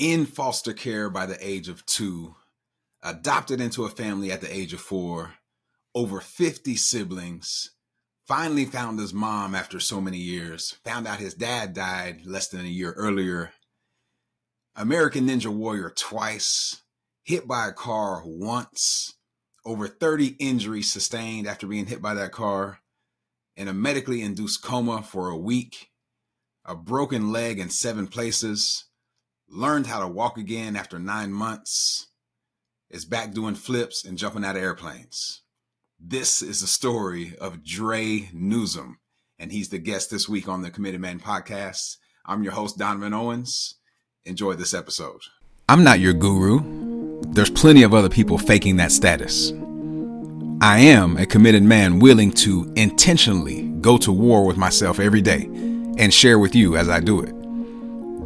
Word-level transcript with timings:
in 0.00 0.24
foster 0.24 0.72
care 0.72 1.10
by 1.10 1.26
the 1.26 1.36
age 1.46 1.68
of 1.68 1.84
two, 1.84 2.34
adopted 3.02 3.60
into 3.60 3.84
a 3.84 3.90
family 3.90 4.32
at 4.32 4.40
the 4.40 4.52
age 4.52 4.72
of 4.72 4.80
four, 4.80 5.34
over 5.94 6.22
50 6.22 6.74
siblings, 6.74 7.72
finally 8.26 8.64
found 8.64 8.98
his 8.98 9.12
mom 9.12 9.54
after 9.54 9.78
so 9.78 10.00
many 10.00 10.16
years, 10.16 10.78
found 10.84 11.06
out 11.06 11.18
his 11.18 11.34
dad 11.34 11.74
died 11.74 12.24
less 12.24 12.48
than 12.48 12.62
a 12.62 12.68
year 12.68 12.92
earlier, 12.92 13.52
American 14.74 15.26
Ninja 15.26 15.52
Warrior 15.52 15.92
twice, 15.94 16.80
hit 17.22 17.46
by 17.46 17.68
a 17.68 17.72
car 17.72 18.22
once, 18.24 19.12
over 19.66 19.86
30 19.86 20.36
injuries 20.38 20.90
sustained 20.90 21.46
after 21.46 21.66
being 21.66 21.84
hit 21.84 22.00
by 22.00 22.14
that 22.14 22.32
car, 22.32 22.78
in 23.54 23.68
a 23.68 23.74
medically 23.74 24.22
induced 24.22 24.62
coma 24.62 25.02
for 25.02 25.28
a 25.28 25.36
week, 25.36 25.90
a 26.64 26.74
broken 26.74 27.30
leg 27.32 27.58
in 27.58 27.68
seven 27.68 28.06
places, 28.06 28.86
learned 29.50 29.86
how 29.86 30.00
to 30.00 30.06
walk 30.06 30.38
again 30.38 30.76
after 30.76 30.98
nine 30.98 31.32
months, 31.32 32.06
is 32.88 33.04
back 33.04 33.32
doing 33.32 33.54
flips 33.54 34.04
and 34.04 34.16
jumping 34.16 34.44
out 34.44 34.56
of 34.56 34.62
airplanes. 34.62 35.42
This 35.98 36.40
is 36.40 36.60
the 36.60 36.66
story 36.66 37.34
of 37.40 37.64
Dre 37.64 38.28
Nuzum, 38.34 38.96
and 39.38 39.50
he's 39.50 39.68
the 39.68 39.78
guest 39.78 40.10
this 40.10 40.28
week 40.28 40.48
on 40.48 40.62
the 40.62 40.70
Committed 40.70 41.00
Man 41.00 41.18
podcast. 41.18 41.96
I'm 42.24 42.42
your 42.42 42.52
host, 42.52 42.78
Donovan 42.78 43.12
Owens. 43.12 43.74
Enjoy 44.24 44.54
this 44.54 44.72
episode. 44.72 45.20
I'm 45.68 45.82
not 45.84 46.00
your 46.00 46.12
guru. 46.12 47.20
There's 47.32 47.50
plenty 47.50 47.82
of 47.82 47.92
other 47.92 48.08
people 48.08 48.38
faking 48.38 48.76
that 48.76 48.92
status. 48.92 49.52
I 50.62 50.78
am 50.78 51.16
a 51.16 51.26
committed 51.26 51.62
man 51.62 51.98
willing 51.98 52.32
to 52.32 52.72
intentionally 52.76 53.62
go 53.80 53.98
to 53.98 54.12
war 54.12 54.44
with 54.44 54.56
myself 54.56 55.00
every 55.00 55.22
day 55.22 55.44
and 55.98 56.12
share 56.12 56.38
with 56.38 56.54
you 56.54 56.76
as 56.76 56.88
I 56.88 57.00
do 57.00 57.20
it. 57.20 57.39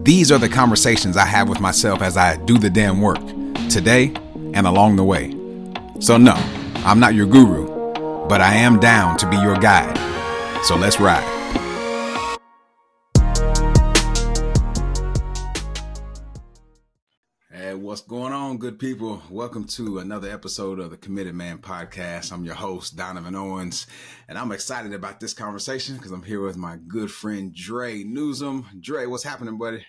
These 0.04 0.30
are 0.30 0.38
the 0.38 0.50
conversations 0.50 1.16
I 1.16 1.24
have 1.24 1.48
with 1.48 1.60
myself 1.60 2.02
as 2.02 2.18
I 2.18 2.36
do 2.36 2.58
the 2.58 2.68
damn 2.68 3.00
work 3.00 3.26
today 3.70 4.12
and 4.52 4.66
along 4.66 4.96
the 4.96 5.02
way. 5.02 5.30
So, 5.98 6.18
no, 6.18 6.34
I'm 6.84 7.00
not 7.00 7.14
your 7.14 7.24
guru, 7.24 8.28
but 8.28 8.42
I 8.42 8.52
am 8.56 8.78
down 8.78 9.16
to 9.16 9.30
be 9.30 9.38
your 9.38 9.56
guide. 9.56 9.96
So, 10.62 10.76
let's 10.76 11.00
ride. 11.00 11.24
Hey, 17.50 17.74
what's 17.74 18.02
going 18.02 18.34
on, 18.34 18.58
good 18.58 18.78
people? 18.78 19.22
Welcome 19.30 19.64
to 19.68 20.00
another 20.00 20.30
episode 20.30 20.80
of 20.80 20.90
the 20.90 20.98
Committed 20.98 21.34
Man 21.34 21.56
podcast. 21.56 22.30
I'm 22.30 22.44
your 22.44 22.56
host, 22.56 22.94
Donovan 22.94 23.34
Owens, 23.34 23.86
and 24.28 24.36
I'm 24.36 24.52
excited 24.52 24.92
about 24.92 25.18
this 25.18 25.32
conversation 25.32 25.96
because 25.96 26.12
I'm 26.12 26.24
here 26.24 26.42
with 26.42 26.58
my 26.58 26.76
good 26.88 27.10
friend 27.10 27.54
Dre 27.54 28.04
Nuzum. 28.04 28.66
Dre, 28.82 29.06
what's 29.06 29.24
happening, 29.24 29.56
buddy? 29.56 29.86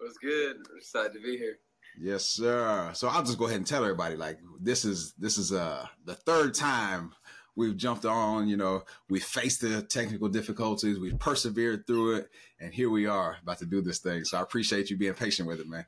What's 0.00 0.16
good? 0.16 0.56
I'm 0.56 0.78
excited 0.78 1.12
to 1.12 1.20
be 1.20 1.36
here. 1.36 1.58
Yes, 2.00 2.24
sir. 2.24 2.90
So 2.94 3.08
I'll 3.08 3.22
just 3.22 3.38
go 3.38 3.44
ahead 3.44 3.58
and 3.58 3.66
tell 3.66 3.82
everybody 3.82 4.16
like 4.16 4.38
this 4.58 4.86
is 4.86 5.12
this 5.18 5.36
is 5.36 5.52
uh 5.52 5.86
the 6.06 6.14
third 6.14 6.54
time 6.54 7.12
we've 7.54 7.76
jumped 7.76 8.06
on, 8.06 8.48
you 8.48 8.56
know, 8.56 8.84
we 9.10 9.20
faced 9.20 9.60
the 9.60 9.82
technical 9.82 10.28
difficulties, 10.28 10.98
we've 10.98 11.18
persevered 11.18 11.86
through 11.86 12.16
it, 12.16 12.30
and 12.58 12.72
here 12.72 12.88
we 12.88 13.06
are 13.06 13.36
about 13.42 13.58
to 13.58 13.66
do 13.66 13.82
this 13.82 13.98
thing. 13.98 14.24
So 14.24 14.38
I 14.38 14.42
appreciate 14.42 14.88
you 14.88 14.96
being 14.96 15.12
patient 15.12 15.46
with 15.46 15.60
it, 15.60 15.68
man. 15.68 15.84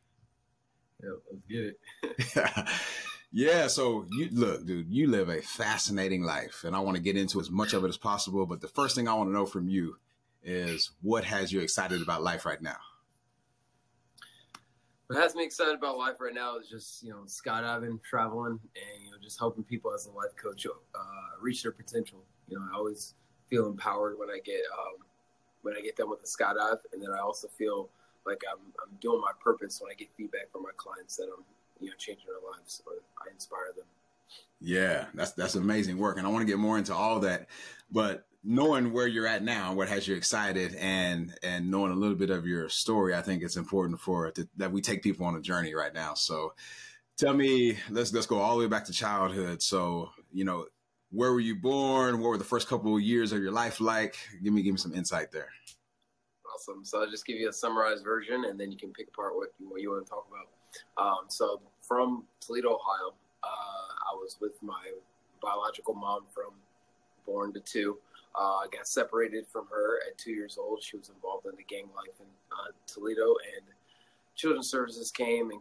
Yeah, 1.03 1.11
let's 1.31 1.47
get 1.49 2.45
it. 2.45 2.69
yeah, 3.33 3.67
so 3.69 4.05
you 4.11 4.29
look, 4.31 4.67
dude, 4.67 4.91
you 4.91 5.09
live 5.09 5.31
a 5.31 5.41
fascinating 5.41 6.23
life, 6.23 6.65
and 6.65 6.77
I 6.77 6.81
want 6.81 6.97
to 6.97 7.03
get 7.03 7.17
into 7.17 7.41
as 7.41 7.51
much 7.51 7.73
of 7.73 7.85
it 7.85 7.89
as 7.89 7.97
possible. 7.97 8.45
But 8.45 8.61
the 8.61 8.69
first 8.69 8.95
thing 8.95 9.09
I 9.09 9.15
want 9.15 9.31
to 9.31 9.35
know 9.35 9.47
from 9.47 9.69
you 9.69 9.97
is 10.45 10.91
what 11.01 11.25
has 11.25 11.53
you 11.53 11.61
excited 11.61 12.03
about 12.03 12.23
life 12.23 12.45
right 12.45 12.61
now? 12.61 12.77
What 15.13 15.23
has 15.23 15.35
me 15.35 15.45
excited 15.45 15.75
about 15.75 15.99
life 15.99 16.17
right 16.21 16.35
now 16.35 16.57
is 16.57 16.69
just 16.69 17.03
you 17.03 17.11
know 17.11 17.25
skydiving, 17.27 18.03
traveling, 18.03 18.59
and 18.75 19.05
you 19.05 19.11
know 19.11 19.19
just 19.23 19.39
helping 19.39 19.63
people 19.63 19.93
as 19.93 20.07
a 20.07 20.11
life 20.11 20.35
coach 20.43 20.67
uh, 20.67 21.01
reach 21.39 21.63
their 21.63 21.73
potential. 21.73 22.25
You 22.49 22.59
know, 22.59 22.65
I 22.73 22.77
always 22.77 23.15
feel 23.51 23.67
empowered 23.67 24.19
when 24.19 24.31
I 24.31 24.39
get 24.43 24.63
um, 24.73 25.05
when 25.61 25.77
I 25.77 25.83
get 25.83 25.97
done 25.97 26.09
with 26.09 26.23
the 26.23 26.27
skydive, 26.27 26.79
and 26.95 27.03
then 27.03 27.11
I 27.11 27.19
also 27.19 27.47
feel 27.49 27.91
like 28.25 28.41
I'm 28.51 28.61
I'm 28.83 28.97
doing 29.01 29.21
my 29.21 29.33
purpose 29.39 29.83
when 29.83 29.91
I 29.91 29.95
get 29.95 30.09
feedback 30.17 30.51
from 30.51 30.63
my 30.63 30.73
clients 30.79 31.17
that 31.17 31.25
I'm 31.25 31.45
you 31.79 31.89
know 31.89 31.97
changing 31.99 32.27
their 32.29 32.51
lives 32.51 32.83
or 32.87 32.95
I 33.21 33.31
inspire 33.31 33.73
them. 33.77 33.85
Yeah, 34.61 35.07
that's 35.15 35.33
that's 35.33 35.57
amazing 35.57 35.99
work, 35.99 36.19
and 36.19 36.27
I 36.27 36.31
want 36.31 36.43
to 36.43 36.51
get 36.51 36.59
more 36.59 36.79
into 36.79 36.95
all 36.95 37.21
that, 37.21 37.49
but 37.91 38.27
knowing 38.45 38.93
where 38.93 39.07
you're 39.07 39.27
at 39.27 39.43
now, 39.43 39.73
what 39.73 39.89
has 39.89 40.07
you 40.07 40.15
excited, 40.15 40.75
and 40.77 41.35
and 41.43 41.71
knowing 41.71 41.93
a 41.93 41.97
little 41.97 42.17
bit 42.17 42.31
of 42.31 42.47
your 42.47 42.69
story, 42.69 43.15
I 43.15 43.23
think 43.23 43.43
it's 43.43 43.57
important 43.57 44.01
for 44.01 44.31
to, 44.33 44.49
that 44.57 44.73
we 44.73 44.81
take 44.81 45.03
people 45.03 45.27
on 45.27 45.37
a 45.37 45.41
journey 45.41 45.75
right 45.75 45.95
now. 45.95 46.15
So, 46.15 46.55
tell 47.17 47.35
me, 47.35 47.77
let's 47.91 48.13
let's 48.13 48.27
go 48.27 48.39
all 48.39 48.57
the 48.57 48.65
way 48.65 48.69
back 48.69 48.85
to 48.87 48.93
childhood. 48.93 49.63
So, 49.63 50.11
you 50.33 50.45
know, 50.45 50.67
where 51.11 51.33
were 51.33 51.41
you 51.41 51.57
born? 51.57 52.21
What 52.21 52.29
were 52.29 52.39
the 52.39 52.45
first 52.45 52.69
couple 52.69 52.97
of 52.97 53.03
years 53.03 53.33
of 53.33 53.43
your 53.43 53.53
life 53.53 53.81
like? 53.81 54.17
Give 54.43 54.53
me 54.53 54.63
give 54.63 54.75
me 54.75 54.79
some 54.79 54.95
insight 54.95 55.31
there. 55.31 55.49
Awesome. 56.55 56.85
So 56.85 57.01
I'll 57.01 57.11
just 57.11 57.27
give 57.27 57.39
you 57.39 57.49
a 57.49 57.53
summarized 57.53 58.05
version, 58.05 58.45
and 58.45 58.59
then 58.59 58.71
you 58.71 58.79
can 58.79 58.93
pick 58.93 59.09
apart 59.09 59.37
what 59.37 59.49
you, 59.59 59.69
what 59.69 59.81
you 59.81 59.91
want 59.91 60.07
to 60.07 60.11
talk 60.11 60.27
about. 60.29 60.49
Um, 60.97 61.25
so 61.29 61.61
from 61.83 62.25
Toledo, 62.41 62.69
Ohio, 62.69 63.15
I 64.13 64.15
was 64.15 64.37
with 64.41 64.63
my 64.63 64.93
biological 65.41 65.95
mom 65.95 66.25
from 66.35 66.53
born 67.27 67.53
to 67.55 67.61
two. 67.61 67.99
Uh, 68.35 68.67
got 68.73 68.87
separated 68.87 69.47
from 69.47 69.67
her 69.71 70.01
at 70.09 70.17
two 70.17 70.33
years 70.33 70.57
old. 70.59 70.83
She 70.83 70.97
was 70.97 71.11
involved 71.11 71.47
in 71.47 71.53
the 71.57 71.65
gang 71.65 71.89
life 71.95 72.19
in 72.19 72.27
uh, 72.51 72.73
Toledo, 72.87 73.35
and 73.55 73.65
Children's 74.35 74.71
Services 74.71 75.11
came 75.11 75.51
and 75.51 75.61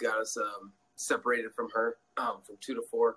got 0.00 0.20
us 0.20 0.36
um, 0.36 0.72
separated 0.96 1.52
from 1.54 1.68
her 1.74 1.96
um, 2.16 2.38
from 2.44 2.56
two 2.60 2.74
to 2.74 2.82
four. 2.90 3.16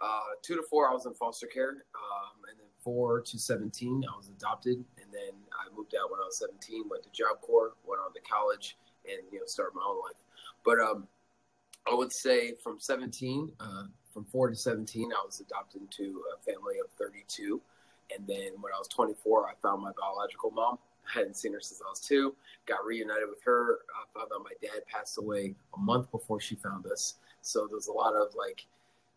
Uh, 0.00 0.36
two 0.42 0.54
to 0.54 0.62
four, 0.70 0.88
I 0.88 0.92
was 0.92 1.06
in 1.06 1.14
foster 1.14 1.46
care, 1.46 1.70
um, 1.70 2.36
and 2.50 2.58
then 2.58 2.66
four 2.84 3.20
to 3.22 3.38
seventeen, 3.38 4.04
I 4.12 4.16
was 4.16 4.28
adopted, 4.28 4.76
and 4.76 5.12
then 5.12 5.32
I 5.52 5.74
moved 5.74 5.94
out 6.00 6.10
when 6.10 6.20
I 6.20 6.24
was 6.24 6.38
seventeen. 6.38 6.84
Went 6.88 7.02
to 7.04 7.10
Job 7.10 7.40
Corps, 7.40 7.72
went 7.86 8.00
on 8.00 8.12
to 8.12 8.20
college, 8.20 8.76
and 9.06 9.18
you 9.32 9.40
know 9.40 9.46
started 9.46 9.74
my 9.74 9.82
own 9.88 9.96
life. 9.96 10.20
But 10.64 10.78
um, 10.80 11.08
I 11.90 11.94
would 11.94 12.12
say 12.12 12.54
from 12.62 12.78
seventeen, 12.78 13.50
uh, 13.58 13.84
from 14.16 14.24
four 14.24 14.48
to 14.48 14.56
seventeen, 14.56 15.12
I 15.12 15.22
was 15.26 15.40
adopted 15.40 15.82
into 15.82 16.22
a 16.34 16.42
family 16.42 16.78
of 16.82 16.90
thirty-two. 16.96 17.60
And 18.16 18.26
then 18.26 18.52
when 18.60 18.72
I 18.72 18.78
was 18.78 18.88
24, 18.88 19.48
I 19.48 19.52
found 19.60 19.82
my 19.82 19.90
biological 20.00 20.50
mom. 20.52 20.78
I 21.08 21.18
hadn't 21.18 21.36
seen 21.36 21.52
her 21.52 21.60
since 21.60 21.82
I 21.84 21.90
was 21.90 22.00
two. 22.00 22.34
Got 22.64 22.86
reunited 22.86 23.28
with 23.28 23.42
her. 23.44 23.80
I 23.90 24.18
found 24.18 24.30
out 24.34 24.44
my 24.44 24.54
dad 24.62 24.86
passed 24.86 25.18
away 25.18 25.54
a 25.76 25.78
month 25.78 26.10
before 26.10 26.40
she 26.40 26.54
found 26.54 26.86
us. 26.86 27.16
So 27.42 27.66
there's 27.68 27.88
a 27.88 27.92
lot 27.92 28.14
of 28.14 28.34
like 28.34 28.64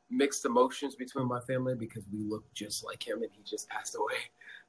mixed 0.10 0.44
emotions 0.44 0.96
between 0.96 1.28
my 1.28 1.40
family 1.40 1.76
because 1.76 2.04
we 2.12 2.20
look 2.20 2.44
just 2.54 2.84
like 2.84 3.08
him 3.08 3.22
and 3.22 3.32
he 3.32 3.44
just 3.44 3.70
passed 3.70 3.96
away. 3.96 4.18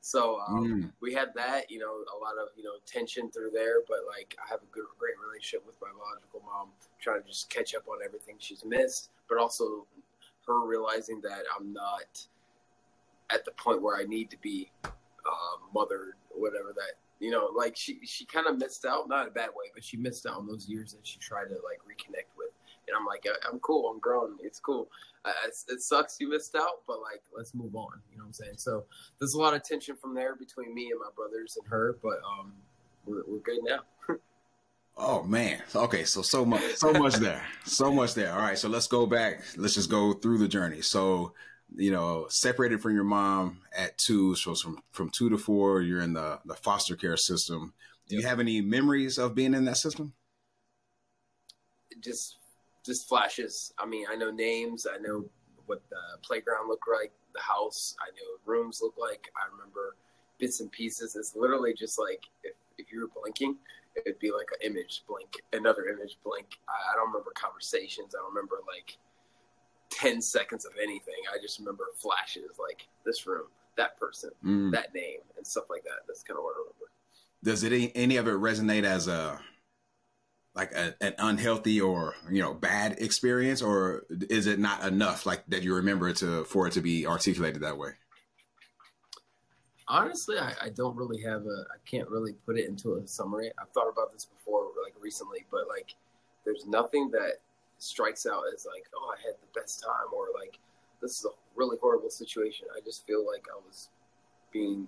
So 0.02 0.40
um, 0.48 0.64
mm. 0.64 0.92
we 1.02 1.12
had 1.12 1.28
that, 1.34 1.70
you 1.70 1.78
know, 1.78 1.92
a 1.92 2.18
lot 2.24 2.32
of 2.40 2.48
you 2.56 2.64
know 2.64 2.80
tension 2.86 3.30
through 3.30 3.50
there. 3.52 3.82
But 3.86 3.98
like 4.08 4.34
I 4.42 4.48
have 4.48 4.60
a 4.62 4.72
good, 4.72 4.86
great 4.98 5.12
relationship 5.22 5.66
with 5.66 5.76
my 5.78 5.88
biological 5.88 6.40
mom, 6.40 6.68
trying 7.02 7.20
to 7.20 7.28
just 7.28 7.50
catch 7.50 7.74
up 7.74 7.86
on 7.86 7.98
everything 8.02 8.36
she's 8.38 8.64
missed, 8.64 9.10
but 9.28 9.36
also 9.36 9.86
her 10.46 10.66
realizing 10.66 11.20
that 11.22 11.42
I'm 11.58 11.72
not 11.72 12.26
at 13.30 13.44
the 13.44 13.52
point 13.52 13.82
where 13.82 13.96
I 13.96 14.04
need 14.04 14.30
to 14.30 14.38
be 14.38 14.70
uh, 14.84 14.90
mothered, 15.74 16.14
or 16.30 16.40
whatever 16.40 16.72
that 16.74 16.94
you 17.20 17.30
know, 17.30 17.50
like 17.54 17.76
she 17.76 18.00
she 18.04 18.24
kind 18.24 18.46
of 18.46 18.58
missed 18.58 18.84
out, 18.84 19.08
not 19.08 19.22
in 19.22 19.28
a 19.28 19.30
bad 19.30 19.50
way, 19.50 19.66
but 19.74 19.84
she 19.84 19.96
missed 19.96 20.26
out 20.26 20.38
on 20.38 20.46
those 20.46 20.68
years 20.68 20.92
that 20.92 21.06
she 21.06 21.18
tried 21.18 21.48
to 21.48 21.54
like 21.54 21.78
reconnect 21.86 22.36
with. 22.36 22.48
And 22.88 22.96
I'm 22.96 23.06
like, 23.06 23.24
I'm 23.48 23.60
cool, 23.60 23.88
I'm 23.88 24.00
grown, 24.00 24.38
it's 24.42 24.58
cool. 24.58 24.88
Uh, 25.24 25.32
it 25.68 25.80
sucks 25.82 26.16
you 26.18 26.30
missed 26.30 26.56
out, 26.56 26.80
but 26.88 27.00
like, 27.02 27.22
let's 27.36 27.54
move 27.54 27.76
on. 27.76 28.00
You 28.10 28.18
know 28.18 28.24
what 28.24 28.28
I'm 28.28 28.32
saying? 28.32 28.54
So 28.56 28.84
there's 29.18 29.34
a 29.34 29.38
lot 29.38 29.54
of 29.54 29.62
tension 29.62 29.94
from 29.94 30.14
there 30.14 30.34
between 30.34 30.74
me 30.74 30.90
and 30.90 30.98
my 30.98 31.10
brothers 31.14 31.56
and 31.60 31.70
her, 31.70 31.98
but 32.02 32.20
um, 32.26 32.52
we're 33.04 33.22
we're 33.28 33.38
good 33.38 33.60
now. 33.62 33.80
Oh 35.02 35.22
man. 35.22 35.62
Okay, 35.74 36.04
so 36.04 36.20
so 36.20 36.44
much 36.44 36.76
so 36.76 36.92
much 36.92 37.14
there. 37.14 37.42
So 37.64 37.90
much 37.90 38.12
there. 38.12 38.32
All 38.32 38.40
right, 38.40 38.58
so 38.58 38.68
let's 38.68 38.86
go 38.86 39.06
back. 39.06 39.42
Let's 39.56 39.74
just 39.74 39.90
go 39.90 40.12
through 40.12 40.38
the 40.38 40.48
journey. 40.48 40.82
So 40.82 41.32
you 41.74 41.90
know, 41.90 42.26
separated 42.28 42.82
from 42.82 42.94
your 42.94 43.04
mom 43.04 43.60
at 43.76 43.96
two, 43.96 44.34
so 44.34 44.54
from 44.54 44.78
from 44.92 45.08
two 45.08 45.30
to 45.30 45.38
four, 45.38 45.80
you're 45.80 46.02
in 46.02 46.12
the 46.12 46.38
the 46.44 46.54
foster 46.54 46.96
care 46.96 47.16
system. 47.16 47.72
Do 48.08 48.16
yep. 48.16 48.22
you 48.22 48.28
have 48.28 48.40
any 48.40 48.60
memories 48.60 49.16
of 49.16 49.34
being 49.34 49.54
in 49.54 49.64
that 49.64 49.78
system? 49.78 50.12
Just 52.00 52.36
just 52.84 53.08
flashes. 53.08 53.72
I 53.78 53.86
mean, 53.86 54.04
I 54.10 54.16
know 54.16 54.30
names. 54.30 54.86
I 54.86 54.98
know 54.98 55.24
what 55.64 55.82
the 55.88 56.18
playground 56.22 56.68
looked 56.68 56.88
like, 56.92 57.12
the 57.32 57.40
house. 57.40 57.96
I 58.02 58.10
know 58.10 58.52
rooms 58.52 58.80
look 58.82 58.96
like. 58.98 59.30
I 59.34 59.50
remember 59.50 59.96
bits 60.38 60.60
and 60.60 60.70
pieces. 60.70 61.16
It's 61.16 61.34
literally 61.34 61.72
just 61.72 61.98
like 61.98 62.24
if, 62.42 62.52
if 62.76 62.92
you 62.92 63.00
were 63.00 63.10
blinking, 63.22 63.56
it'd 64.06 64.18
be 64.18 64.30
like 64.30 64.48
an 64.52 64.70
image 64.70 65.04
blink, 65.08 65.42
another 65.52 65.86
image 65.86 66.18
blink. 66.24 66.46
I, 66.68 66.92
I 66.92 66.96
don't 66.96 67.08
remember 67.08 67.32
conversations. 67.34 68.14
I 68.14 68.18
don't 68.18 68.34
remember 68.34 68.60
like 68.66 68.96
10 69.90 70.20
seconds 70.22 70.64
of 70.64 70.72
anything. 70.82 71.14
I 71.32 71.40
just 71.40 71.58
remember 71.58 71.84
flashes 71.96 72.58
like 72.58 72.88
this 73.04 73.26
room, 73.26 73.46
that 73.76 73.98
person, 73.98 74.30
mm. 74.44 74.72
that 74.72 74.94
name, 74.94 75.20
and 75.36 75.46
stuff 75.46 75.64
like 75.68 75.84
that. 75.84 76.06
That's 76.06 76.22
kind 76.22 76.38
of 76.38 76.44
what 76.44 76.54
I 76.56 76.60
remember. 76.60 76.76
Does 77.42 77.64
it 77.64 77.92
any 77.94 78.16
of 78.16 78.28
it 78.28 78.34
resonate 78.34 78.84
as 78.84 79.08
a 79.08 79.40
like 80.54 80.72
a, 80.72 80.94
an 81.00 81.14
unhealthy 81.18 81.80
or 81.80 82.14
you 82.30 82.42
know 82.42 82.52
bad 82.52 82.96
experience, 82.98 83.62
or 83.62 84.04
is 84.28 84.46
it 84.46 84.58
not 84.58 84.84
enough 84.84 85.26
like 85.26 85.44
that 85.48 85.62
you 85.62 85.74
remember 85.74 86.08
it 86.08 86.16
to 86.16 86.44
for 86.44 86.66
it 86.66 86.72
to 86.72 86.80
be 86.80 87.06
articulated 87.06 87.62
that 87.62 87.78
way? 87.78 87.92
Honestly, 89.90 90.38
I, 90.38 90.54
I 90.62 90.68
don't 90.68 90.94
really 90.94 91.20
have 91.22 91.46
a. 91.46 91.64
I 91.68 91.78
can't 91.84 92.08
really 92.08 92.32
put 92.46 92.56
it 92.56 92.68
into 92.68 92.94
a 92.94 93.06
summary. 93.08 93.50
I've 93.60 93.70
thought 93.70 93.88
about 93.92 94.12
this 94.12 94.24
before, 94.24 94.68
like 94.84 94.94
recently, 95.00 95.44
but 95.50 95.66
like, 95.68 95.96
there's 96.44 96.64
nothing 96.64 97.10
that 97.10 97.40
strikes 97.78 98.24
out 98.24 98.44
as 98.54 98.64
like, 98.72 98.84
oh, 98.94 99.12
I 99.12 99.20
had 99.20 99.34
the 99.34 99.60
best 99.60 99.82
time, 99.82 100.14
or 100.14 100.26
like, 100.40 100.60
this 101.02 101.18
is 101.18 101.24
a 101.24 101.30
really 101.56 101.76
horrible 101.82 102.08
situation. 102.08 102.68
I 102.76 102.80
just 102.84 103.04
feel 103.04 103.26
like 103.26 103.46
I 103.52 103.58
was 103.66 103.88
being 104.52 104.86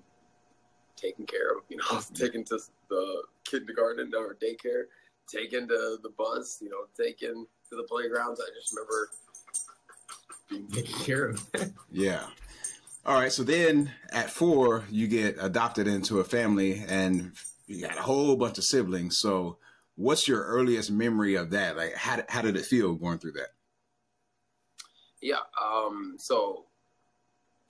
taken 0.94 1.26
care 1.26 1.50
of. 1.50 1.64
You 1.69 1.78
know, 1.78 2.00
taken 2.14 2.44
to 2.44 2.60
the 2.88 3.22
kindergarten 3.43 4.12
or 4.16 4.37
daycare, 4.40 4.84
taken 5.26 5.66
to 5.66 5.98
the 6.00 6.10
bus. 6.16 6.60
You 6.62 6.70
know, 6.70 6.84
taken 6.96 7.44
to 7.70 7.76
the 7.76 7.82
playgrounds. 7.82 8.40
I 8.40 8.55
just 8.55 8.72
remember 8.72 9.10
being 10.48 10.69
taken 10.69 11.00
care 11.00 11.25
of. 11.25 11.44
yeah. 11.90 12.26
All 13.04 13.19
right. 13.19 13.32
So 13.32 13.43
then 13.43 13.90
at 14.10 14.31
four, 14.31 14.84
you 14.90 15.08
get 15.08 15.37
adopted 15.40 15.88
into 15.88 16.20
a 16.20 16.25
family 16.25 16.84
and 16.87 17.32
you 17.66 17.81
got 17.81 17.99
a 17.99 18.02
whole 18.02 18.37
bunch 18.37 18.58
of 18.58 18.64
siblings. 18.64 19.19
So 19.19 19.58
what's 19.96 20.28
your 20.28 20.44
earliest 20.44 20.90
memory 20.90 21.34
of 21.34 21.50
that? 21.50 21.76
Like, 21.76 21.94
how, 21.94 22.22
how 22.28 22.43
did 22.43 22.56
it 22.56 22.64
feel 22.64 22.94
going 22.94 23.19
through 23.19 23.32
that? 23.32 23.49
Yeah. 25.20 25.43
Um, 25.60 26.16
so 26.19 26.66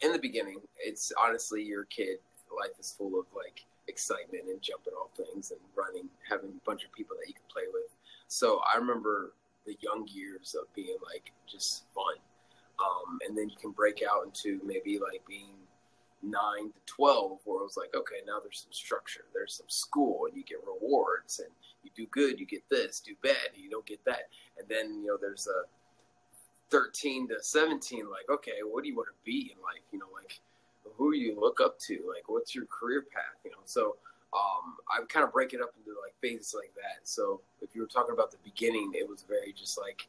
in 0.02 0.12
the 0.12 0.18
beginning, 0.18 0.60
it's 0.84 1.12
honestly 1.18 1.62
your 1.62 1.84
kid 1.84 2.18
life 2.54 2.78
is 2.78 2.94
full 2.96 3.18
of 3.18 3.24
like 3.34 3.64
excitement 3.88 4.44
and 4.48 4.60
jumping 4.60 4.92
off 4.94 5.16
things 5.16 5.50
and 5.50 5.60
running, 5.74 6.08
having 6.28 6.50
a 6.50 6.64
bunch 6.66 6.84
of 6.84 6.92
people 6.92 7.16
that 7.18 7.28
you 7.28 7.34
can 7.34 7.44
play 7.50 7.64
with. 7.72 7.96
So 8.28 8.60
I 8.72 8.76
remember 8.76 9.32
the 9.64 9.76
young 9.80 10.06
years 10.08 10.54
of 10.60 10.72
being 10.74 10.96
like 11.02 11.32
just 11.50 11.84
fun. 11.94 12.16
Um, 12.82 13.18
and 13.26 13.36
then 13.36 13.48
you 13.48 13.56
can 13.56 13.70
break 13.70 14.02
out 14.02 14.24
into 14.24 14.60
maybe 14.64 14.98
like 14.98 15.22
being 15.28 15.54
nine 16.22 16.72
to 16.72 16.80
12, 16.86 17.38
where 17.44 17.60
it 17.60 17.64
was 17.64 17.76
like, 17.76 17.94
okay, 17.94 18.16
now 18.26 18.38
there's 18.42 18.60
some 18.62 18.72
structure, 18.72 19.24
there's 19.34 19.54
some 19.54 19.68
school, 19.68 20.26
and 20.26 20.36
you 20.36 20.44
get 20.44 20.58
rewards, 20.66 21.40
and 21.40 21.48
you 21.82 21.90
do 21.94 22.06
good, 22.10 22.38
you 22.38 22.46
get 22.46 22.62
this, 22.70 23.00
do 23.00 23.14
bad, 23.22 23.50
you 23.54 23.70
don't 23.70 23.86
get 23.86 24.04
that. 24.04 24.28
And 24.58 24.68
then, 24.68 25.00
you 25.02 25.08
know, 25.08 25.18
there's 25.20 25.48
a 25.48 25.66
13 26.70 27.28
to 27.28 27.42
17, 27.42 28.08
like, 28.10 28.28
okay, 28.30 28.62
what 28.64 28.82
do 28.82 28.88
you 28.88 28.96
want 28.96 29.08
to 29.08 29.24
be 29.24 29.52
in 29.54 29.62
life? 29.62 29.82
You 29.92 29.98
know, 29.98 30.06
like, 30.14 30.40
who 30.96 31.12
you 31.14 31.38
look 31.40 31.60
up 31.60 31.78
to, 31.80 31.94
like, 32.08 32.28
what's 32.28 32.54
your 32.54 32.66
career 32.66 33.04
path? 33.12 33.38
You 33.44 33.50
know, 33.50 33.58
so 33.64 33.96
um, 34.32 34.76
I 34.88 35.04
kind 35.08 35.24
of 35.24 35.32
break 35.32 35.52
it 35.52 35.60
up 35.60 35.72
into 35.76 35.98
like 36.00 36.14
phases 36.20 36.54
like 36.56 36.72
that. 36.74 37.06
So 37.06 37.40
if 37.60 37.74
you 37.74 37.82
were 37.82 37.86
talking 37.86 38.14
about 38.14 38.30
the 38.30 38.38
beginning, 38.42 38.92
it 38.94 39.08
was 39.08 39.24
very 39.28 39.52
just 39.52 39.78
like 39.78 40.08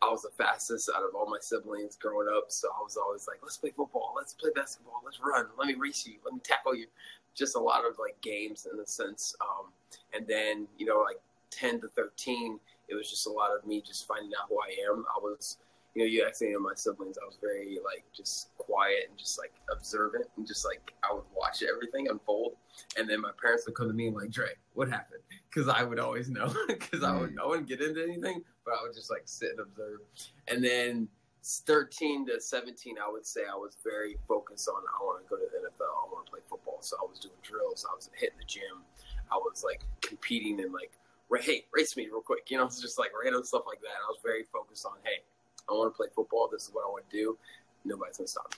I 0.00 0.08
was 0.10 0.22
the 0.22 0.30
fastest 0.30 0.90
out 0.94 1.02
of 1.02 1.14
all 1.14 1.28
my 1.28 1.38
siblings 1.40 1.96
growing 1.96 2.28
up. 2.28 2.44
So 2.48 2.68
I 2.68 2.82
was 2.82 2.96
always 2.96 3.26
like, 3.26 3.38
let's 3.42 3.56
play 3.56 3.70
football, 3.70 4.14
let's 4.16 4.34
play 4.34 4.50
basketball, 4.54 5.02
let's 5.04 5.18
run, 5.20 5.46
let 5.58 5.66
me 5.66 5.74
race 5.74 6.06
you, 6.06 6.14
let 6.24 6.34
me 6.34 6.40
tackle 6.42 6.74
you. 6.74 6.86
Just 7.34 7.56
a 7.56 7.60
lot 7.60 7.84
of 7.84 7.98
like 7.98 8.20
games 8.20 8.66
in 8.72 8.78
a 8.78 8.86
sense. 8.86 9.34
Um, 9.40 9.66
and 10.14 10.26
then, 10.26 10.66
you 10.78 10.86
know, 10.86 11.00
like 11.00 11.20
10 11.50 11.80
to 11.80 11.88
13, 11.88 12.58
it 12.88 12.94
was 12.94 13.10
just 13.10 13.26
a 13.26 13.30
lot 13.30 13.50
of 13.50 13.66
me 13.66 13.80
just 13.80 14.06
finding 14.06 14.32
out 14.40 14.48
who 14.48 14.58
I 14.60 14.74
am. 14.90 15.04
I 15.14 15.18
was 15.18 15.58
you 15.98 16.04
know, 16.04 16.30
you 16.30 16.46
any 16.46 16.54
of 16.54 16.62
my 16.62 16.74
siblings, 16.74 17.18
I 17.20 17.26
was 17.26 17.38
very 17.40 17.78
like 17.84 18.04
just 18.14 18.56
quiet 18.56 19.06
and 19.08 19.18
just 19.18 19.38
like 19.38 19.52
observant 19.72 20.26
and 20.36 20.46
just 20.46 20.64
like 20.64 20.92
I 21.08 21.12
would 21.12 21.24
watch 21.34 21.62
everything 21.62 22.08
unfold. 22.08 22.56
And 22.96 23.08
then 23.08 23.20
my 23.20 23.30
parents 23.40 23.64
would 23.66 23.74
come 23.74 23.88
to 23.88 23.94
me 23.94 24.06
and 24.06 24.16
like, 24.16 24.30
Dre, 24.30 24.50
what 24.74 24.88
happened? 24.88 25.22
Because 25.50 25.68
I 25.68 25.82
would 25.82 25.98
always 25.98 26.28
know 26.28 26.54
because 26.68 27.02
I 27.02 27.18
would 27.18 27.34
mm. 27.34 27.42
I 27.42 27.46
wouldn't 27.46 27.68
get 27.68 27.80
into 27.80 28.02
anything, 28.02 28.42
but 28.64 28.74
I 28.74 28.82
would 28.82 28.94
just 28.94 29.10
like 29.10 29.22
sit 29.24 29.50
and 29.50 29.60
observe. 29.60 30.00
And 30.46 30.62
then 30.62 31.08
13 31.42 32.26
to 32.26 32.40
17, 32.40 32.96
I 33.02 33.10
would 33.10 33.26
say 33.26 33.42
I 33.50 33.56
was 33.56 33.76
very 33.82 34.18
focused 34.28 34.68
on 34.68 34.76
I 34.76 35.02
want 35.02 35.24
to 35.24 35.28
go 35.28 35.36
to 35.36 35.48
the 35.50 35.68
NFL, 35.68 35.88
I 35.88 36.12
want 36.12 36.26
to 36.26 36.30
play 36.30 36.40
football. 36.48 36.78
So 36.80 36.96
I 37.02 37.06
was 37.08 37.18
doing 37.18 37.34
drills, 37.42 37.86
I 37.90 37.94
was 37.94 38.10
hitting 38.14 38.38
the 38.38 38.44
gym, 38.44 38.84
I 39.32 39.36
was 39.36 39.64
like 39.64 39.80
competing 40.02 40.60
and 40.60 40.72
like, 40.72 40.92
hey, 41.40 41.64
race 41.72 41.96
me 41.96 42.06
real 42.06 42.20
quick. 42.20 42.50
You 42.50 42.58
know, 42.58 42.66
it's 42.66 42.80
just 42.86 42.98
like 42.98 43.10
random 43.22 43.44
stuff 43.44 43.64
like 43.66 43.80
that. 43.80 43.98
I 44.04 44.08
was 44.08 44.18
very 44.24 44.44
focused 44.52 44.86
on, 44.86 44.94
hey, 45.04 45.22
I 45.68 45.72
want 45.74 45.92
to 45.92 45.96
play 45.96 46.06
football. 46.14 46.48
This 46.50 46.64
is 46.64 46.70
what 46.72 46.84
I 46.84 46.88
want 46.88 47.08
to 47.10 47.16
do. 47.16 47.38
Nobody's 47.84 48.16
gonna 48.16 48.28
stop 48.28 48.54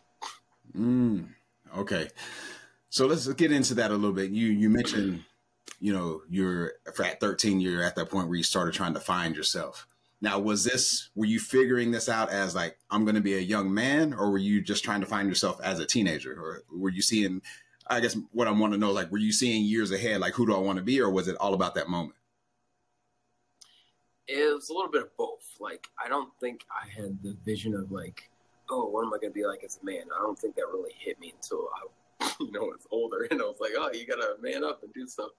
me. 0.75 0.81
Mm, 0.81 1.29
okay, 1.79 2.09
so 2.89 3.07
let's 3.07 3.27
get 3.29 3.53
into 3.53 3.75
that 3.75 3.91
a 3.91 3.95
little 3.95 4.13
bit. 4.13 4.31
You 4.31 4.49
you 4.49 4.71
mentioned, 4.71 5.25
you 5.81 5.93
know, 5.93 6.23
you're 6.29 6.75
at 6.87 7.21
13. 7.21 7.61
You're 7.61 7.83
at 7.83 7.97
that 7.97 8.11
point 8.11 8.29
where 8.29 8.37
you 8.37 8.43
started 8.43 8.75
trying 8.75 8.95
to 8.95 9.01
find 9.01 9.37
yourself. 9.37 9.87
Now, 10.21 10.39
was 10.39 10.65
this 10.65 11.09
were 11.15 11.25
you 11.25 11.41
figuring 11.41 11.93
this 11.93 12.09
out 12.09 12.31
as 12.31 12.55
like 12.55 12.77
I'm 12.91 13.05
going 13.05 13.15
to 13.15 13.21
be 13.21 13.35
a 13.35 13.41
young 13.41 13.73
man, 13.73 14.13
or 14.13 14.31
were 14.31 14.39
you 14.39 14.61
just 14.61 14.85
trying 14.85 15.01
to 15.01 15.07
find 15.07 15.29
yourself 15.29 15.61
as 15.63 15.79
a 15.79 15.87
teenager, 15.87 16.33
or 16.33 16.63
were 16.71 16.91
you 16.91 17.03
seeing? 17.03 17.43
I 17.89 17.99
guess 18.01 18.17
what 18.31 18.47
I 18.47 18.53
want 18.53 18.73
to 18.73 18.79
know, 18.79 18.93
like, 18.93 19.11
were 19.11 19.19
you 19.19 19.33
seeing 19.33 19.65
years 19.65 19.91
ahead, 19.91 20.21
like 20.21 20.35
who 20.35 20.47
do 20.47 20.55
I 20.55 20.59
want 20.59 20.79
to 20.79 20.85
be, 20.85 21.01
or 21.01 21.11
was 21.11 21.27
it 21.27 21.37
all 21.37 21.55
about 21.55 21.75
that 21.75 21.89
moment? 21.89 22.15
It 24.31 24.55
was 24.55 24.71
a 24.71 24.73
little 24.73 24.91
bit 24.91 25.03
of 25.03 25.17
both. 25.17 25.57
Like, 25.59 25.89
I 26.03 26.09
don't 26.09 26.31
think 26.41 26.65
I 26.71 26.89
had 26.89 27.23
the 27.23 27.37
vision 27.45 27.75
of 27.75 27.91
like, 27.91 28.31
oh, 28.71 28.87
what 28.87 29.05
am 29.05 29.13
I 29.13 29.19
to 29.27 29.31
be 29.31 29.45
like 29.45 29.65
as 29.65 29.79
a 29.83 29.85
man? 29.85 30.05
I 30.15 30.23
don't 30.23 30.39
think 30.39 30.55
that 30.55 30.67
really 30.73 30.95
hit 30.97 31.19
me 31.19 31.33
until 31.35 31.69
I, 31.75 32.31
you 32.41 32.53
know, 32.53 32.61
was 32.61 32.87
older, 32.91 33.27
and 33.31 33.41
I 33.41 33.45
was 33.45 33.59
like, 33.61 33.73
oh, 33.77 33.91
you 33.93 34.07
got 34.07 34.17
to 34.17 34.37
man 34.41 34.63
up 34.65 34.83
and 34.83 34.93
do 34.95 35.07
stuff. 35.07 35.31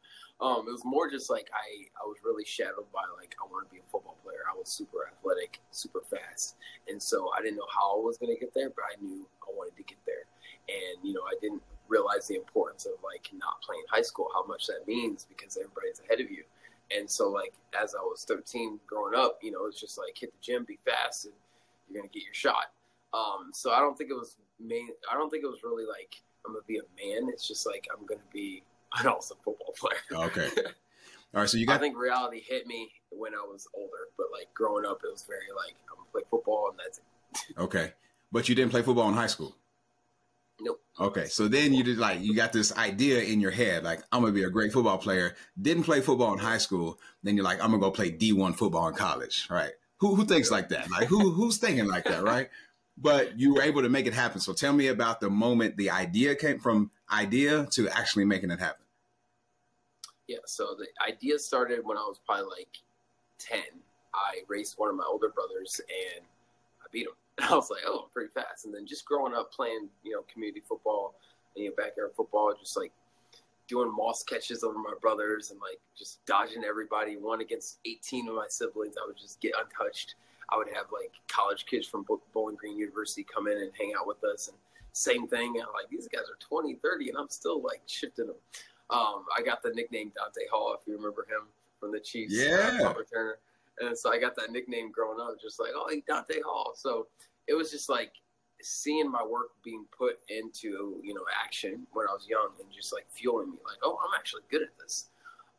Um, 0.41 0.65
it 0.67 0.71
was 0.71 0.83
more 0.83 1.09
just 1.09 1.29
like 1.29 1.49
I, 1.53 1.85
I 2.01 2.05
was 2.05 2.17
really 2.25 2.43
shadowed 2.43 2.91
by 2.91 3.05
like 3.17 3.35
I 3.39 3.47
want 3.49 3.69
to 3.69 3.73
be 3.73 3.79
a 3.79 3.91
football 3.91 4.17
player. 4.25 4.43
I 4.51 4.57
was 4.57 4.69
super 4.69 5.07
athletic, 5.07 5.61
super 5.71 6.01
fast, 6.01 6.57
and 6.89 7.01
so 7.01 7.31
I 7.37 7.41
didn't 7.41 7.57
know 7.57 7.69
how 7.73 7.97
I 7.97 8.03
was 8.03 8.17
to 8.17 8.25
get 8.25 8.53
there, 8.53 8.69
but 8.69 8.83
I 8.91 8.99
knew 9.01 9.27
I 9.43 9.53
wanted 9.55 9.77
to 9.77 9.83
get 9.83 9.99
there. 10.05 10.25
And 10.67 11.07
you 11.07 11.13
know, 11.13 11.23
I 11.23 11.35
didn't 11.39 11.61
realize 11.87 12.27
the 12.27 12.35
importance 12.35 12.85
of 12.85 12.93
like 13.03 13.29
not 13.37 13.61
playing 13.61 13.83
high 13.89 14.01
school, 14.01 14.29
how 14.33 14.45
much 14.45 14.67
that 14.67 14.87
means 14.87 15.27
because 15.29 15.57
everybody's 15.57 16.01
ahead 16.01 16.19
of 16.19 16.31
you. 16.31 16.43
And 16.95 17.09
so, 17.09 17.29
like, 17.29 17.53
as 17.79 17.95
I 17.95 18.01
was 18.01 18.25
13 18.27 18.79
growing 18.87 19.17
up, 19.17 19.39
you 19.41 19.51
know, 19.51 19.65
it's 19.65 19.79
just 19.79 19.97
like 19.97 20.17
hit 20.17 20.31
the 20.31 20.39
gym, 20.41 20.65
be 20.65 20.79
fast, 20.85 21.25
and 21.25 21.33
you're 21.89 22.01
gonna 22.01 22.11
get 22.11 22.23
your 22.23 22.33
shot. 22.33 22.71
Um, 23.13 23.51
so 23.53 23.71
I 23.71 23.79
don't 23.79 23.97
think 23.97 24.09
it 24.09 24.15
was 24.15 24.37
main. 24.59 24.89
I 25.11 25.15
don't 25.15 25.29
think 25.29 25.43
it 25.43 25.47
was 25.47 25.63
really 25.63 25.85
like 25.85 26.21
I'm 26.45 26.53
gonna 26.53 26.63
be 26.67 26.77
a 26.77 26.81
man. 27.03 27.29
It's 27.29 27.47
just 27.47 27.65
like 27.65 27.87
I'm 27.95 28.05
gonna 28.05 28.21
be 28.33 28.63
an 28.99 29.07
awesome 29.07 29.37
football 29.43 29.73
player. 29.77 30.25
Okay. 30.27 30.49
All 31.33 31.41
right. 31.41 31.49
So 31.49 31.57
you 31.57 31.65
got. 31.65 31.75
I 31.75 31.79
think 31.79 31.97
reality 31.97 32.41
hit 32.41 32.67
me 32.67 32.91
when 33.09 33.33
I 33.33 33.45
was 33.45 33.67
older, 33.73 34.09
but 34.17 34.27
like 34.31 34.53
growing 34.53 34.85
up, 34.85 35.01
it 35.03 35.11
was 35.11 35.23
very 35.27 35.51
like 35.55 35.75
I'm 35.89 35.97
gonna 35.97 36.09
play 36.11 36.21
football 36.29 36.69
and 36.71 36.79
that's 36.79 36.99
it. 36.99 37.57
okay, 37.57 37.93
but 38.31 38.49
you 38.49 38.55
didn't 38.55 38.71
play 38.71 38.81
football 38.81 39.09
in 39.09 39.15
high 39.15 39.27
school. 39.27 39.55
Nope. 40.63 40.79
Okay, 40.99 41.25
so 41.25 41.47
then 41.47 41.73
you 41.73 41.83
did 41.83 41.97
like 41.97 42.21
you 42.21 42.35
got 42.35 42.53
this 42.53 42.75
idea 42.77 43.21
in 43.23 43.41
your 43.41 43.51
head, 43.51 43.83
like 43.83 44.01
I'm 44.11 44.21
gonna 44.21 44.31
be 44.31 44.43
a 44.43 44.49
great 44.49 44.71
football 44.71 44.99
player. 44.99 45.35
Didn't 45.59 45.83
play 45.83 46.01
football 46.01 46.33
in 46.33 46.39
high 46.39 46.59
school. 46.59 46.99
Then 47.23 47.35
you're 47.35 47.43
like, 47.43 47.59
I'm 47.59 47.71
gonna 47.71 47.79
go 47.79 47.89
play 47.89 48.11
D1 48.11 48.55
football 48.55 48.87
in 48.87 48.93
college, 48.93 49.47
right? 49.49 49.71
Who 49.97 50.13
who 50.13 50.25
thinks 50.25 50.51
like 50.51 50.69
that? 50.69 50.91
Like 50.91 51.07
who 51.07 51.31
who's 51.31 51.57
thinking 51.57 51.87
like 51.87 52.03
that, 52.05 52.23
right? 52.23 52.49
But 52.95 53.39
you 53.39 53.55
were 53.55 53.63
able 53.63 53.81
to 53.81 53.89
make 53.89 54.05
it 54.05 54.13
happen. 54.13 54.39
So 54.39 54.53
tell 54.53 54.73
me 54.73 54.87
about 54.87 55.19
the 55.19 55.29
moment 55.31 55.77
the 55.77 55.89
idea 55.89 56.35
came 56.35 56.59
from 56.59 56.91
idea 57.11 57.65
to 57.71 57.89
actually 57.89 58.25
making 58.25 58.51
it 58.51 58.59
happen. 58.59 58.85
Yeah, 60.27 60.37
so 60.45 60.75
the 60.77 60.87
idea 61.07 61.39
started 61.39 61.79
when 61.83 61.97
I 61.97 62.01
was 62.01 62.19
probably 62.23 62.45
like 62.59 62.77
ten. 63.39 63.63
I 64.13 64.41
raced 64.47 64.77
one 64.77 64.89
of 64.89 64.95
my 64.95 65.05
older 65.09 65.29
brothers 65.29 65.79
and 65.79 66.25
I 66.81 66.85
beat 66.91 67.07
him 67.07 67.13
I 67.49 67.55
was 67.55 67.69
like, 67.69 67.81
oh, 67.85 68.03
I'm 68.03 68.09
pretty 68.13 68.31
fast. 68.33 68.65
And 68.65 68.73
then 68.73 68.85
just 68.85 69.05
growing 69.05 69.33
up 69.33 69.51
playing, 69.51 69.89
you 70.03 70.11
know, 70.11 70.23
community 70.31 70.61
football 70.67 71.15
and 71.55 71.63
you 71.63 71.69
know, 71.69 71.75
backyard 71.77 72.11
football, 72.15 72.53
just 72.59 72.77
like 72.77 72.91
doing 73.67 73.93
moss 73.95 74.23
catches 74.23 74.63
over 74.63 74.77
my 74.77 74.93
brothers 75.01 75.51
and 75.51 75.59
like 75.59 75.79
just 75.97 76.23
dodging 76.25 76.63
everybody. 76.63 77.17
One 77.17 77.41
against 77.41 77.79
18 77.85 78.27
of 78.27 78.35
my 78.35 78.45
siblings, 78.49 78.95
I 79.01 79.07
would 79.07 79.17
just 79.17 79.39
get 79.39 79.53
untouched. 79.57 80.15
I 80.49 80.57
would 80.57 80.67
have 80.73 80.87
like 80.91 81.11
college 81.29 81.65
kids 81.65 81.87
from 81.87 82.05
Bowling 82.33 82.57
Green 82.57 82.77
University 82.77 83.23
come 83.23 83.47
in 83.47 83.57
and 83.57 83.71
hang 83.79 83.93
out 83.97 84.05
with 84.05 84.21
us, 84.25 84.49
and 84.49 84.57
same 84.91 85.25
thing. 85.27 85.55
I'm 85.55 85.73
like, 85.73 85.89
these 85.89 86.09
guys 86.09 86.23
are 86.23 86.37
20, 86.41 86.75
30, 86.75 87.09
and 87.09 87.17
I'm 87.17 87.29
still 87.29 87.61
like 87.61 87.81
shifting 87.87 88.27
them. 88.27 88.35
Um, 88.89 89.23
I 89.37 89.41
got 89.41 89.63
the 89.63 89.69
nickname 89.69 90.11
Dante 90.13 90.47
Hall, 90.51 90.75
if 90.77 90.85
you 90.85 90.97
remember 90.97 91.21
him 91.21 91.47
from 91.79 91.93
the 91.93 91.99
Chiefs. 92.01 92.37
Uh, 92.37 92.43
yeah. 92.43 92.87
Uh, 92.89 92.93
returner. 92.93 93.33
And 93.79 93.97
so 93.97 94.11
I 94.11 94.19
got 94.19 94.35
that 94.35 94.51
nickname 94.51 94.91
growing 94.91 95.19
up, 95.21 95.39
just 95.41 95.59
like, 95.59 95.71
oh, 95.73 95.87
hey, 95.89 96.03
Dante 96.05 96.41
Hall. 96.41 96.73
So 96.75 97.07
it 97.47 97.53
was 97.53 97.71
just 97.71 97.89
like 97.89 98.11
seeing 98.61 99.09
my 99.09 99.23
work 99.23 99.49
being 99.63 99.85
put 99.97 100.19
into 100.29 100.99
you 101.03 101.13
know 101.13 101.21
action 101.43 101.85
when 101.93 102.07
I 102.07 102.13
was 102.13 102.27
young 102.27 102.49
and 102.59 102.71
just 102.71 102.93
like 102.93 103.05
fueling 103.09 103.51
me 103.51 103.57
like 103.65 103.77
oh 103.83 103.97
I'm 104.01 104.17
actually 104.17 104.43
good 104.51 104.61
at 104.61 104.77
this. 104.79 105.09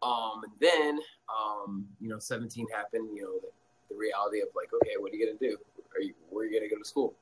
Um 0.02 0.42
and 0.44 0.52
then 0.60 1.00
um 1.28 1.86
you 2.00 2.08
know 2.08 2.18
17 2.18 2.66
happened 2.68 3.08
you 3.14 3.22
know 3.22 3.38
the, 3.40 3.48
the 3.94 3.98
reality 3.98 4.40
of 4.40 4.48
like 4.54 4.68
okay 4.74 4.94
what 4.98 5.12
are 5.12 5.16
you 5.16 5.26
gonna 5.26 5.38
do? 5.38 5.56
Are 5.94 6.00
you 6.00 6.14
where 6.30 6.44
are 6.44 6.48
you 6.48 6.58
gonna 6.58 6.70
go 6.70 6.78
to 6.78 6.88
school? 6.88 7.14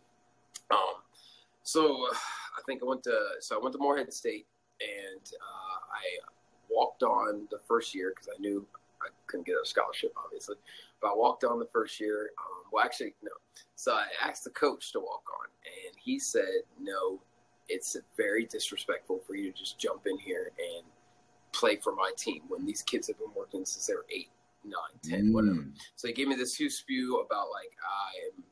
Um 0.70 1.02
so 1.62 2.06
uh, 2.10 2.14
I 2.58 2.62
think 2.66 2.82
I 2.82 2.86
went 2.86 3.02
to 3.04 3.18
so 3.40 3.56
I 3.56 3.62
went 3.62 3.72
to 3.74 3.78
Morehead 3.78 4.12
State 4.12 4.46
and 4.80 5.20
uh, 5.20 5.78
I 5.92 6.04
walked 6.70 7.02
on 7.02 7.46
the 7.50 7.58
first 7.68 7.94
year 7.94 8.12
because 8.14 8.28
I 8.34 8.40
knew 8.40 8.66
I 9.02 9.08
couldn't 9.26 9.46
get 9.46 9.56
a 9.62 9.66
scholarship, 9.66 10.12
obviously. 10.22 10.56
But 11.00 11.12
I 11.12 11.16
walked 11.16 11.44
on 11.44 11.58
the 11.58 11.68
first 11.72 12.00
year. 12.00 12.30
Um, 12.38 12.70
well, 12.72 12.84
actually, 12.84 13.14
no. 13.22 13.30
So 13.74 13.92
I 13.92 14.06
asked 14.22 14.44
the 14.44 14.50
coach 14.50 14.92
to 14.92 15.00
walk 15.00 15.24
on, 15.40 15.48
and 15.64 15.96
he 15.98 16.18
said, 16.18 16.62
no, 16.80 17.20
it's 17.68 17.96
very 18.16 18.44
disrespectful 18.46 19.20
for 19.26 19.34
you 19.34 19.52
to 19.52 19.58
just 19.58 19.78
jump 19.78 20.06
in 20.06 20.18
here 20.18 20.52
and 20.58 20.84
play 21.52 21.76
for 21.76 21.94
my 21.94 22.10
team 22.16 22.42
when 22.48 22.66
these 22.66 22.82
kids 22.82 23.08
have 23.08 23.18
been 23.18 23.32
working 23.34 23.64
since 23.64 23.86
they 23.86 23.94
were 23.94 24.06
eight, 24.10 24.30
nine, 24.64 24.98
ten, 25.02 25.28
mm. 25.28 25.32
whatever. 25.32 25.64
So 25.96 26.08
he 26.08 26.14
gave 26.14 26.28
me 26.28 26.36
this 26.36 26.54
huge 26.54 26.72
spew 26.72 27.20
about 27.20 27.48
like 27.50 27.72
I 27.82 28.26
am, 28.26 28.44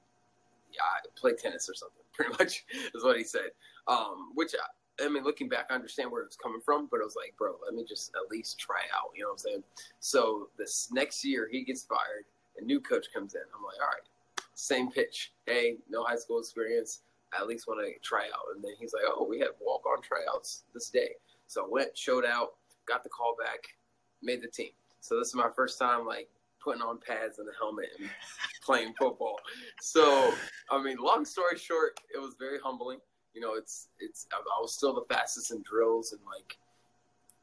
yeah, 0.73 0.81
I 0.83 1.07
play 1.17 1.33
tennis 1.35 1.69
or 1.69 1.75
something. 1.75 2.02
Pretty 2.12 2.33
much 2.38 2.64
is 2.95 3.05
what 3.05 3.17
he 3.17 3.25
said. 3.25 3.50
Um, 3.87 4.33
which 4.35 4.55
I, 4.55 5.05
I 5.05 5.09
mean, 5.09 5.23
looking 5.23 5.49
back, 5.49 5.67
I 5.71 5.75
understand 5.75 6.11
where 6.11 6.23
it's 6.23 6.37
coming 6.37 6.61
from, 6.64 6.88
but 6.90 7.00
I 7.00 7.05
was 7.05 7.14
like, 7.17 7.35
bro, 7.38 7.55
let 7.64 7.75
me 7.75 7.85
just 7.88 8.11
at 8.17 8.31
least 8.31 8.59
try 8.59 8.81
out. 8.97 9.11
You 9.14 9.23
know 9.23 9.28
what 9.28 9.35
I'm 9.35 9.38
saying? 9.38 9.62
So 10.00 10.49
this 10.59 10.88
next 10.93 11.25
year, 11.25 11.49
he 11.50 11.62
gets 11.62 11.85
fired, 11.85 12.25
a 12.61 12.65
new 12.65 12.81
coach 12.81 13.07
comes 13.12 13.35
in. 13.35 13.43
I'm 13.57 13.65
like, 13.65 13.81
all 13.81 13.88
right, 13.88 14.45
same 14.55 14.91
pitch. 14.91 15.33
Hey, 15.47 15.77
no 15.88 16.05
high 16.05 16.17
school 16.17 16.38
experience. 16.38 17.00
I 17.33 17.43
at 17.43 17.47
least 17.47 17.69
want 17.69 17.81
to 17.81 17.93
try 18.00 18.25
out. 18.25 18.55
And 18.55 18.65
then 18.65 18.73
he's 18.79 18.93
like, 18.93 19.05
oh, 19.07 19.27
we 19.29 19.38
have 19.41 19.50
walk 19.61 19.85
on 19.87 20.03
tryouts 20.03 20.65
this 20.73 20.91
day. 20.91 21.11
So 21.47 21.65
I 21.65 21.69
went, 21.69 21.97
showed 21.97 22.25
out, 22.25 22.55
got 22.87 23.03
the 23.03 23.11
call 23.11 23.37
back, 23.38 23.61
made 24.23 24.43
the 24.43 24.49
team. 24.49 24.71
So 25.00 25.19
this 25.19 25.29
is 25.29 25.35
my 25.35 25.49
first 25.55 25.79
time 25.79 26.07
like 26.07 26.29
putting 26.62 26.83
on 26.83 26.99
pads 26.99 27.38
and 27.38 27.49
a 27.49 27.53
helmet 27.59 27.88
and 27.99 28.09
playing 28.65 28.95
football. 28.99 29.38
So 29.81 30.33
I 30.71 30.83
mean, 30.83 30.97
long 30.99 31.25
story 31.25 31.59
short, 31.59 32.00
it 32.15 32.19
was 32.19 32.35
very 32.38 32.59
humbling. 32.59 32.99
You 33.35 33.41
know, 33.41 33.55
it's 33.55 33.88
it's 34.00 34.27
I 34.33 34.61
was 34.61 34.75
still 34.75 34.95
the 34.95 35.15
fastest 35.15 35.53
in 35.53 35.62
drills 35.62 36.12
and 36.12 36.21
like 36.27 36.59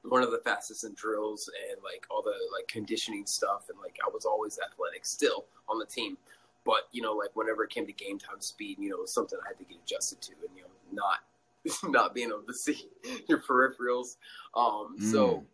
one 0.09 0.24
of 0.24 0.31
the 0.31 0.41
fastest 0.43 0.83
in 0.83 0.93
drills 0.93 1.50
and 1.69 1.81
like 1.83 2.05
all 2.09 2.21
the 2.21 2.33
like 2.53 2.67
conditioning 2.67 3.25
stuff 3.25 3.69
and 3.69 3.77
like 3.79 3.97
I 4.05 4.09
was 4.09 4.25
always 4.25 4.59
athletic 4.59 5.05
still 5.05 5.45
on 5.67 5.79
the 5.79 5.85
team. 5.85 6.17
But 6.65 6.89
you 6.91 7.01
know, 7.01 7.13
like 7.13 7.29
whenever 7.35 7.63
it 7.63 7.69
came 7.69 7.85
to 7.85 7.93
game 7.93 8.17
time 8.17 8.41
speed, 8.41 8.77
you 8.79 8.89
know, 8.89 8.97
it 8.97 9.01
was 9.01 9.13
something 9.13 9.38
I 9.43 9.50
had 9.50 9.57
to 9.59 9.65
get 9.65 9.77
adjusted 9.83 10.21
to, 10.21 10.31
and 10.31 10.55
you 10.55 10.63
know, 10.63 10.69
not 10.91 11.19
not 11.91 12.13
being 12.13 12.29
able 12.29 12.43
to 12.43 12.53
see 12.53 12.89
your 13.29 13.39
peripherals. 13.39 14.17
Um, 14.55 14.97
mm. 15.00 15.12
So, 15.12 15.45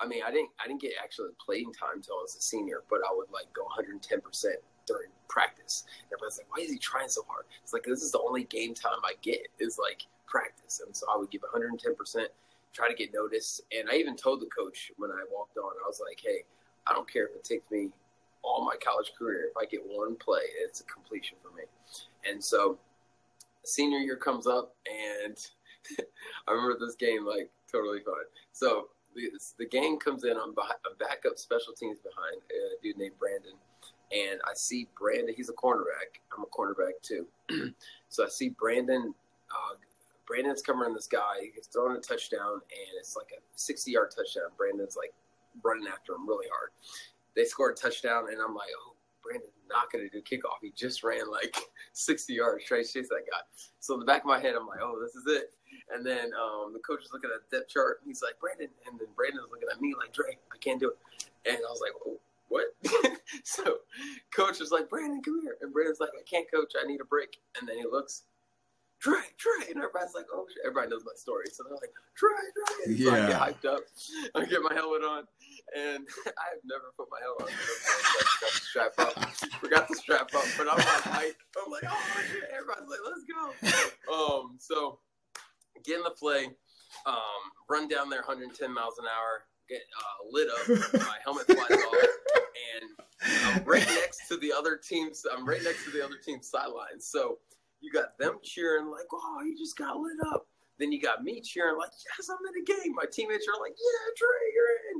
I 0.00 0.06
mean, 0.06 0.22
I 0.26 0.30
didn't 0.30 0.50
I 0.62 0.66
didn't 0.66 0.80
get 0.80 0.92
actually 1.02 1.30
playing 1.44 1.72
time 1.72 1.96
until 1.96 2.16
I 2.16 2.22
was 2.22 2.36
a 2.36 2.42
senior, 2.42 2.82
but 2.90 3.00
I 3.08 3.14
would 3.14 3.30
like 3.32 3.52
go 3.52 3.62
110 3.64 4.20
percent 4.20 4.56
during 4.86 5.10
practice. 5.28 5.84
Everybody's 6.12 6.38
like, 6.38 6.56
"Why 6.56 6.64
is 6.64 6.70
he 6.70 6.78
trying 6.78 7.08
so 7.08 7.22
hard?" 7.28 7.44
It's 7.62 7.72
like 7.72 7.84
this 7.84 8.02
is 8.02 8.12
the 8.12 8.20
only 8.20 8.44
game 8.44 8.74
time 8.74 8.98
I 9.04 9.14
get 9.22 9.46
is 9.58 9.78
like 9.78 10.02
practice, 10.26 10.80
and 10.84 10.94
so 10.94 11.06
I 11.12 11.16
would 11.16 11.30
give 11.30 11.42
110 11.42 11.94
percent, 11.94 12.30
try 12.76 12.88
to 12.88 12.94
get 12.94 13.14
noticed. 13.14 13.62
And 13.76 13.88
I 13.90 13.94
even 13.94 14.16
told 14.16 14.40
the 14.40 14.46
coach 14.46 14.92
when 14.98 15.10
I 15.10 15.24
walked 15.32 15.56
on, 15.56 15.72
I 15.82 15.86
was 15.86 16.00
like, 16.06 16.20
"Hey, 16.22 16.44
I 16.86 16.92
don't 16.92 17.10
care 17.10 17.26
if 17.26 17.34
it 17.34 17.44
takes 17.44 17.70
me 17.70 17.90
all 18.42 18.64
my 18.64 18.76
college 18.76 19.12
career. 19.18 19.48
If 19.50 19.56
I 19.56 19.64
get 19.64 19.80
one 19.84 20.14
play, 20.16 20.42
it's 20.58 20.80
a 20.80 20.84
completion 20.84 21.38
for 21.42 21.56
me." 21.56 21.64
And 22.28 22.42
so 22.42 22.78
senior 23.64 23.98
year 23.98 24.16
comes 24.16 24.46
up, 24.46 24.74
and 24.86 25.36
I 26.46 26.52
remember 26.52 26.78
this 26.78 26.96
game 26.96 27.24
like 27.24 27.50
totally 27.72 28.00
fun. 28.00 28.24
So 28.52 28.88
the, 29.14 29.30
the 29.58 29.66
game 29.66 29.98
comes 29.98 30.24
in. 30.24 30.36
I'm, 30.36 30.54
behind, 30.54 30.78
I'm 30.86 30.96
backup 30.98 31.38
special 31.38 31.72
teams 31.72 31.98
behind 32.00 32.42
a 32.50 32.82
dude 32.82 32.98
named 32.98 33.18
Brandon, 33.18 33.54
and 34.12 34.40
I 34.44 34.52
see 34.54 34.86
Brandon. 34.98 35.34
He's 35.34 35.48
a 35.48 35.54
cornerback. 35.54 36.20
I'm 36.36 36.44
a 36.44 36.46
cornerback 36.46 37.00
too. 37.02 37.26
so 38.10 38.24
I 38.24 38.28
see 38.28 38.50
Brandon. 38.50 39.14
Uh, 39.50 39.76
Brandon's 40.26 40.62
covering 40.62 40.94
this 40.94 41.06
guy. 41.06 41.50
He's 41.54 41.66
throwing 41.66 41.96
a 41.96 42.00
touchdown, 42.00 42.54
and 42.54 42.92
it's 42.98 43.16
like 43.16 43.30
a 43.36 43.40
60 43.54 43.90
yard 43.90 44.12
touchdown. 44.16 44.50
Brandon's 44.56 44.96
like 44.96 45.12
running 45.62 45.86
after 45.86 46.14
him 46.14 46.28
really 46.28 46.46
hard. 46.52 46.70
They 47.34 47.44
score 47.44 47.70
a 47.70 47.74
touchdown, 47.74 48.26
and 48.30 48.40
I'm 48.40 48.54
like, 48.54 48.70
oh, 48.78 48.96
Brandon's 49.22 49.52
not 49.68 49.90
going 49.90 50.08
to 50.08 50.10
do 50.10 50.22
kickoff. 50.22 50.62
He 50.62 50.72
just 50.76 51.02
ran 51.02 51.30
like 51.30 51.56
60 51.92 52.32
yards, 52.32 52.64
to 52.64 52.68
chase 52.68 52.92
that 52.92 53.26
guy. 53.30 53.40
So 53.80 53.94
in 53.94 54.00
the 54.00 54.06
back 54.06 54.22
of 54.22 54.26
my 54.26 54.40
head, 54.40 54.54
I'm 54.54 54.66
like, 54.66 54.80
oh, 54.82 54.98
this 55.02 55.14
is 55.14 55.24
it. 55.26 55.52
And 55.92 56.04
then 56.04 56.30
um, 56.34 56.72
the 56.72 56.80
coach 56.80 57.04
is 57.04 57.10
looking 57.12 57.30
at 57.34 57.48
the 57.48 57.58
depth 57.58 57.70
chart. 57.70 57.98
And 58.02 58.10
he's 58.10 58.22
like, 58.22 58.38
Brandon. 58.40 58.68
And 58.86 58.98
then 58.98 59.08
Brandon's 59.16 59.50
looking 59.50 59.68
at 59.72 59.80
me 59.80 59.94
like, 59.98 60.12
Dre, 60.12 60.38
I 60.52 60.58
can't 60.58 60.80
do 60.80 60.90
it. 60.90 61.28
And 61.44 61.58
I 61.58 61.70
was 61.70 61.80
like, 61.80 61.92
oh, 62.06 62.18
what? 62.48 62.66
so 63.44 63.78
coach 64.34 64.60
was 64.60 64.70
like, 64.70 64.88
Brandon, 64.88 65.22
come 65.22 65.40
here. 65.42 65.56
And 65.60 65.72
Brandon's 65.72 66.00
like, 66.00 66.10
I 66.10 66.22
can't 66.28 66.50
coach. 66.50 66.72
I 66.80 66.86
need 66.86 67.00
a 67.00 67.04
break. 67.04 67.38
And 67.58 67.68
then 67.68 67.76
he 67.78 67.84
looks, 67.84 68.22
Dre, 69.06 69.22
Dre. 69.38 69.70
And 69.70 69.78
everybody's 69.78 70.18
like, 70.18 70.26
oh, 70.34 70.50
shit. 70.50 70.66
everybody 70.66 70.90
knows 70.90 71.06
my 71.06 71.14
story. 71.14 71.46
So 71.54 71.62
they're 71.62 71.78
like, 71.78 71.94
Dre, 72.18 72.34
Dre. 72.58 72.90
So 72.90 72.90
yeah. 72.90 73.14
I 73.14 73.30
get 73.30 73.38
hyped 73.38 73.66
up. 73.70 73.82
I 74.34 74.44
get 74.50 74.66
my 74.66 74.74
helmet 74.74 75.06
on 75.06 75.30
and 75.78 76.02
I 76.26 76.46
have 76.50 76.62
never 76.66 76.90
put 76.98 77.06
my 77.06 77.22
helmet 77.22 77.46
on. 77.46 77.54
I 77.54 78.18
forgot 78.34 78.50
the 78.50 78.66
strap 78.66 78.94
up. 78.98 79.14
Forgot 79.62 79.88
the 79.88 79.94
strap 79.94 80.28
up, 80.34 80.46
but 80.58 80.66
I'm 80.66 80.78
like, 80.78 81.06
I, 81.06 81.24
am 81.62 81.70
like, 81.70 81.86
oh 81.86 82.02
shit! 82.26 82.50
Everybody's 82.50 82.90
like, 82.90 83.02
let's 83.06 83.24
go. 83.30 84.12
Um, 84.12 84.56
so 84.58 84.98
get 85.84 85.98
in 85.98 86.02
the 86.02 86.10
play, 86.10 86.46
um, 87.06 87.42
run 87.70 87.88
down 87.88 88.10
there 88.10 88.26
110 88.26 88.74
miles 88.74 88.98
an 88.98 89.06
hour, 89.06 89.46
get 89.68 89.82
uh, 89.98 90.18
lit 90.30 90.48
up. 90.50 90.92
My 91.06 91.16
helmet 91.24 91.46
flies 91.46 91.78
off, 91.78 91.94
and 92.74 92.90
I'm 93.46 93.64
right 93.64 93.86
next 93.86 94.26
to 94.28 94.36
the 94.36 94.52
other 94.52 94.76
team's. 94.76 95.24
I'm 95.30 95.46
right 95.46 95.62
next 95.62 95.84
to 95.84 95.90
the 95.90 96.04
other 96.04 96.18
team's 96.24 96.48
sideline. 96.48 97.00
So 97.00 97.38
you 97.86 97.92
got 97.92 98.18
them 98.18 98.38
cheering 98.42 98.90
like, 98.90 99.06
"Oh, 99.12 99.42
you 99.46 99.56
just 99.56 99.78
got 99.78 99.96
lit 99.96 100.18
up." 100.32 100.48
Then 100.78 100.92
you 100.92 101.00
got 101.00 101.24
me 101.24 101.40
cheering 101.40 101.78
like, 101.78 101.88
yes, 102.04 102.28
I'm 102.28 102.36
in 102.44 102.52
the 102.52 102.66
game. 102.68 102.92
My 102.92 103.08
teammates 103.08 103.48
are 103.48 103.56
like, 103.56 103.72
yeah, 103.72 104.04
Dre, 104.12 104.36
you're 104.52 104.76
in. 104.92 104.96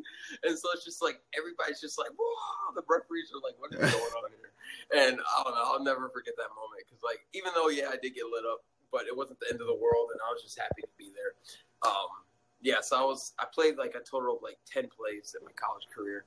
And 0.49 0.59
so 0.59 0.73
it's 0.73 0.85
just 0.88 1.02
like 1.02 1.21
everybody's 1.37 1.81
just 1.81 1.99
like, 1.99 2.09
whoa. 2.16 2.73
The 2.75 2.81
referees 2.88 3.28
are 3.37 3.45
like, 3.45 3.61
what 3.61 3.76
is 3.76 3.81
going 3.81 4.16
on 4.25 4.33
here? 4.33 4.57
And 4.97 5.21
I 5.21 5.45
don't 5.45 5.52
know. 5.52 5.64
I'll 5.64 5.85
never 5.85 6.09
forget 6.09 6.33
that 6.37 6.49
moment 6.57 6.81
because 6.85 7.02
like 7.05 7.21
even 7.35 7.52
though 7.55 7.69
yeah, 7.69 7.93
I 7.93 8.00
did 8.00 8.14
get 8.14 8.25
lit 8.25 8.49
up, 8.49 8.64
but 8.93 9.07
it 9.07 9.16
wasn't 9.16 9.40
the 9.40 9.52
end 9.52 9.61
of 9.61 9.66
the 9.66 9.76
world, 9.76 10.11
and 10.12 10.21
I 10.25 10.33
was 10.33 10.43
just 10.43 10.59
happy 10.59 10.83
to 10.83 10.88
be 10.97 11.12
there. 11.12 11.37
Um, 11.85 12.25
yeah, 12.62 12.81
so 12.81 12.97
I 12.97 13.05
was 13.05 13.33
I 13.38 13.45
played 13.52 13.76
like 13.76 13.95
a 13.95 14.00
total 14.00 14.37
of 14.37 14.43
like 14.43 14.59
ten 14.66 14.88
plays 14.88 15.37
in 15.38 15.45
my 15.45 15.52
college 15.52 15.87
career. 15.95 16.25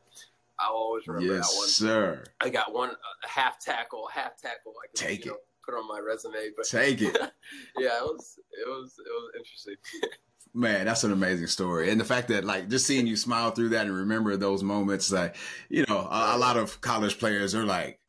I'll 0.59 0.75
always 0.75 1.07
remember 1.07 1.35
yes, 1.35 1.49
that 1.49 1.57
one. 1.57 1.67
sir. 1.67 2.23
I 2.41 2.49
got 2.49 2.73
one 2.73 2.91
a 2.91 3.27
half 3.27 3.59
tackle, 3.59 4.09
half 4.13 4.37
tackle. 4.37 4.73
I 4.83 4.87
could, 4.87 4.95
Take 4.95 5.25
it. 5.25 5.29
Know, 5.29 5.37
put 5.65 5.75
on 5.75 5.87
my 5.87 5.99
resume. 5.99 6.51
But 6.55 6.67
take 6.67 7.01
it. 7.01 7.15
yeah, 7.77 7.97
it 7.97 8.03
was 8.03 8.39
it 8.51 8.67
was 8.67 8.95
it 8.99 9.09
was 9.09 9.31
interesting. 9.37 9.75
Man, 10.53 10.85
that's 10.85 11.03
an 11.03 11.11
amazing 11.11 11.45
story, 11.45 11.91
and 11.91 12.01
the 12.01 12.05
fact 12.05 12.27
that 12.29 12.43
like 12.43 12.69
just 12.69 12.87
seeing 12.87 13.05
you 13.05 13.15
smile 13.15 13.51
through 13.51 13.69
that 13.69 13.85
and 13.85 13.95
remember 13.95 14.35
those 14.35 14.63
moments, 14.63 15.11
like 15.11 15.35
you 15.69 15.85
know, 15.87 15.99
a, 15.99 16.35
a 16.35 16.37
lot 16.39 16.57
of 16.57 16.81
college 16.81 17.19
players 17.19 17.53
are 17.53 17.65
like 17.65 17.99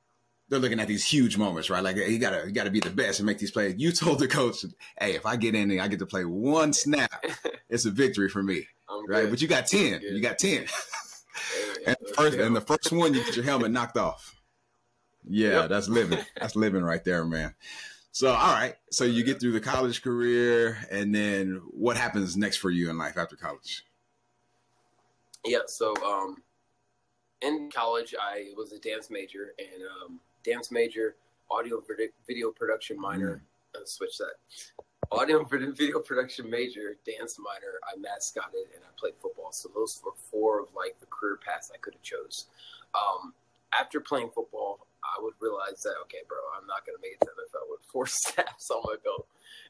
they're 0.51 0.59
looking 0.59 0.81
at 0.81 0.89
these 0.89 1.07
huge 1.07 1.39
moments, 1.39 1.71
right? 1.71 1.83
Like 1.83 1.97
you 1.97 2.19
gotta 2.19 2.45
you 2.47 2.53
gotta 2.53 2.71
be 2.71 2.81
the 2.81 2.91
best 2.91 3.21
and 3.21 3.27
make 3.27 3.39
these 3.39 3.53
plays. 3.53 3.77
You 3.79 3.93
told 3.93 4.19
the 4.19 4.29
coach, 4.29 4.65
"Hey, 4.99 5.15
if 5.15 5.25
I 5.25 5.37
get 5.37 5.55
in 5.55 5.71
and 5.71 5.81
I 5.81 5.89
get 5.89 6.01
to 6.01 6.07
play 6.07 6.25
one 6.25 6.73
snap, 6.73 7.25
it's 7.71 7.87
a 7.87 7.91
victory 7.91 8.29
for 8.29 8.43
me." 8.43 8.67
I'm 8.89 9.07
right? 9.07 9.23
Good. 9.23 9.31
But 9.31 9.43
you 9.43 9.49
got 9.49 9.67
ten. 9.67 10.01
You 10.03 10.21
got 10.21 10.39
ten. 10.39 10.67
and, 11.87 11.97
first, 12.17 12.39
and 12.39 12.55
the 12.55 12.61
first 12.61 12.91
one, 12.91 13.15
you 13.15 13.25
get 13.25 13.37
your 13.37 13.45
helmet 13.45 13.71
knocked 13.71 13.97
off. 13.97 14.40
Yeah, 15.29 15.61
yep. 15.61 15.69
that's 15.69 15.89
living. 15.89 16.19
That's 16.41 16.57
living 16.57 16.83
right 16.83 17.05
there, 17.05 17.25
man. 17.25 17.55
So, 18.13 18.31
all 18.31 18.55
right. 18.55 18.75
So 18.91 19.05
you 19.05 19.23
get 19.23 19.39
through 19.39 19.53
the 19.53 19.61
college 19.61 20.03
career, 20.03 20.79
and 20.91 21.15
then 21.15 21.61
what 21.71 21.97
happens 21.97 22.37
next 22.37 22.57
for 22.57 22.71
you 22.71 22.91
in 22.91 22.99
life 22.99 23.17
after 23.17 23.37
college? 23.37 23.85
Yeah. 25.45 25.61
So, 25.67 25.95
um, 26.05 26.37
in 27.43 27.71
college, 27.73 28.15
I 28.21 28.51
was 28.57 28.73
a 28.73 28.79
dance 28.79 29.11
major, 29.11 29.55
and 29.59 29.83
um, 30.05 30.21
dance 30.45 30.71
major, 30.71 31.17
audio 31.51 31.83
video 32.27 32.51
production 32.51 33.01
minor. 33.01 33.43
Mm. 33.77 33.81
Uh, 33.81 33.85
switch 33.85 34.19
that. 34.19 34.35
Audio 35.13 35.45
video 35.45 35.99
production 36.01 36.49
major, 36.49 36.97
dance 37.05 37.39
minor. 37.39 37.79
I 37.85 37.99
mascotted 37.99 38.69
and 38.75 38.85
I 38.85 38.91
played 38.99 39.15
football. 39.21 39.51
So 39.51 39.69
those 39.75 40.01
were 40.05 40.13
four 40.31 40.61
of 40.61 40.69
like 40.75 40.99
the 41.01 41.07
career 41.07 41.39
paths 41.45 41.71
I 41.75 41.79
could 41.79 41.95
have 41.95 42.03
chose. 42.03 42.47
Um, 42.95 43.35
after 43.73 44.01
playing 44.01 44.31
football, 44.35 44.87
I 45.03 45.23
would 45.23 45.35
realize 45.41 45.83
that 45.83 45.97
okay, 46.09 46.23
bro, 46.29 46.39
I'm 46.57 46.67
not 46.67 46.85
gonna 46.87 47.01
make 47.03 47.17
it 47.17 47.25
to 47.25 47.33
the 47.33 47.49
NFL 47.49 47.71
with 47.71 47.81
four 47.89 48.07
snaps 48.11 48.71
on 48.71 48.83
my 48.85 48.97
belt. 49.03 49.27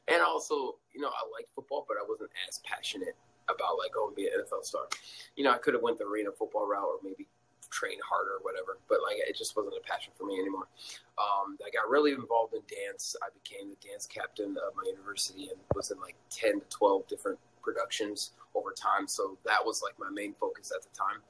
And 0.07 0.21
also, 0.21 0.77
you 0.93 1.01
know, 1.01 1.09
I 1.09 1.21
like 1.31 1.47
football, 1.55 1.85
but 1.87 1.97
I 1.97 2.05
wasn't 2.07 2.31
as 2.47 2.59
passionate 2.65 3.15
about 3.49 3.77
like 3.77 3.93
going 3.93 4.11
to 4.11 4.15
be 4.15 4.27
an 4.27 4.33
NFL 4.39 4.63
star. 4.63 4.87
You 5.35 5.43
know, 5.43 5.51
I 5.51 5.57
could 5.57 5.73
have 5.73 5.83
went 5.83 5.97
the 5.97 6.05
arena 6.05 6.31
football 6.31 6.67
route 6.67 6.85
or 6.85 6.99
maybe 7.03 7.27
train 7.69 7.97
harder 8.07 8.35
or 8.35 8.43
whatever, 8.43 8.77
but 8.89 8.99
like 9.01 9.17
it 9.17 9.35
just 9.35 9.55
wasn't 9.55 9.75
a 9.75 9.87
passion 9.87 10.11
for 10.17 10.25
me 10.25 10.39
anymore. 10.39 10.67
Um, 11.17 11.57
I 11.65 11.69
got 11.71 11.89
really 11.89 12.11
involved 12.11 12.53
in 12.53 12.61
dance. 12.67 13.15
I 13.23 13.27
became 13.31 13.69
the 13.69 13.87
dance 13.87 14.05
captain 14.05 14.57
of 14.57 14.75
my 14.75 14.83
university 14.89 15.49
and 15.49 15.59
was 15.73 15.91
in 15.91 15.99
like 15.99 16.15
ten 16.29 16.59
to 16.59 16.65
twelve 16.69 17.07
different 17.07 17.39
productions 17.61 18.31
over 18.55 18.71
time. 18.71 19.07
So 19.07 19.37
that 19.45 19.63
was 19.63 19.81
like 19.81 19.93
my 19.99 20.09
main 20.09 20.33
focus 20.39 20.71
at 20.75 20.83
the 20.83 20.89
time. 20.95 21.21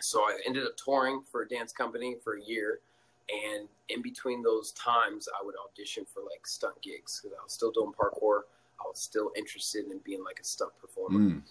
So 0.00 0.22
I 0.22 0.38
ended 0.46 0.64
up 0.64 0.76
touring 0.76 1.22
for 1.30 1.42
a 1.42 1.48
dance 1.48 1.72
company 1.72 2.16
for 2.24 2.36
a 2.36 2.42
year 2.42 2.80
and 3.28 3.68
in 3.88 4.02
between 4.02 4.42
those 4.42 4.72
times, 4.72 5.28
I 5.28 5.44
would 5.44 5.54
audition 5.68 6.04
for 6.04 6.20
like 6.20 6.46
stunt 6.46 6.80
gigs 6.82 7.20
because 7.22 7.36
I 7.38 7.42
was 7.42 7.52
still 7.52 7.70
doing 7.70 7.92
parkour. 7.92 8.42
I 8.80 8.84
was 8.88 9.00
still 9.00 9.30
interested 9.36 9.86
in 9.86 9.98
being 10.04 10.24
like 10.24 10.40
a 10.40 10.44
stunt 10.44 10.72
performer. 10.80 11.18
Mm. 11.18 11.42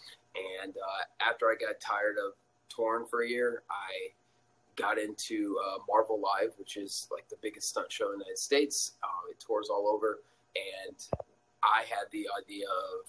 And 0.61 0.75
uh, 0.75 1.29
after 1.29 1.47
I 1.47 1.55
got 1.55 1.79
tired 1.79 2.15
of 2.17 2.33
touring 2.69 3.05
for 3.05 3.23
a 3.23 3.29
year, 3.29 3.63
I 3.69 4.11
got 4.75 4.97
into 4.97 5.57
uh, 5.65 5.79
Marvel 5.87 6.19
Live, 6.19 6.53
which 6.57 6.77
is 6.77 7.07
like 7.11 7.27
the 7.29 7.37
biggest 7.41 7.69
stunt 7.69 7.91
show 7.91 8.11
in 8.13 8.19
the 8.19 8.25
United 8.25 8.39
States. 8.39 8.93
Uh, 9.03 9.29
it 9.29 9.39
tours 9.39 9.69
all 9.69 9.87
over, 9.87 10.19
and 10.55 10.95
I 11.63 11.83
had 11.89 12.05
the 12.11 12.27
idea 12.41 12.65
of 12.65 13.07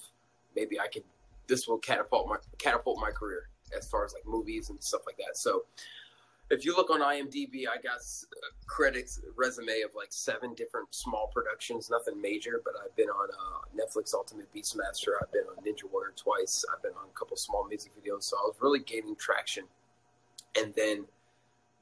maybe 0.55 0.79
I 0.79 0.89
could 0.89 1.05
this 1.49 1.67
will 1.67 1.79
catapult 1.79 2.29
my 2.29 2.37
catapult 2.59 2.99
my 3.01 3.11
career 3.11 3.49
as 3.77 3.89
far 3.89 4.05
as 4.05 4.15
like 4.15 4.27
movies 4.27 4.71
and 4.71 4.83
stuff 4.83 5.03
like 5.07 5.17
that. 5.17 5.37
So 5.37 5.65
if 6.53 6.67
you 6.67 6.77
look 6.77 6.91
on 6.91 7.01
IMDb, 7.01 7.65
I 7.67 7.81
got 7.81 8.01
credits 8.67 9.21
resume 9.37 9.81
of 9.81 9.95
like 9.97 10.09
seven 10.11 10.53
different 10.53 10.95
small 10.95 11.31
productions, 11.33 11.89
nothing 11.91 12.21
major, 12.21 12.61
but 12.63 12.75
I've 12.85 12.95
been 12.95 13.09
on 13.09 13.29
uh, 13.31 13.61
Netflix 13.75 14.13
Ultimate 14.13 14.53
Beastmaster. 14.55 15.15
I've 15.21 15.33
been 15.33 15.45
on 15.49 15.65
Ninja 15.65 15.91
Warrior 15.91 16.13
twice. 16.15 16.63
I've 16.71 16.83
been 16.83 16.93
on 16.93 17.09
a 17.09 17.19
couple 17.19 17.39
small 17.39 17.67
music 17.67 17.93
videos, 17.97 18.25
so 18.25 18.37
I 18.37 18.43
was 18.43 18.57
really 18.61 18.81
gaining 18.81 19.17
traction. 19.17 19.65
And 20.55 20.75
then 20.75 21.07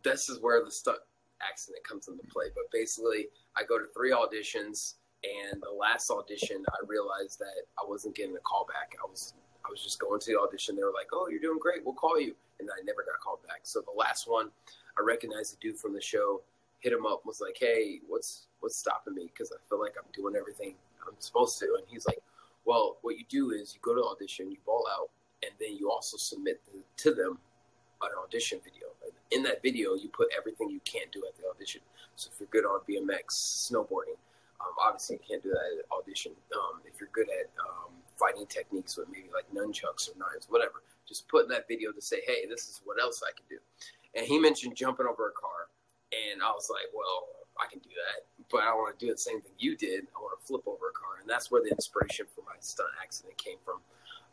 this 0.05 0.29
is 0.29 0.41
where 0.41 0.65
the 0.65 0.71
stunt 0.71 0.99
accident 1.43 1.83
comes 1.83 2.07
into 2.07 2.23
play. 2.33 2.47
But 2.55 2.71
basically, 2.73 3.27
I 3.57 3.65
go 3.65 3.77
to 3.77 3.87
three 3.93 4.12
auditions, 4.12 4.95
and 5.25 5.61
the 5.61 5.77
last 5.77 6.12
audition, 6.12 6.65
I 6.69 6.87
realized 6.87 7.41
that 7.41 7.67
I 7.77 7.83
wasn't 7.89 8.15
getting 8.15 8.37
a 8.37 8.41
call 8.41 8.69
back. 8.73 8.95
I 9.05 9.11
was 9.11 9.35
I 9.67 9.69
was 9.69 9.83
just 9.83 9.99
going 9.99 10.21
to 10.21 10.27
the 10.33 10.39
audition. 10.39 10.77
They 10.77 10.85
were 10.85 10.95
like, 10.95 11.09
"Oh, 11.12 11.27
you're 11.29 11.41
doing 11.41 11.59
great. 11.61 11.85
We'll 11.85 11.95
call 11.95 12.21
you." 12.21 12.37
And 12.61 12.69
I 12.71 12.85
never 12.85 13.02
got 13.02 13.21
called 13.21 13.40
back. 13.47 13.61
So 13.64 13.81
the 13.81 13.97
last 13.97 14.29
one, 14.29 14.50
I 14.99 15.02
recognized 15.02 15.55
the 15.55 15.59
dude 15.61 15.79
from 15.79 15.95
the 15.95 16.00
show. 16.00 16.43
Hit 16.81 16.93
him 16.93 17.07
up. 17.07 17.26
Was 17.26 17.40
like, 17.40 17.57
"Hey, 17.59 18.00
what's 18.07 18.47
what's 18.61 18.76
stopping 18.76 19.14
me? 19.14 19.31
Because 19.33 19.52
I 19.52 19.57
feel 19.69 19.81
like 19.81 19.95
I'm 19.99 20.11
doing 20.12 20.37
everything 20.37 20.75
I'm 21.07 21.14
supposed 21.19 21.59
to." 21.61 21.75
And 21.79 21.85
he's 21.88 22.07
like, 22.07 22.23
"Well, 22.64 22.99
what 23.02 23.19
you 23.19 23.25
do 23.29 23.50
is 23.50 23.75
you 23.75 23.81
go 23.83 23.95
to 23.95 24.02
audition, 24.05 24.50
you 24.50 24.59
ball 24.64 24.87
out, 24.93 25.11
and 25.43 25.52
then 25.61 25.76
you 25.76 25.90
also 25.90 26.17
submit 26.17 26.61
the, 26.73 26.83
to 27.02 27.14
them 27.14 27.38
an 28.02 28.11
audition 28.25 28.61
video. 28.64 28.88
And 29.05 29.12
in 29.31 29.43
that 29.45 29.62
video, 29.62 29.95
you 29.95 30.09
put 30.09 30.29
everything 30.37 30.71
you 30.71 30.81
can't 30.85 31.11
do 31.12 31.23
at 31.29 31.37
the 31.37 31.49
audition. 31.49 31.81
So 32.17 32.31
if 32.33 32.40
you're 32.40 32.49
good 32.50 32.64
on 32.64 32.81
BMX, 32.88 33.71
snowboarding, 33.71 34.19
um, 34.61 34.73
obviously 34.81 35.17
you 35.17 35.23
can't 35.29 35.43
do 35.43 35.50
that 35.50 35.79
at 35.79 35.85
audition. 35.93 36.33
Um, 36.55 36.81
if 36.85 37.00
you're 37.00 37.12
good 37.12 37.29
at 37.29 37.49
um, 37.61 37.93
fighting 38.21 38.47
techniques 38.47 38.97
with 38.97 39.09
maybe 39.09 39.29
like 39.33 39.49
nunchucks 39.49 40.12
or 40.12 40.19
knives, 40.19 40.47
whatever. 40.49 40.83
Just 41.09 41.27
put 41.29 41.45
in 41.45 41.50
that 41.50 41.67
video 41.67 41.91
to 41.91 42.00
say, 42.00 42.21
hey, 42.27 42.47
this 42.49 42.69
is 42.69 42.83
what 42.85 43.00
else 43.00 43.23
I 43.25 43.33
can 43.35 43.47
do. 43.49 43.59
And 44.15 44.27
he 44.27 44.39
mentioned 44.39 44.77
jumping 44.77 45.07
over 45.07 45.29
a 45.29 45.33
car. 45.33 45.73
And 46.12 46.43
I 46.43 46.50
was 46.50 46.69
like, 46.71 46.93
well, 46.95 47.27
I 47.59 47.71
can 47.71 47.81
do 47.81 47.91
that, 47.91 48.27
but 48.50 48.62
I 48.62 48.73
want 48.75 48.99
to 48.99 49.07
do 49.07 49.12
the 49.12 49.19
same 49.19 49.41
thing 49.41 49.53
you 49.59 49.77
did. 49.77 50.07
I 50.17 50.21
want 50.21 50.39
to 50.41 50.47
flip 50.47 50.62
over 50.67 50.89
a 50.91 50.93
car. 50.93 51.21
And 51.21 51.29
that's 51.29 51.50
where 51.50 51.62
the 51.62 51.71
inspiration 51.71 52.27
for 52.35 52.43
my 52.43 52.57
stunt 52.61 52.91
accident 53.03 53.37
came 53.39 53.59
from. 53.65 53.81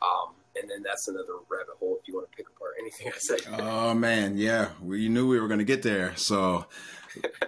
Um, 0.01 0.35
and 0.59 0.69
then 0.69 0.83
that's 0.83 1.07
another 1.07 1.33
rabbit 1.49 1.75
hole 1.79 1.97
if 2.01 2.07
you 2.07 2.15
want 2.15 2.31
to 2.31 2.35
pick 2.35 2.47
apart 2.47 2.73
anything 2.79 3.11
I 3.13 3.17
say. 3.17 3.37
oh 3.59 3.93
man, 3.95 4.37
yeah, 4.37 4.69
we 4.81 5.09
knew 5.09 5.27
we 5.27 5.39
were 5.39 5.47
going 5.47 5.59
to 5.59 5.65
get 5.65 5.81
there. 5.81 6.15
So 6.15 6.67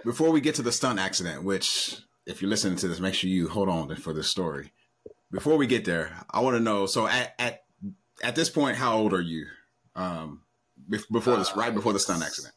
before 0.04 0.30
we 0.32 0.40
get 0.40 0.56
to 0.56 0.62
the 0.62 0.72
stunt 0.72 0.98
accident, 0.98 1.44
which 1.44 1.96
if 2.26 2.42
you're 2.42 2.50
listening 2.50 2.76
to 2.78 2.88
this, 2.88 2.98
make 2.98 3.14
sure 3.14 3.30
you 3.30 3.48
hold 3.48 3.68
on 3.68 3.94
for 3.96 4.12
this 4.12 4.28
story 4.28 4.72
before 5.32 5.56
we 5.56 5.66
get 5.66 5.84
there, 5.84 6.12
I 6.30 6.40
want 6.40 6.56
to 6.56 6.60
know. 6.60 6.86
So 6.86 7.06
at 7.06 7.34
at 7.38 7.64
at 8.22 8.34
this 8.34 8.50
point, 8.50 8.76
how 8.76 8.96
old 8.96 9.12
are 9.12 9.20
you? 9.20 9.46
Um, 9.94 10.42
before 10.88 11.36
this, 11.36 11.54
right 11.56 11.74
before 11.74 11.92
the 11.92 11.98
stunt 11.98 12.22
accident. 12.22 12.54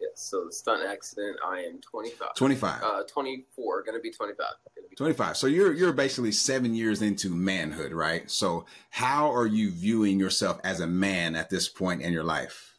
Yes. 0.00 0.10
So 0.14 0.44
the 0.44 0.52
stunt 0.52 0.82
accident, 0.86 1.36
I 1.44 1.60
am 1.60 1.80
25. 1.80 2.34
25. 2.34 2.82
Uh, 2.82 3.02
24. 3.04 3.82
Going 3.82 3.96
to 3.96 4.02
be 4.02 4.10
25. 4.10 4.46
Be 4.90 4.96
25. 4.96 5.36
So 5.36 5.46
you're 5.46 5.72
you're 5.72 5.92
basically 5.92 6.32
seven 6.32 6.74
years 6.74 7.02
into 7.02 7.30
manhood, 7.30 7.92
right? 7.92 8.30
So 8.30 8.66
how 8.90 9.32
are 9.32 9.46
you 9.46 9.70
viewing 9.70 10.18
yourself 10.18 10.60
as 10.64 10.80
a 10.80 10.86
man 10.86 11.36
at 11.36 11.50
this 11.50 11.68
point 11.68 12.02
in 12.02 12.12
your 12.12 12.24
life? 12.24 12.74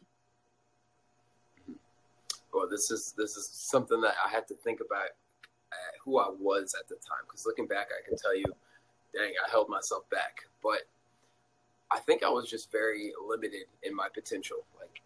Well, 2.53 2.67
this 2.69 2.91
is 2.91 3.13
this 3.17 3.35
is 3.35 3.47
something 3.47 4.01
that 4.01 4.15
I 4.25 4.29
had 4.29 4.47
to 4.49 4.55
think 4.55 4.79
about 4.79 5.09
who 6.03 6.19
I 6.19 6.29
was 6.29 6.75
at 6.79 6.88
the 6.88 6.95
time. 6.95 7.23
Because 7.27 7.45
looking 7.45 7.67
back, 7.67 7.88
I 7.91 8.07
can 8.07 8.17
tell 8.17 8.36
you, 8.36 8.45
dang, 9.13 9.33
I 9.45 9.49
held 9.49 9.69
myself 9.69 10.09
back. 10.09 10.39
But 10.62 10.81
I 11.91 11.99
think 11.99 12.23
I 12.23 12.29
was 12.29 12.49
just 12.49 12.71
very 12.71 13.13
limited 13.27 13.65
in 13.83 13.95
my 13.95 14.07
potential. 14.13 14.57
Like 14.79 15.01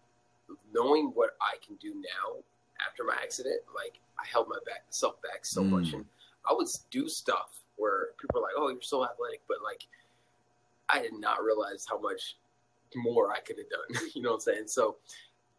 knowing 0.73 1.11
what 1.13 1.31
I 1.41 1.55
can 1.65 1.75
do 1.75 1.93
now 1.95 2.41
after 2.87 3.03
my 3.03 3.15
accident, 3.21 3.61
like 3.75 3.99
I 4.19 4.25
held 4.31 4.47
my 4.49 4.59
back 4.65 4.83
self 4.89 5.21
back 5.21 5.45
so 5.45 5.61
mm. 5.61 5.69
much, 5.69 5.93
and 5.93 6.05
I 6.49 6.53
would 6.53 6.67
do 6.91 7.07
stuff 7.07 7.59
where 7.75 8.09
people 8.19 8.39
are 8.39 8.43
like, 8.43 8.53
"Oh, 8.57 8.69
you're 8.69 8.81
so 8.81 9.03
athletic," 9.03 9.41
but 9.47 9.57
like 9.63 9.85
I 10.89 11.01
did 11.01 11.13
not 11.13 11.43
realize 11.43 11.85
how 11.89 11.99
much 11.99 12.37
more 12.95 13.33
I 13.33 13.39
could 13.39 13.57
have 13.57 13.69
done. 13.69 14.09
you 14.15 14.21
know 14.21 14.29
what 14.29 14.35
I'm 14.35 14.41
saying? 14.41 14.67
So 14.67 14.97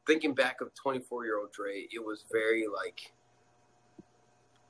thinking 0.06 0.34
back 0.34 0.60
of 0.60 0.74
24 0.74 1.24
year 1.24 1.38
old 1.38 1.52
Dre, 1.52 1.86
it 1.92 2.04
was 2.04 2.24
very 2.32 2.66
like 2.66 3.12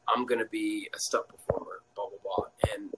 I'm 0.09 0.25
going 0.27 0.39
to 0.39 0.49
be 0.49 0.89
a 0.95 0.99
stunt 0.99 1.29
performer, 1.29 1.83
blah, 1.95 2.09
blah, 2.09 2.19
blah. 2.25 2.75
And 2.75 2.91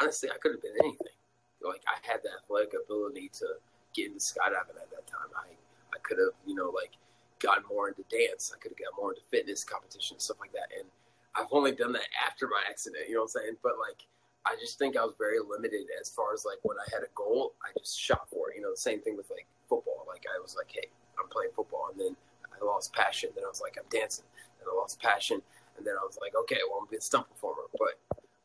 honestly, 0.00 0.30
I 0.30 0.38
could 0.38 0.52
have 0.52 0.62
been 0.62 0.76
anything. 0.80 1.14
Like, 1.60 1.82
I 1.86 2.00
had 2.00 2.20
the 2.22 2.30
athletic 2.42 2.72
ability 2.72 3.30
to 3.40 3.46
get 3.92 4.06
into 4.06 4.18
skydiving 4.18 4.80
at 4.80 4.90
that 4.90 5.06
time. 5.06 5.28
I, 5.36 5.52
I 5.92 5.98
could 6.02 6.18
have, 6.18 6.32
you 6.46 6.54
know, 6.54 6.72
like, 6.74 6.96
gotten 7.38 7.64
more 7.68 7.88
into 7.88 8.04
dance. 8.08 8.52
I 8.54 8.58
could 8.58 8.72
have 8.72 8.78
got 8.78 8.96
more 8.96 9.12
into 9.12 9.22
fitness 9.30 9.64
competitions, 9.64 10.24
stuff 10.24 10.40
like 10.40 10.52
that. 10.52 10.72
And 10.72 10.88
I've 11.36 11.52
only 11.52 11.72
done 11.72 11.92
that 11.92 12.08
after 12.26 12.48
my 12.48 12.62
accident, 12.68 13.04
you 13.08 13.14
know 13.14 13.28
what 13.28 13.36
I'm 13.36 13.44
saying? 13.44 13.56
But, 13.62 13.76
like, 13.76 14.06
I 14.46 14.56
just 14.56 14.78
think 14.78 14.96
I 14.96 15.04
was 15.04 15.14
very 15.18 15.36
limited 15.38 15.84
as 16.00 16.08
far 16.08 16.32
as, 16.32 16.46
like, 16.48 16.58
when 16.62 16.78
I 16.80 16.88
had 16.88 17.04
a 17.04 17.12
goal, 17.14 17.52
I 17.60 17.76
just 17.78 18.00
shot 18.00 18.28
for 18.32 18.50
it. 18.50 18.56
You 18.56 18.62
know, 18.62 18.72
the 18.72 18.80
same 18.80 19.02
thing 19.02 19.16
with, 19.16 19.28
like, 19.28 19.46
football. 19.68 20.08
Like, 20.08 20.24
I 20.24 20.40
was 20.40 20.56
like, 20.56 20.72
hey, 20.72 20.88
I'm 21.20 21.28
playing 21.28 21.52
football. 21.54 21.90
And 21.92 22.00
then 22.00 22.16
I 22.48 22.64
lost 22.64 22.94
passion. 22.94 23.30
Then 23.34 23.44
I 23.44 23.48
was 23.48 23.60
like, 23.60 23.76
I'm 23.76 23.88
dancing. 23.90 24.24
And 24.60 24.68
I 24.72 24.74
lost 24.74 24.98
passion 25.00 25.42
and 25.80 25.86
then 25.88 25.96
I 25.96 26.04
was 26.04 26.18
like, 26.20 26.36
okay, 26.44 26.60
well, 26.68 26.76
I'm 26.76 26.84
gonna 26.84 27.00
be 27.00 27.00
a 27.00 27.00
stunt 27.00 27.24
performer. 27.32 27.64
But 27.72 27.96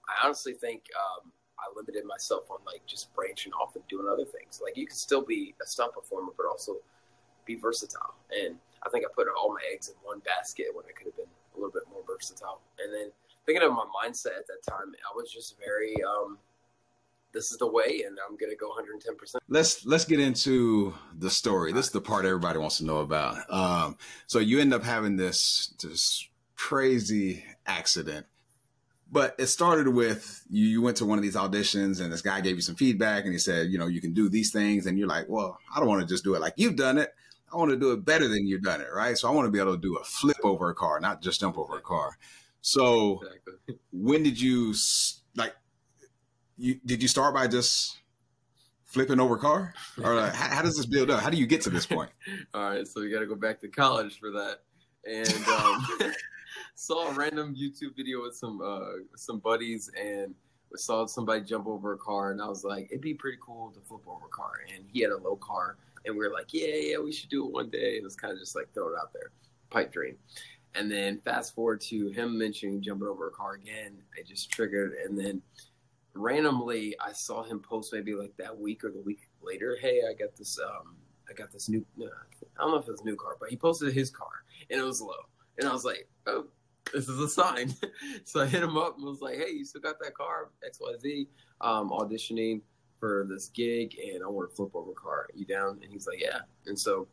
I 0.07 0.23
honestly 0.23 0.53
think 0.53 0.87
um, 0.95 1.31
I 1.59 1.67
limited 1.75 2.07
myself 2.07 2.47
on 2.49 2.63
like 2.65 2.87
just 2.87 3.13
branching 3.13 3.51
off 3.53 3.75
and 3.75 3.83
doing 3.91 4.07
other 4.07 4.23
things. 4.23 4.63
Like 4.63 4.77
you 4.79 4.87
can 4.87 4.95
still 4.95 5.21
be 5.21 5.53
a 5.61 5.67
stunt 5.67 5.91
performer, 5.93 6.31
but 6.37 6.47
also 6.47 6.79
be 7.43 7.55
versatile. 7.55 8.15
And 8.31 8.55
I 8.87 8.89
think 8.89 9.03
I 9.03 9.11
put 9.13 9.27
all 9.27 9.51
my 9.51 9.61
eggs 9.67 9.89
in 9.89 9.95
one 10.01 10.19
basket 10.23 10.67
when 10.71 10.85
I 10.87 10.95
could 10.95 11.11
have 11.11 11.17
been 11.19 11.27
a 11.27 11.57
little 11.59 11.75
bit 11.75 11.83
more 11.91 12.07
versatile. 12.07 12.61
And 12.79 12.93
then 12.93 13.11
thinking 13.45 13.67
of 13.67 13.75
my 13.75 13.85
mindset 13.91 14.39
at 14.39 14.47
that 14.47 14.63
time, 14.63 14.95
I 14.95 15.11
was 15.13 15.29
just 15.29 15.59
very. 15.59 15.93
Um, 16.03 16.39
this 17.33 17.51
is 17.51 17.57
the 17.57 17.67
way 17.67 18.03
and 18.07 18.17
I'm 18.25 18.37
to 18.37 18.55
go 18.55 18.71
110%. 18.71 19.35
Let's 19.49 19.85
let's 19.85 20.05
get 20.05 20.21
into 20.21 20.93
the 21.19 21.29
story. 21.29 21.73
This 21.73 21.87
is 21.87 21.91
the 21.91 21.99
part 21.99 22.23
everybody 22.23 22.59
wants 22.59 22.77
to 22.77 22.85
know 22.85 22.99
about. 22.99 23.51
Um, 23.51 23.97
so 24.25 24.39
you 24.39 24.61
end 24.61 24.73
up 24.73 24.85
having 24.85 25.17
this 25.17 25.73
this 25.83 26.29
crazy 26.65 27.45
accident. 27.67 28.25
But 29.11 29.35
it 29.37 29.45
started 29.47 29.87
with 29.87 30.43
you, 30.49 30.65
you 30.65 30.81
went 30.81 30.97
to 30.97 31.05
one 31.05 31.19
of 31.19 31.21
these 31.21 31.35
auditions 31.35 32.01
and 32.01 32.11
this 32.11 32.23
guy 32.23 32.41
gave 32.41 32.55
you 32.55 32.63
some 32.63 32.73
feedback 32.73 33.25
and 33.25 33.33
he 33.33 33.37
said, 33.37 33.69
you 33.69 33.77
know, 33.77 33.85
you 33.85 34.01
can 34.01 34.13
do 34.13 34.29
these 34.29 34.51
things. 34.51 34.87
And 34.87 34.97
you're 34.97 35.07
like, 35.07 35.27
well, 35.29 35.59
I 35.73 35.79
don't 35.79 35.87
want 35.87 36.01
to 36.01 36.07
just 36.07 36.23
do 36.23 36.33
it 36.33 36.41
like 36.41 36.53
you've 36.57 36.75
done 36.75 36.97
it. 36.97 37.13
I 37.53 37.57
want 37.57 37.69
to 37.69 37.77
do 37.77 37.91
it 37.91 38.03
better 38.03 38.27
than 38.27 38.47
you've 38.47 38.63
done 38.63 38.81
it, 38.81 38.87
right? 38.91 39.15
So 39.15 39.27
I 39.27 39.31
want 39.31 39.45
to 39.45 39.51
be 39.51 39.59
able 39.59 39.75
to 39.75 39.81
do 39.81 39.95
a 39.97 40.03
flip 40.03 40.39
over 40.43 40.71
a 40.71 40.73
car, 40.73 40.99
not 40.99 41.21
just 41.21 41.39
jump 41.39 41.55
over 41.59 41.77
a 41.77 41.81
car. 41.81 42.17
So 42.61 43.21
exactly. 43.21 43.77
when 43.91 44.23
did 44.23 44.41
you 44.41 44.73
like? 45.35 45.53
You 46.57 46.79
did 46.83 47.03
you 47.03 47.07
start 47.07 47.35
by 47.35 47.47
just 47.47 47.99
flipping 48.85 49.19
over 49.19 49.35
a 49.35 49.39
car, 49.39 49.75
or 50.03 50.15
like, 50.15 50.33
how, 50.33 50.55
how, 50.55 50.61
does 50.63 50.77
this 50.77 50.87
build 50.87 51.11
up? 51.11 51.21
How 51.21 51.29
do 51.29 51.37
you 51.37 51.45
get 51.45 51.61
to 51.61 51.69
this 51.69 51.85
point? 51.85 52.09
All 52.55 52.69
right, 52.69 52.87
so 52.87 53.01
you 53.01 53.13
got 53.13 53.19
to 53.19 53.27
go 53.27 53.35
back 53.35 53.61
to 53.61 53.67
college 53.67 54.19
for 54.19 54.31
that, 54.31 54.61
and 55.05 55.47
um, 55.47 56.11
saw 56.75 57.07
a 57.07 57.13
random 57.13 57.55
YouTube 57.55 57.95
video 57.95 58.21
with 58.21 58.35
some 58.35 58.61
uh, 58.61 58.99
some 59.15 59.39
buddies 59.39 59.89
and 59.99 60.35
we 60.71 60.77
saw 60.77 61.05
somebody 61.05 61.41
jump 61.41 61.67
over 61.67 61.93
a 61.93 61.97
car 61.97 62.31
and 62.31 62.41
I 62.41 62.47
was 62.47 62.63
like, 62.63 62.87
it'd 62.91 63.01
be 63.01 63.13
pretty 63.13 63.37
cool 63.41 63.71
to 63.71 63.79
flip 63.79 64.01
over 64.07 64.25
a 64.25 64.29
car. 64.29 64.51
And 64.73 64.85
he 64.91 65.01
had 65.01 65.11
a 65.11 65.17
low 65.17 65.37
car 65.37 65.77
and 66.05 66.15
we 66.15 66.25
were 66.25 66.33
like, 66.33 66.53
yeah, 66.53 66.75
yeah, 66.75 66.97
we 66.97 67.11
should 67.13 67.29
do 67.29 67.45
it 67.45 67.53
one 67.53 67.69
day. 67.69 67.95
And 67.95 68.01
it 68.01 68.03
was 68.03 68.15
kind 68.15 68.33
of 68.33 68.39
just 68.39 68.55
like 68.55 68.71
throw 68.73 68.89
it 68.89 68.97
out 68.99 69.13
there, 69.13 69.31
pipe 69.69 69.91
dream. 69.91 70.17
And 70.75 70.91
then 70.91 71.21
fast 71.21 71.55
forward 71.55 71.79
to 71.81 72.09
him 72.09 72.37
mentioning 72.37 72.81
jumping 72.81 73.07
over 73.07 73.29
a 73.29 73.31
car 73.31 73.53
again, 73.53 73.97
it 74.17 74.27
just 74.27 74.51
triggered. 74.51 74.93
And 75.05 75.17
then 75.17 75.41
randomly, 76.13 76.95
I 76.99 77.13
saw 77.13 77.43
him 77.43 77.61
post 77.61 77.93
maybe 77.93 78.13
like 78.13 78.35
that 78.37 78.57
week 78.57 78.83
or 78.83 78.91
the 78.91 79.01
week 79.01 79.29
later, 79.41 79.77
hey, 79.81 80.01
I 80.09 80.13
got 80.13 80.35
this, 80.35 80.59
um, 80.59 80.97
I 81.29 81.33
got 81.33 81.53
this 81.53 81.69
new, 81.69 81.85
uh, 82.01 82.05
I 82.57 82.61
don't 82.61 82.71
know 82.71 82.77
if 82.77 82.89
it's 82.89 83.05
new 83.05 83.15
car, 83.15 83.37
but 83.39 83.49
he 83.49 83.55
posted 83.55 83.93
his 83.93 84.09
car 84.09 84.43
and 84.69 84.81
it 84.81 84.83
was 84.83 85.01
low. 85.01 85.13
And 85.57 85.69
I 85.69 85.71
was 85.71 85.85
like, 85.85 86.09
oh, 86.27 86.47
this 86.93 87.07
is 87.07 87.19
a 87.19 87.29
sign. 87.29 87.73
so 88.23 88.41
I 88.41 88.45
hit 88.45 88.63
him 88.63 88.77
up 88.77 88.97
and 88.97 89.05
was 89.05 89.21
like, 89.21 89.35
hey, 89.35 89.51
you 89.51 89.65
still 89.65 89.81
got 89.81 89.99
that 90.01 90.13
car? 90.13 90.49
XYZ, 90.63 91.27
um, 91.61 91.89
auditioning 91.89 92.61
for 92.99 93.27
this 93.29 93.49
gig 93.49 93.95
and 93.99 94.23
I 94.23 94.27
want 94.27 94.49
to 94.49 94.55
flip 94.55 94.71
over 94.73 94.91
car. 94.93 95.27
You 95.33 95.45
down? 95.45 95.79
And 95.83 95.91
he's 95.91 96.07
like, 96.07 96.19
yeah. 96.21 96.39
And 96.65 96.79
so 96.79 97.07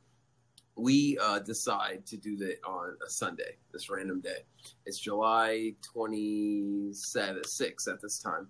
we 0.76 1.18
uh, 1.20 1.40
decide 1.40 2.06
to 2.06 2.16
do 2.16 2.36
that 2.36 2.56
on 2.66 2.96
a 3.06 3.10
Sunday, 3.10 3.56
this 3.72 3.90
random 3.90 4.20
day. 4.20 4.44
It's 4.86 4.98
July 4.98 5.74
27th, 5.94 7.46
6th 7.46 7.88
at 7.88 8.00
this 8.00 8.18
time. 8.18 8.48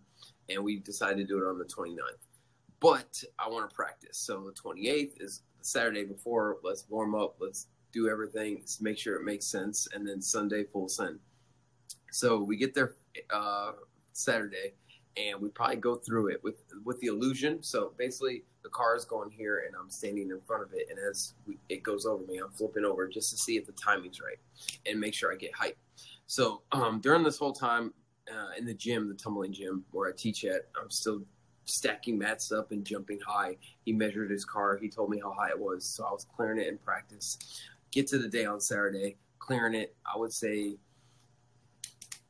And 0.49 0.63
we 0.63 0.79
decided 0.81 1.17
to 1.19 1.25
do 1.25 1.39
it 1.39 1.49
on 1.49 1.59
the 1.59 1.65
29th. 1.65 1.97
But 2.81 3.23
I 3.39 3.49
want 3.49 3.69
to 3.69 3.75
practice. 3.75 4.19
So 4.19 4.45
the 4.45 4.53
28th 4.53 5.21
is 5.21 5.43
the 5.59 5.65
Saturday 5.65 6.05
before, 6.05 6.59
let's 6.63 6.87
warm 6.89 7.15
up, 7.15 7.37
let's 7.41 7.69
do 7.93 8.09
everything, 8.09 8.63
make 8.81 8.99
sure 8.99 9.17
it 9.17 9.25
makes 9.25 9.47
sense, 9.47 9.89
and 9.93 10.07
then 10.07 10.21
Sunday 10.21 10.65
full 10.65 10.89
send. 10.89 11.19
So 12.11 12.43
we 12.43 12.57
get 12.57 12.75
there 12.75 12.95
uh, 13.31 13.73
Saturday, 14.13 14.75
and 15.17 15.41
we 15.41 15.49
probably 15.49 15.77
go 15.77 15.95
through 15.95 16.29
it 16.29 16.43
with 16.43 16.63
with 16.85 17.01
the 17.01 17.09
illusion. 17.09 17.63
So 17.63 17.93
basically, 17.99 18.45
the 18.63 18.71
car 18.71 18.97
is 18.97 19.05
going 19.05 19.31
here, 19.31 19.65
and 19.67 19.75
I'm 19.79 19.91
standing 19.91 20.31
in 20.31 20.41
front 20.41 20.63
of 20.63 20.73
it, 20.73 20.89
and 20.91 20.99
as 20.99 21.35
we, 21.47 21.59
it 21.69 21.83
goes 21.83 22.07
over 22.07 22.25
me, 22.25 22.39
I'm 22.39 22.51
flipping 22.51 22.85
over 22.85 23.09
just 23.09 23.31
to 23.31 23.37
see 23.37 23.57
if 23.57 23.67
the 23.67 23.73
timing's 23.73 24.21
right 24.21 24.39
and 24.87 24.99
make 24.99 25.15
sure 25.15 25.33
I 25.33 25.37
get 25.37 25.55
height. 25.55 25.77
So 26.27 26.63
um, 26.73 27.01
during 27.01 27.23
this 27.23 27.39
whole 27.39 27.53
time 27.53 27.93
uh, 28.31 28.59
in 28.59 28.65
the 28.65 28.75
gym, 28.75 29.09
the 29.09 29.15
tumbling 29.15 29.53
gym 29.53 29.85
where 29.91 30.09
I 30.09 30.13
teach 30.17 30.45
at, 30.45 30.69
I'm 30.81 30.91
still 30.91 31.23
stacking 31.65 32.19
mats 32.19 32.53
up 32.53 32.73
and 32.73 32.85
jumping 32.85 33.19
high. 33.25 33.57
He 33.85 33.93
measured 33.93 34.31
his 34.31 34.45
car. 34.45 34.77
He 34.77 34.89
told 34.89 35.11
me 35.11 35.21
how 35.21 35.33
high 35.33 35.51
it 35.51 35.59
was, 35.59 35.85
so 35.85 36.05
I 36.05 36.11
was 36.11 36.27
clearing 36.35 36.61
it 36.61 36.69
in 36.69 36.79
practice. 36.79 37.39
Get 37.93 38.09
to 38.09 38.19
the 38.19 38.29
day 38.29 38.47
on 38.47 38.61
Saturday, 38.61 39.17
clearing 39.39 39.75
it. 39.75 39.95
I 40.13 40.19
would 40.19 40.33
say 40.33 40.77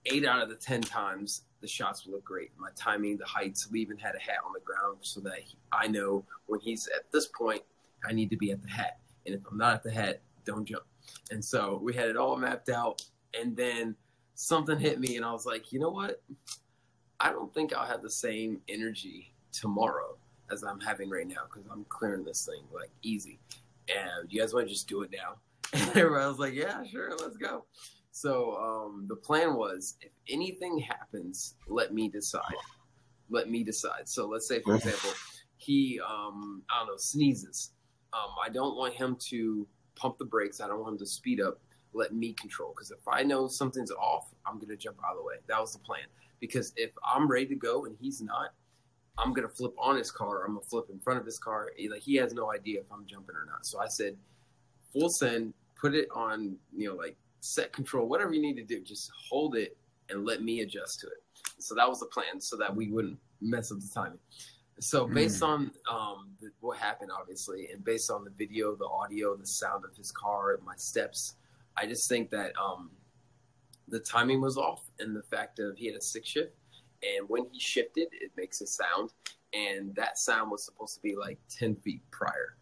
eight 0.07 0.27
out 0.27 0.43
of 0.43 0.49
the 0.49 0.57
ten 0.57 0.83
times 0.83 1.43
the 1.61 1.69
shots 1.69 2.05
will 2.05 2.15
look 2.15 2.25
great. 2.25 2.51
My 2.59 2.71
timing, 2.75 3.17
the 3.17 3.25
heights. 3.25 3.71
We 3.71 3.81
even 3.81 3.97
had 3.97 4.15
a 4.17 4.19
hat 4.19 4.39
on 4.45 4.53
the 4.53 4.61
ground 4.61 4.99
so 5.01 5.21
that 5.21 5.39
he, 5.39 5.57
I 5.73 5.87
know 5.87 6.25
when 6.47 6.61
he's 6.61 6.89
at 6.89 7.11
this 7.13 7.29
point, 7.29 7.63
I 8.07 8.13
need 8.13 8.29
to 8.31 8.37
be 8.37 8.51
at 8.51 8.61
the 8.61 8.69
hat. 8.69 8.99
And 9.25 9.35
if 9.35 9.41
I'm 9.49 9.57
not 9.57 9.75
at 9.75 9.83
the 9.85 9.93
hat, 9.93 10.21
don't 10.45 10.65
jump. 10.65 10.83
And 11.31 11.45
so 11.45 11.79
we 11.81 11.95
had 11.95 12.09
it 12.09 12.17
all 12.17 12.37
mapped 12.37 12.69
out. 12.69 13.03
And 13.41 13.57
then 13.57 13.95
something 14.35 14.79
hit 14.79 14.99
me, 14.99 15.17
and 15.17 15.25
I 15.25 15.33
was 15.33 15.47
like, 15.47 15.73
you 15.73 15.79
know 15.79 15.91
what? 15.91 16.21
I 17.21 17.31
don't 17.31 17.55
think 17.55 17.73
I'll 17.73 17.87
have 17.87 18.03
the 18.03 18.11
same 18.11 18.61
energy 18.69 19.33
tomorrow 19.53 20.17
as 20.51 20.65
I'm 20.65 20.81
having 20.81 21.09
right 21.09 21.27
now 21.27 21.43
because 21.45 21.71
I'm 21.71 21.85
clearing 21.89 22.25
this 22.25 22.45
thing 22.45 22.65
like 22.75 22.91
easy. 23.03 23.39
And 23.89 24.31
you 24.31 24.41
guys 24.41 24.53
want 24.53 24.67
to 24.67 24.73
just 24.73 24.89
do 24.89 25.03
it 25.03 25.11
now? 25.13 25.37
Everybody 25.95 26.27
was 26.27 26.39
like, 26.39 26.55
yeah, 26.55 26.85
sure, 26.85 27.11
let's 27.19 27.37
go. 27.37 27.65
So 28.11 28.57
um, 28.57 29.07
the 29.09 29.17
plan 29.17 29.55
was 29.55 29.97
if 30.03 30.13
anything 30.29 30.79
happens, 30.79 31.55
let 31.67 31.95
me 31.95 32.09
decide. 32.09 32.43
Let 33.31 33.49
me 33.49 33.65
decide. 33.65 34.07
So 34.07 34.29
let's 34.29 34.47
say, 34.47 34.61
for 34.61 34.77
example, 34.77 35.11
he, 35.57 35.99
um, 36.07 36.63
I 36.71 36.81
don't 36.81 36.89
know, 36.89 36.97
sneezes. 36.99 37.71
Um, 38.13 38.35
I 38.45 38.51
don't 38.51 38.77
want 38.77 38.93
him 38.93 39.17
to 39.31 39.67
pump 39.97 40.19
the 40.19 40.27
brakes. 40.27 40.61
I 40.61 40.69
don't 40.69 40.81
want 40.81 40.93
him 40.93 40.99
to 40.99 41.07
speed 41.07 41.41
up. 41.41 41.59
Let 41.95 42.15
me 42.15 42.35
control. 42.35 42.75
Because 42.77 42.91
if 42.91 43.09
I 43.09 43.23
know 43.23 43.49
something's 43.49 43.91
off, 43.93 44.27
I'm 44.47 44.57
going 44.57 44.69
to 44.69 44.77
jump 44.77 44.99
out 45.07 45.13
of 45.13 45.19
the 45.19 45.25
way. 45.25 45.37
That 45.47 45.59
was 45.59 45.73
the 45.73 45.79
plan. 45.79 46.05
Because 46.39 46.75
if 46.77 46.91
I'm 47.03 47.31
ready 47.31 47.47
to 47.47 47.55
go 47.55 47.87
and 47.87 47.97
he's 47.99 48.21
not, 48.21 48.53
I'm 49.17 49.33
going 49.33 49.49
to 49.49 49.55
flip 49.55 49.73
on 49.79 49.97
his 49.97 50.11
car. 50.11 50.45
I'm 50.45 50.55
going 50.55 50.63
to 50.63 50.69
flip 50.69 50.87
in 50.91 50.99
front 51.01 51.19
of 51.19 51.25
his 51.25 51.39
car. 51.39 51.71
Like 51.91 52.03
he 52.03 52.17
has 52.17 52.35
no 52.35 52.53
idea 52.53 52.81
if 52.81 52.87
I'm 52.93 53.07
jumping 53.07 53.37
or 53.37 53.47
not. 53.47 53.65
So 53.65 53.81
I 53.81 53.89
said, 53.89 54.17
full 54.93 55.09
send, 55.09 55.55
put 55.83 55.95
it 55.95 56.09
on, 56.15 56.57
you 56.75 56.89
know, 56.89 56.95
like 56.95 57.17
set 57.41 57.73
control, 57.73 58.09
whatever 58.09 58.33
you 58.33 58.41
need 58.41 58.57
to 58.57 58.63
do, 58.63 58.81
just 58.81 59.11
hold 59.29 59.57
it 59.57 59.77
and 60.09 60.25
let 60.25 60.43
me 60.43 60.61
adjust 60.61 61.01
to 61.01 61.09
it. 61.09 61.23
So 61.59 61.75
that 61.75 61.89
was 61.89 61.99
the 61.99 62.07
plan, 62.07 62.41
so 62.41 62.57
that 62.57 62.75
we 62.75 62.91
wouldn't 62.91 63.19
mess 63.41 63.73
up 63.73 63.81
the 63.81 63.91
timing. 63.93 64.19
So 64.81 65.07
based 65.07 65.43
mm. 65.43 65.49
on 65.49 65.71
um, 65.91 66.31
the, 66.41 66.51
what 66.61 66.79
happened, 66.79 67.11
obviously, 67.17 67.69
and 67.73 67.85
based 67.85 68.11
on 68.11 68.25
the 68.25 68.31
video, 68.31 68.77
the 68.77 68.87
audio, 68.87 69.37
the 69.37 69.47
sound 69.47 69.85
of 69.85 69.97
his 69.97 70.13
car, 70.13 70.59
my 70.65 70.77
steps, 70.77 71.35
I 71.77 71.87
just 71.87 72.09
think 72.09 72.31
that 72.31 72.53
um, 72.57 72.91
the 73.89 74.01
timing 74.01 74.41
was 74.41 74.57
off, 74.57 74.85
and 75.01 75.17
the 75.17 75.23
fact 75.23 75.59
of 75.59 75.77
he 75.77 75.87
had 75.87 75.97
a 75.97 76.01
six 76.01 76.29
shift, 76.29 76.55
and 77.03 77.29
when 77.29 77.47
he 77.51 77.59
shifted, 77.59 78.09
it 78.13 78.31
makes 78.37 78.61
a 78.61 78.67
sound, 78.67 79.11
and 79.53 79.95
that 79.97 80.19
sound 80.19 80.51
was 80.51 80.65
supposed 80.65 80.95
to 80.95 81.01
be 81.01 81.17
like 81.17 81.39
ten 81.49 81.75
feet 81.77 82.03
prior 82.11 82.57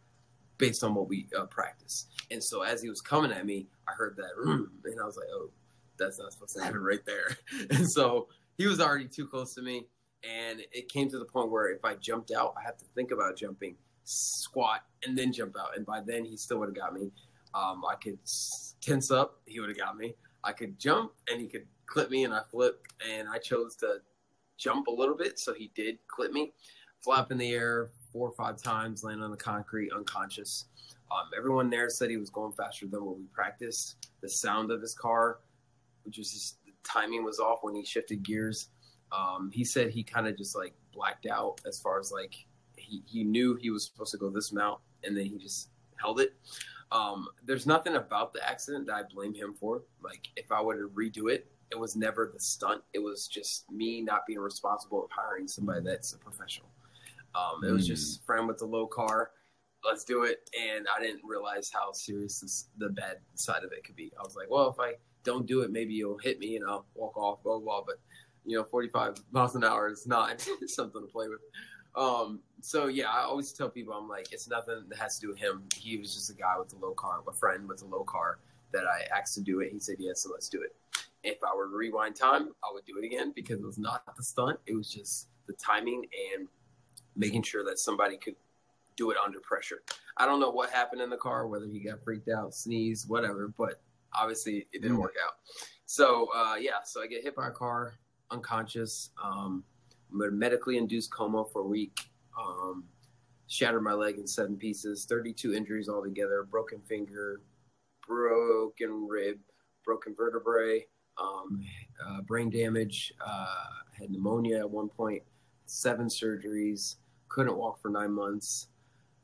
based 0.60 0.84
on 0.84 0.94
what 0.94 1.08
we 1.08 1.26
uh, 1.36 1.46
practice. 1.46 2.06
And 2.30 2.44
so 2.44 2.62
as 2.62 2.80
he 2.82 2.88
was 2.88 3.00
coming 3.00 3.32
at 3.32 3.44
me, 3.46 3.66
I 3.88 3.92
heard 3.92 4.14
that, 4.18 4.30
and 4.44 5.00
I 5.00 5.04
was 5.04 5.16
like, 5.16 5.26
oh, 5.32 5.50
that's 5.98 6.18
not 6.18 6.32
supposed 6.32 6.56
to 6.56 6.62
happen 6.62 6.82
right 6.82 7.04
there. 7.04 7.36
And 7.70 7.88
so 7.88 8.28
he 8.56 8.66
was 8.66 8.80
already 8.80 9.08
too 9.08 9.26
close 9.26 9.54
to 9.54 9.62
me. 9.62 9.86
And 10.22 10.60
it 10.72 10.88
came 10.90 11.08
to 11.08 11.18
the 11.18 11.24
point 11.24 11.50
where 11.50 11.68
if 11.68 11.84
I 11.84 11.94
jumped 11.94 12.30
out, 12.30 12.54
I 12.58 12.62
had 12.62 12.78
to 12.78 12.84
think 12.94 13.10
about 13.10 13.36
jumping, 13.36 13.74
squat, 14.04 14.82
and 15.04 15.16
then 15.16 15.32
jump 15.32 15.56
out. 15.58 15.76
And 15.76 15.86
by 15.86 16.00
then, 16.00 16.24
he 16.24 16.36
still 16.36 16.58
would 16.58 16.68
have 16.68 16.76
got 16.76 16.92
me. 16.92 17.10
Um, 17.54 17.82
I 17.90 17.94
could 17.94 18.18
tense 18.80 19.10
up, 19.10 19.40
he 19.46 19.60
would 19.60 19.70
have 19.70 19.78
got 19.78 19.96
me. 19.96 20.14
I 20.44 20.52
could 20.52 20.78
jump, 20.78 21.12
and 21.30 21.40
he 21.40 21.46
could 21.46 21.66
clip 21.86 22.10
me, 22.10 22.24
and 22.24 22.34
I 22.34 22.42
flipped. 22.50 22.92
And 23.10 23.28
I 23.28 23.38
chose 23.38 23.76
to 23.76 24.00
jump 24.58 24.88
a 24.88 24.92
little 24.92 25.16
bit, 25.16 25.38
so 25.38 25.54
he 25.54 25.70
did 25.74 25.98
clip 26.06 26.32
me, 26.32 26.52
flap 27.02 27.32
in 27.32 27.38
the 27.38 27.52
air, 27.52 27.90
four 28.12 28.28
or 28.28 28.32
five 28.32 28.62
times, 28.62 29.04
land 29.04 29.22
on 29.22 29.30
the 29.30 29.36
concrete, 29.36 29.90
unconscious. 29.92 30.66
Um, 31.10 31.28
everyone 31.36 31.70
there 31.70 31.88
said 31.88 32.10
he 32.10 32.16
was 32.16 32.30
going 32.30 32.52
faster 32.52 32.86
than 32.86 33.04
what 33.04 33.18
we 33.18 33.24
practiced. 33.32 34.10
The 34.20 34.28
sound 34.28 34.70
of 34.70 34.80
his 34.80 34.94
car, 34.94 35.38
which 36.04 36.18
was 36.18 36.32
just 36.32 36.64
the 36.64 36.72
timing 36.84 37.24
was 37.24 37.40
off 37.40 37.60
when 37.62 37.74
he 37.74 37.84
shifted 37.84 38.22
gears. 38.22 38.68
Um, 39.12 39.50
he 39.52 39.64
said 39.64 39.90
he 39.90 40.02
kind 40.04 40.28
of 40.28 40.36
just 40.36 40.56
like 40.56 40.74
blacked 40.92 41.26
out 41.26 41.60
as 41.66 41.80
far 41.80 41.98
as 41.98 42.12
like 42.12 42.34
he, 42.76 43.02
he 43.06 43.24
knew 43.24 43.56
he 43.56 43.70
was 43.70 43.84
supposed 43.84 44.12
to 44.12 44.18
go 44.18 44.30
this 44.30 44.52
mount 44.52 44.80
and 45.04 45.16
then 45.16 45.24
he 45.24 45.36
just 45.36 45.70
held 45.96 46.20
it. 46.20 46.34
Um, 46.92 47.28
there's 47.44 47.66
nothing 47.66 47.96
about 47.96 48.32
the 48.32 48.48
accident 48.48 48.86
that 48.86 48.94
I 48.94 49.02
blame 49.12 49.34
him 49.34 49.54
for. 49.58 49.82
Like 50.02 50.28
if 50.36 50.50
I 50.52 50.60
were 50.60 50.76
to 50.76 50.88
redo 50.88 51.30
it, 51.32 51.50
it 51.70 51.78
was 51.78 51.94
never 51.96 52.30
the 52.32 52.40
stunt. 52.40 52.82
It 52.92 52.98
was 52.98 53.28
just 53.28 53.70
me 53.70 54.00
not 54.00 54.26
being 54.26 54.40
responsible 54.40 55.04
of 55.04 55.10
hiring 55.12 55.46
somebody 55.46 55.82
that's 55.82 56.12
a 56.12 56.18
professional. 56.18 56.68
Um, 57.34 57.64
it 57.64 57.70
was 57.70 57.86
just 57.86 58.22
mm. 58.22 58.26
friend 58.26 58.48
with 58.48 58.58
the 58.58 58.66
low 58.66 58.86
car. 58.86 59.30
Let's 59.84 60.04
do 60.04 60.24
it. 60.24 60.50
And 60.60 60.86
I 60.94 61.00
didn't 61.02 61.22
realize 61.24 61.70
how 61.72 61.92
serious 61.92 62.40
this, 62.40 62.68
the 62.78 62.90
bad 62.90 63.18
side 63.34 63.64
of 63.64 63.72
it 63.72 63.84
could 63.84 63.96
be. 63.96 64.12
I 64.18 64.22
was 64.22 64.36
like, 64.36 64.50
well, 64.50 64.68
if 64.68 64.78
I 64.78 64.94
don't 65.24 65.46
do 65.46 65.62
it, 65.62 65.70
maybe 65.70 65.94
you'll 65.94 66.18
hit 66.18 66.38
me 66.38 66.56
and 66.56 66.66
I'll 66.66 66.86
walk 66.94 67.16
off, 67.16 67.42
blah, 67.42 67.58
blah, 67.58 67.80
blah. 67.80 67.82
But, 67.86 68.00
you 68.44 68.56
know, 68.56 68.64
45 68.64 69.16
miles 69.30 69.54
an 69.54 69.64
hour 69.64 69.88
is 69.88 70.06
not 70.06 70.46
something 70.66 71.00
to 71.00 71.08
play 71.08 71.28
with. 71.28 71.40
Um, 71.96 72.40
so 72.60 72.86
yeah, 72.86 73.10
I 73.10 73.22
always 73.22 73.52
tell 73.52 73.68
people, 73.68 73.94
I'm 73.94 74.08
like, 74.08 74.32
it's 74.32 74.48
nothing 74.48 74.84
that 74.88 74.98
has 74.98 75.16
to 75.16 75.20
do 75.22 75.28
with 75.28 75.38
him. 75.38 75.64
He 75.74 75.98
was 75.98 76.14
just 76.14 76.30
a 76.30 76.34
guy 76.34 76.58
with 76.58 76.72
a 76.72 76.76
low 76.76 76.92
car, 76.92 77.20
a 77.26 77.32
friend 77.32 77.68
with 77.68 77.82
a 77.82 77.86
low 77.86 78.04
car 78.04 78.38
that 78.72 78.84
I 78.84 79.18
asked 79.18 79.34
to 79.34 79.40
do 79.40 79.60
it. 79.60 79.72
He 79.72 79.80
said, 79.80 79.96
yes, 79.98 80.22
so 80.22 80.30
let's 80.30 80.48
do 80.48 80.62
it. 80.62 80.74
If 81.22 81.38
I 81.42 81.54
were 81.54 81.68
to 81.68 81.76
rewind 81.76 82.16
time, 82.16 82.50
I 82.64 82.72
would 82.72 82.84
do 82.84 82.98
it 82.98 83.04
again 83.04 83.32
because 83.34 83.60
it 83.60 83.66
was 83.66 83.78
not 83.78 84.02
the 84.16 84.22
stunt. 84.22 84.58
It 84.66 84.74
was 84.74 84.90
just 84.90 85.28
the 85.46 85.52
timing 85.54 86.06
and 86.34 86.48
making 87.20 87.42
sure 87.42 87.62
that 87.64 87.78
somebody 87.78 88.16
could 88.16 88.34
do 88.96 89.10
it 89.10 89.16
under 89.24 89.38
pressure. 89.40 89.82
I 90.16 90.26
don't 90.26 90.40
know 90.40 90.50
what 90.50 90.70
happened 90.70 91.02
in 91.02 91.10
the 91.10 91.16
car, 91.16 91.46
whether 91.46 91.66
he 91.66 91.80
got 91.80 92.02
freaked 92.02 92.28
out, 92.28 92.54
sneezed, 92.54 93.08
whatever, 93.08 93.52
but 93.56 93.80
obviously 94.14 94.66
it 94.72 94.82
didn't 94.82 94.96
mm. 94.96 95.02
work 95.02 95.14
out. 95.24 95.34
So 95.84 96.28
uh, 96.34 96.56
yeah, 96.58 96.82
so 96.84 97.02
I 97.02 97.06
get 97.06 97.22
hit 97.22 97.36
by 97.36 97.48
a 97.48 97.52
car, 97.52 97.94
unconscious, 98.30 99.10
um, 99.22 99.62
medically 100.10 100.78
induced 100.78 101.12
coma 101.12 101.44
for 101.52 101.62
a 101.62 101.66
week, 101.66 102.10
um, 102.38 102.84
shattered 103.48 103.82
my 103.82 103.92
leg 103.92 104.18
in 104.18 104.26
seven 104.26 104.56
pieces, 104.56 105.04
32 105.04 105.54
injuries 105.54 105.88
altogether, 105.88 106.46
broken 106.50 106.80
finger, 106.88 107.42
broken 108.06 109.06
rib, 109.06 109.38
broken 109.84 110.14
vertebrae, 110.16 110.86
um, 111.18 111.62
uh, 112.06 112.22
brain 112.22 112.48
damage, 112.48 113.12
uh, 113.24 113.46
had 113.98 114.10
pneumonia 114.10 114.58
at 114.58 114.70
one 114.70 114.88
point, 114.88 115.22
seven 115.66 116.06
surgeries, 116.06 116.96
couldn't 117.30 117.56
walk 117.56 117.80
for 117.80 117.88
nine 117.88 118.12
months. 118.12 118.68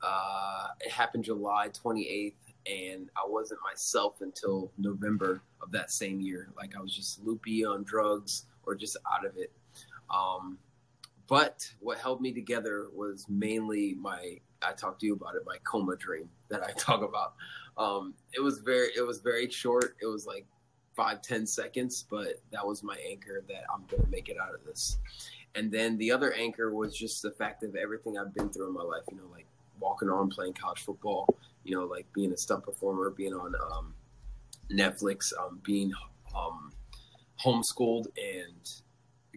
Uh, 0.02 0.68
it 0.80 0.90
happened 0.90 1.24
July 1.24 1.68
28th, 1.68 2.34
and 2.66 3.10
I 3.16 3.26
wasn't 3.26 3.60
myself 3.62 4.22
until 4.22 4.72
November 4.78 5.42
of 5.60 5.70
that 5.72 5.90
same 5.90 6.20
year. 6.20 6.48
Like 6.56 6.74
I 6.76 6.80
was 6.80 6.94
just 6.94 7.22
loopy 7.22 7.66
on 7.66 7.84
drugs 7.84 8.46
or 8.62 8.74
just 8.74 8.96
out 9.12 9.26
of 9.26 9.36
it. 9.36 9.52
Um, 10.08 10.58
but 11.26 11.68
what 11.80 11.98
held 11.98 12.20
me 12.20 12.32
together 12.32 12.86
was 12.94 13.26
mainly 13.28 13.94
my 13.94 14.38
I 14.62 14.72
talked 14.72 15.00
to 15.00 15.06
you 15.06 15.14
about 15.14 15.34
it 15.34 15.42
my 15.44 15.58
coma 15.64 15.96
dream 15.96 16.28
that 16.48 16.62
I 16.62 16.72
talk 16.78 17.02
about. 17.02 17.34
Um, 17.76 18.14
it 18.32 18.40
was 18.40 18.60
very 18.60 18.88
it 18.96 19.02
was 19.02 19.20
very 19.20 19.50
short. 19.50 19.96
It 20.00 20.06
was 20.06 20.26
like 20.26 20.46
five 20.94 21.22
ten 21.22 21.46
seconds, 21.46 22.06
but 22.08 22.40
that 22.52 22.66
was 22.66 22.82
my 22.82 22.96
anchor 23.08 23.44
that 23.48 23.64
I'm 23.72 23.84
gonna 23.90 24.08
make 24.08 24.28
it 24.28 24.36
out 24.40 24.54
of 24.54 24.64
this. 24.64 24.98
And 25.56 25.72
then 25.72 25.96
the 25.96 26.12
other 26.12 26.34
anchor 26.34 26.74
was 26.74 26.94
just 26.94 27.22
the 27.22 27.30
fact 27.30 27.62
of 27.64 27.74
everything 27.74 28.18
I've 28.18 28.34
been 28.34 28.50
through 28.50 28.68
in 28.68 28.74
my 28.74 28.82
life, 28.82 29.04
you 29.10 29.16
know, 29.16 29.24
like 29.32 29.46
walking 29.80 30.10
on 30.10 30.28
playing 30.28 30.52
college 30.52 30.80
football, 30.80 31.26
you 31.64 31.74
know, 31.74 31.84
like 31.84 32.06
being 32.12 32.32
a 32.32 32.36
stunt 32.36 32.62
performer, 32.62 33.08
being 33.10 33.32
on 33.32 33.54
um, 33.72 33.94
Netflix, 34.70 35.32
um, 35.40 35.60
being 35.64 35.92
um, 36.36 36.72
homeschooled 37.42 38.04
and 38.18 38.70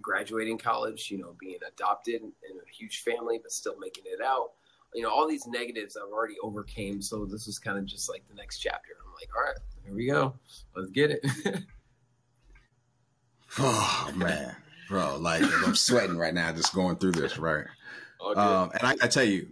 graduating 0.01 0.57
college, 0.57 1.09
you 1.09 1.17
know, 1.17 1.35
being 1.39 1.57
adopted 1.65 2.21
in 2.21 2.29
a 2.57 2.75
huge 2.77 3.01
family, 3.01 3.39
but 3.41 3.51
still 3.51 3.77
making 3.79 4.03
it 4.05 4.21
out. 4.21 4.51
You 4.93 5.03
know, 5.03 5.09
all 5.09 5.27
these 5.27 5.47
negatives 5.47 5.95
I've 5.95 6.11
already 6.11 6.35
overcame. 6.43 7.01
So 7.01 7.25
this 7.25 7.45
was 7.45 7.59
kind 7.59 7.77
of 7.77 7.85
just 7.85 8.09
like 8.09 8.27
the 8.27 8.35
next 8.35 8.59
chapter. 8.59 8.89
I'm 9.05 9.13
like, 9.13 9.29
all 9.35 9.43
right, 9.43 9.57
here 9.85 9.95
we 9.95 10.07
go. 10.07 10.33
Let's 10.75 10.91
get 10.91 11.11
it. 11.11 11.25
oh, 13.59 14.11
man 14.15 14.57
bro. 14.89 15.17
Like 15.17 15.43
I'm 15.65 15.75
sweating 15.75 16.17
right 16.17 16.33
now 16.33 16.51
just 16.51 16.73
going 16.73 16.97
through 16.97 17.13
this, 17.13 17.37
right? 17.37 17.65
Um, 18.35 18.71
and 18.71 18.81
I, 18.83 18.95
I 19.03 19.07
tell 19.07 19.23
you, 19.23 19.47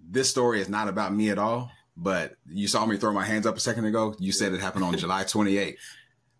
this 0.00 0.28
story 0.28 0.60
is 0.60 0.68
not 0.68 0.88
about 0.88 1.14
me 1.14 1.30
at 1.30 1.38
all. 1.38 1.70
but 1.96 2.34
you 2.48 2.66
saw 2.66 2.86
me 2.86 2.96
throw 2.96 3.12
my 3.12 3.24
hands 3.24 3.46
up 3.46 3.56
a 3.56 3.60
second 3.60 3.84
ago. 3.84 4.14
You 4.18 4.32
said 4.32 4.52
it 4.52 4.60
happened 4.60 4.84
on 4.84 4.96
July 4.96 5.24
28th. 5.24 5.76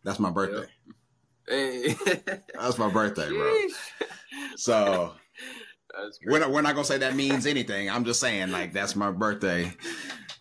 That's 0.04 0.18
my 0.18 0.30
birthday. 0.30 0.66
Hey. 1.46 1.94
That's 2.54 2.78
my 2.78 2.88
birthday, 2.90 3.28
bro. 3.28 3.54
So 4.56 5.12
we're 6.26 6.38
not, 6.38 6.50
we're 6.50 6.62
not 6.62 6.74
gonna 6.74 6.84
say 6.84 6.98
that 6.98 7.14
means 7.14 7.46
anything. 7.46 7.90
I'm 7.90 8.04
just 8.04 8.20
saying 8.20 8.50
like 8.50 8.72
that's 8.72 8.96
my 8.96 9.10
birthday. 9.10 9.72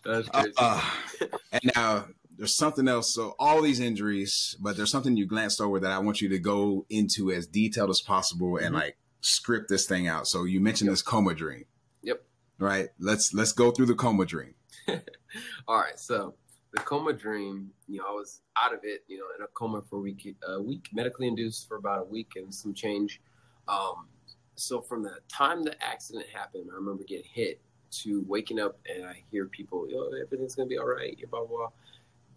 That's 0.04 0.28
uh, 0.32 0.42
crazy. 0.42 0.54
Uh, 0.58 0.80
uh, 1.20 1.26
and 1.52 1.72
now 1.76 2.06
there's 2.36 2.56
something 2.56 2.88
else. 2.88 3.14
So 3.14 3.34
all 3.38 3.62
these 3.62 3.80
injuries, 3.80 4.56
but 4.60 4.76
there's 4.76 4.90
something 4.90 5.16
you 5.16 5.26
glanced 5.26 5.60
over 5.60 5.80
that 5.80 5.90
I 5.90 5.98
want 5.98 6.20
you 6.20 6.28
to 6.30 6.38
go 6.38 6.86
into 6.88 7.30
as 7.30 7.46
detailed 7.46 7.90
as 7.90 8.00
possible 8.00 8.56
and 8.56 8.66
mm-hmm. 8.66 8.76
like 8.76 8.96
script 9.20 9.68
this 9.68 9.86
thing 9.86 10.08
out. 10.08 10.26
So 10.26 10.44
you 10.44 10.60
mentioned 10.60 10.86
yep. 10.86 10.92
this 10.92 11.02
coma 11.02 11.34
dream. 11.34 11.64
Yep. 12.02 12.22
Right. 12.58 12.88
Let's 12.98 13.32
let's 13.34 13.52
go 13.52 13.70
through 13.70 13.86
the 13.86 13.94
coma 13.94 14.26
dream. 14.26 14.54
all 15.68 15.78
right. 15.78 15.98
So 15.98 16.34
the 16.72 16.80
coma 16.80 17.12
dream, 17.12 17.70
you 17.86 17.98
know, 17.98 18.06
I 18.08 18.12
was 18.12 18.40
out 18.56 18.72
of 18.72 18.80
it, 18.82 19.04
you 19.08 19.18
know, 19.18 19.24
in 19.36 19.44
a 19.44 19.48
coma 19.48 19.82
for 19.82 19.96
a 19.96 20.00
week, 20.00 20.34
a 20.46 20.60
week, 20.60 20.88
medically 20.92 21.28
induced 21.28 21.68
for 21.68 21.76
about 21.76 22.00
a 22.00 22.04
week 22.04 22.32
and 22.36 22.52
some 22.52 22.72
change. 22.72 23.20
Um, 23.68 24.06
so 24.54 24.80
from 24.80 25.02
the 25.02 25.16
time 25.28 25.62
the 25.62 25.74
accident 25.82 26.26
happened, 26.32 26.68
I 26.72 26.76
remember 26.76 27.04
getting 27.04 27.28
hit 27.32 27.60
to 27.92 28.24
waking 28.26 28.58
up 28.58 28.78
and 28.92 29.04
I 29.04 29.22
hear 29.30 29.46
people, 29.46 29.86
yo, 29.88 30.10
everything's 30.22 30.54
gonna 30.54 30.68
be 30.68 30.78
all 30.78 30.86
right, 30.86 31.18
blah 31.30 31.44
blah. 31.44 31.68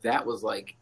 That 0.05 0.25
was 0.25 0.43
like 0.43 0.77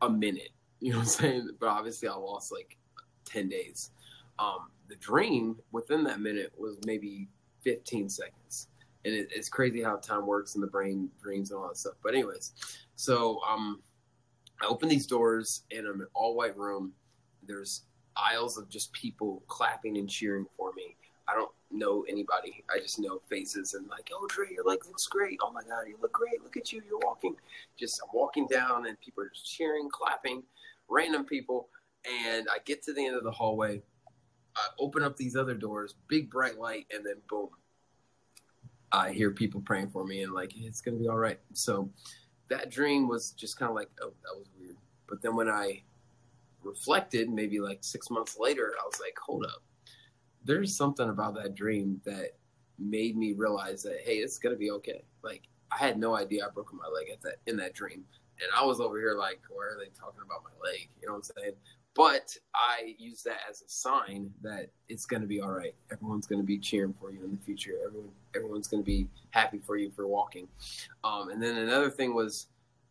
a 0.00 0.08
minute, 0.08 0.50
you 0.80 0.92
know 0.92 0.98
what 0.98 1.02
I'm 1.02 1.08
saying? 1.08 1.50
But 1.60 1.68
obviously, 1.68 2.08
I 2.08 2.14
lost 2.14 2.52
like 2.52 2.76
ten 3.24 3.48
days. 3.48 3.90
Um, 4.38 4.70
the 4.88 4.96
dream 4.96 5.56
within 5.72 6.04
that 6.04 6.20
minute 6.20 6.52
was 6.56 6.78
maybe 6.86 7.28
15 7.64 8.08
seconds, 8.08 8.68
and 9.04 9.12
it, 9.12 9.28
it's 9.34 9.48
crazy 9.48 9.82
how 9.82 9.96
time 9.96 10.26
works 10.26 10.54
in 10.54 10.60
the 10.60 10.66
brain, 10.68 11.10
dreams, 11.20 11.50
and 11.50 11.58
all 11.58 11.68
that 11.68 11.76
stuff. 11.76 11.94
But 12.02 12.14
anyways, 12.14 12.52
so 12.94 13.40
um, 13.48 13.82
I 14.62 14.66
open 14.66 14.88
these 14.88 15.06
doors 15.06 15.62
and 15.70 15.86
I'm 15.86 15.96
in 15.96 16.00
an 16.02 16.06
all 16.14 16.36
white 16.36 16.56
room. 16.56 16.92
There's 17.46 17.82
aisles 18.16 18.58
of 18.58 18.68
just 18.68 18.92
people 18.92 19.42
clapping 19.46 19.98
and 19.98 20.08
cheering 20.08 20.46
for 20.56 20.72
me. 20.74 20.96
I 21.28 21.34
don't 21.34 21.50
know 21.70 22.04
anybody. 22.08 22.64
I 22.74 22.78
just 22.78 22.98
know 22.98 23.20
faces 23.28 23.74
and 23.74 23.88
like, 23.88 24.10
oh 24.12 24.26
Dre, 24.28 24.46
your 24.52 24.64
leg 24.64 24.78
looks 24.86 25.06
great. 25.06 25.38
Oh 25.42 25.52
my 25.52 25.62
god, 25.62 25.88
you 25.88 25.96
look 26.00 26.12
great. 26.12 26.42
Look 26.42 26.56
at 26.56 26.72
you. 26.72 26.82
You're 26.86 27.00
walking. 27.04 27.36
Just 27.78 28.00
I'm 28.02 28.10
walking 28.12 28.46
down 28.46 28.86
and 28.86 28.98
people 29.00 29.24
are 29.24 29.28
just 29.28 29.54
cheering, 29.54 29.88
clapping, 29.90 30.42
random 30.88 31.24
people. 31.24 31.68
And 32.24 32.46
I 32.50 32.58
get 32.64 32.82
to 32.84 32.92
the 32.92 33.04
end 33.04 33.16
of 33.16 33.24
the 33.24 33.30
hallway. 33.30 33.82
I 34.56 34.66
open 34.78 35.02
up 35.02 35.16
these 35.16 35.36
other 35.36 35.54
doors, 35.54 35.94
big 36.08 36.30
bright 36.30 36.58
light, 36.58 36.86
and 36.92 37.04
then 37.04 37.16
boom. 37.28 37.50
I 38.90 39.12
hear 39.12 39.30
people 39.30 39.60
praying 39.60 39.90
for 39.90 40.04
me 40.04 40.22
and 40.22 40.32
like 40.32 40.52
it's 40.56 40.80
gonna 40.80 40.96
be 40.96 41.08
all 41.08 41.18
right. 41.18 41.38
So 41.52 41.90
that 42.48 42.70
dream 42.70 43.08
was 43.08 43.32
just 43.32 43.58
kind 43.58 43.68
of 43.68 43.76
like, 43.76 43.90
oh, 44.02 44.12
that 44.22 44.36
was 44.36 44.48
weird. 44.58 44.76
But 45.06 45.22
then 45.22 45.36
when 45.36 45.48
I 45.48 45.82
reflected, 46.62 47.28
maybe 47.28 47.60
like 47.60 47.78
six 47.82 48.10
months 48.10 48.36
later, 48.38 48.74
I 48.80 48.86
was 48.86 49.00
like, 49.00 49.16
hold 49.18 49.44
up, 49.44 49.62
there's 50.48 50.74
something 50.74 51.10
about 51.10 51.34
that 51.34 51.54
dream 51.54 52.00
that 52.06 52.30
made 52.78 53.16
me 53.16 53.34
realize 53.34 53.82
that 53.82 54.00
hey, 54.04 54.16
it's 54.16 54.38
gonna 54.38 54.56
be 54.56 54.70
okay. 54.72 55.04
Like 55.22 55.42
I 55.70 55.76
had 55.76 55.98
no 55.98 56.16
idea 56.16 56.46
I 56.46 56.50
broke 56.50 56.72
my 56.72 56.88
leg 56.88 57.08
at 57.12 57.20
that 57.22 57.36
in 57.46 57.56
that 57.58 57.74
dream, 57.74 58.02
and 58.40 58.50
I 58.56 58.64
was 58.64 58.80
over 58.80 58.98
here 58.98 59.14
like, 59.14 59.40
why 59.50 59.64
are 59.64 59.78
they 59.78 59.90
talking 59.90 60.22
about 60.24 60.42
my 60.42 60.68
leg? 60.68 60.88
You 61.00 61.06
know 61.06 61.12
what 61.12 61.28
I'm 61.28 61.42
saying? 61.42 61.52
But 61.94 62.34
I 62.54 62.94
use 62.96 63.22
that 63.24 63.40
as 63.50 63.60
a 63.60 63.68
sign 63.68 64.30
that 64.42 64.70
it's 64.88 65.04
to 65.22 65.28
be 65.28 65.40
all 65.40 65.50
right. 65.50 65.74
Everyone's 65.92 66.26
to 66.40 66.46
be 66.46 66.58
cheering 66.58 66.94
for 66.98 67.10
you 67.10 67.24
in 67.24 67.32
the 67.32 67.44
future. 67.44 67.72
Everyone, 67.84 68.10
everyone's 68.36 68.68
to 68.82 68.86
be 68.86 69.08
happy 69.30 69.58
for 69.58 69.76
you 69.76 69.90
for 69.90 70.06
walking. 70.06 70.46
Um, 71.02 71.30
and 71.30 71.42
then 71.42 71.56
another 71.56 71.90
thing 71.90 72.14
was, 72.14 72.46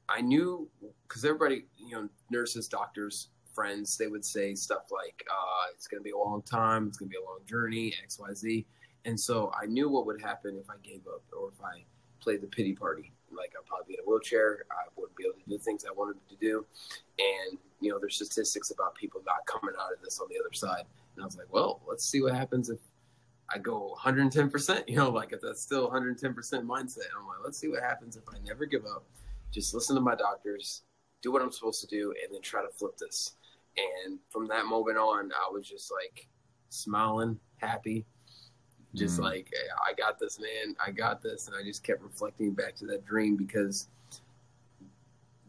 I 0.09 0.19
knew 0.19 0.67
because 1.07 1.23
everybody, 1.23 1.65
you 1.77 1.95
know, 1.95 2.09
nurses, 2.29 2.67
doctors, 2.67 3.29
friends, 3.57 3.97
they 3.97 4.05
would 4.05 4.23
say 4.23 4.53
stuff 4.53 4.91
like, 4.91 5.25
uh, 5.27 5.71
it's 5.73 5.87
going 5.87 5.99
to 5.99 6.03
be 6.03 6.11
a 6.11 6.17
long 6.17 6.43
time, 6.43 6.87
it's 6.87 6.97
going 6.97 7.09
to 7.09 7.17
be 7.17 7.17
a 7.17 7.25
long 7.25 7.39
journey, 7.49 7.91
X, 8.03 8.19
Y, 8.19 8.31
Z. 8.35 8.65
And 9.05 9.19
so 9.19 9.51
I 9.59 9.65
knew 9.65 9.89
what 9.89 10.05
would 10.05 10.21
happen 10.21 10.59
if 10.61 10.69
I 10.69 10.75
gave 10.83 11.01
up 11.07 11.23
or 11.35 11.49
if 11.49 11.59
I 11.59 11.83
played 12.19 12.41
the 12.41 12.47
pity 12.47 12.73
party. 12.73 13.11
Like 13.35 13.53
I'd 13.57 13.65
probably 13.65 13.85
be 13.87 13.93
in 13.95 14.01
a 14.05 14.07
wheelchair, 14.07 14.65
I 14.69 14.83
wouldn't 14.95 15.17
be 15.17 15.23
able 15.23 15.39
to 15.39 15.49
do 15.49 15.57
things 15.57 15.85
I 15.89 15.91
wanted 15.91 16.17
to 16.29 16.35
do. 16.35 16.63
And, 17.17 17.57
you 17.81 17.89
know, 17.89 17.97
there's 17.97 18.15
statistics 18.17 18.69
about 18.69 18.93
people 18.93 19.23
not 19.25 19.43
coming 19.47 19.73
out 19.81 19.91
of 19.91 20.03
this 20.03 20.19
on 20.19 20.27
the 20.29 20.35
other 20.39 20.53
side. 20.53 20.85
And 21.15 21.23
I 21.23 21.25
was 21.25 21.35
like, 21.35 21.51
well, 21.51 21.81
let's 21.89 22.05
see 22.05 22.21
what 22.21 22.35
happens 22.35 22.69
if 22.69 22.77
I 23.49 23.57
go 23.57 23.97
110%, 23.99 24.83
you 24.87 24.97
know, 24.97 25.09
like 25.09 25.33
if 25.33 25.41
that's 25.41 25.63
still 25.63 25.89
110% 25.89 26.19
mindset. 26.21 27.09
I'm 27.17 27.25
like, 27.25 27.39
let's 27.43 27.57
see 27.57 27.69
what 27.69 27.81
happens 27.81 28.17
if 28.17 28.23
I 28.29 28.37
never 28.45 28.67
give 28.67 28.85
up. 28.85 29.03
Just 29.51 29.73
listen 29.73 29.95
to 29.95 30.01
my 30.01 30.13
doctors, 30.13 30.83
do 31.23 31.31
what 31.31 31.41
I'm 31.41 31.51
supposed 31.51 31.81
to 31.81 31.87
do, 31.87 32.13
and 32.23 32.33
then 32.33 32.41
try 32.41 32.61
to 32.61 32.69
flip 32.69 32.97
this. 32.97 33.33
And 33.77 34.19
from 34.29 34.47
that 34.47 34.65
moment 34.65 34.97
on, 34.97 35.31
I 35.31 35.51
was 35.51 35.67
just 35.67 35.91
like 35.91 36.27
smiling, 36.69 37.39
happy, 37.57 38.05
just 38.95 39.19
mm. 39.19 39.23
like, 39.23 39.51
I 39.87 39.93
got 39.93 40.19
this, 40.19 40.39
man. 40.39 40.75
I 40.85 40.91
got 40.91 41.21
this. 41.21 41.47
And 41.47 41.55
I 41.55 41.63
just 41.63 41.83
kept 41.83 42.01
reflecting 42.01 42.51
back 42.53 42.75
to 42.77 42.85
that 42.87 43.05
dream 43.05 43.35
because 43.35 43.87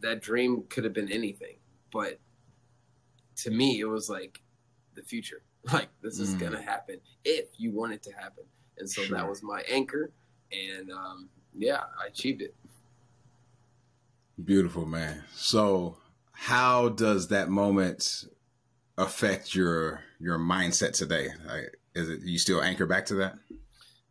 that 0.01 0.21
dream 0.21 0.65
could 0.69 0.85
have 0.85 0.93
been 0.93 1.11
anything. 1.11 1.57
But 1.93 2.19
to 3.37 3.51
me, 3.51 3.81
it 3.81 3.87
was 3.87 4.09
like 4.09 4.41
the 4.95 5.03
future. 5.03 5.43
Like, 5.73 5.89
this 6.03 6.19
is 6.19 6.35
mm. 6.35 6.39
going 6.39 6.53
to 6.53 6.63
happen 6.63 6.99
if 7.25 7.49
you 7.59 7.73
want 7.73 7.93
it 7.93 8.03
to 8.05 8.13
happen. 8.13 8.45
And 8.79 8.89
so 8.89 9.03
sure. 9.03 9.19
that 9.19 9.29
was 9.29 9.43
my 9.43 9.63
anchor. 9.69 10.13
And 10.51 10.91
um, 10.91 11.29
yeah, 11.53 11.83
I 12.03 12.07
achieved 12.07 12.41
it. 12.41 12.55
Beautiful, 14.43 14.87
man. 14.87 15.25
So, 15.35 15.99
how 16.41 16.89
does 16.89 17.29
that 17.29 17.49
moment 17.49 18.25
affect 18.97 19.57
your 19.57 20.05
your 20.21 20.39
mindset 20.39 20.93
today? 20.93 21.31
Is 21.97 22.09
it 22.09 22.21
you 22.23 22.39
still 22.39 22.63
anchor 22.63 22.87
back 22.87 23.07
to 23.07 23.17
that? 23.17 23.39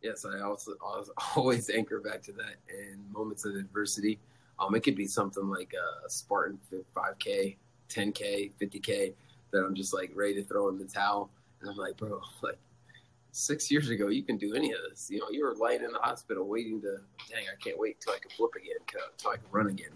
Yes, 0.02 0.26
I 0.26 0.40
also 0.40 0.72
always 1.36 1.70
anchor 1.70 2.00
back 2.00 2.22
to 2.24 2.32
that 2.32 2.56
in 2.68 3.00
moments 3.10 3.46
of 3.46 3.56
adversity. 3.56 4.20
Um, 4.58 4.74
it 4.74 4.80
could 4.80 4.94
be 4.94 5.06
something 5.06 5.48
like 5.48 5.72
a 5.72 6.10
Spartan 6.10 6.58
5K, 6.94 7.56
10K, 7.88 8.52
50K 8.60 9.14
that 9.50 9.64
I'm 9.64 9.74
just 9.74 9.94
like 9.94 10.12
ready 10.14 10.34
to 10.34 10.44
throw 10.44 10.68
in 10.68 10.78
the 10.78 10.84
towel, 10.84 11.30
and 11.62 11.70
I'm 11.70 11.76
like, 11.76 11.96
bro, 11.96 12.20
like 12.42 12.58
six 13.32 13.70
years 13.70 13.88
ago, 13.88 14.08
you 14.08 14.22
can 14.22 14.36
do 14.36 14.54
any 14.54 14.70
of 14.72 14.78
this. 14.90 15.08
You 15.10 15.20
know, 15.20 15.30
you 15.30 15.44
were 15.44 15.54
lying 15.54 15.82
in 15.82 15.92
the 15.92 15.98
hospital 15.98 16.46
waiting 16.46 16.82
to, 16.82 16.98
dang, 17.30 17.44
I 17.50 17.56
can't 17.58 17.78
wait 17.78 18.00
till 18.00 18.12
I 18.12 18.18
can 18.18 18.30
flip 18.30 18.50
again, 18.54 18.76
till 19.16 19.30
I 19.30 19.36
can 19.36 19.46
run 19.50 19.68
again. 19.68 19.92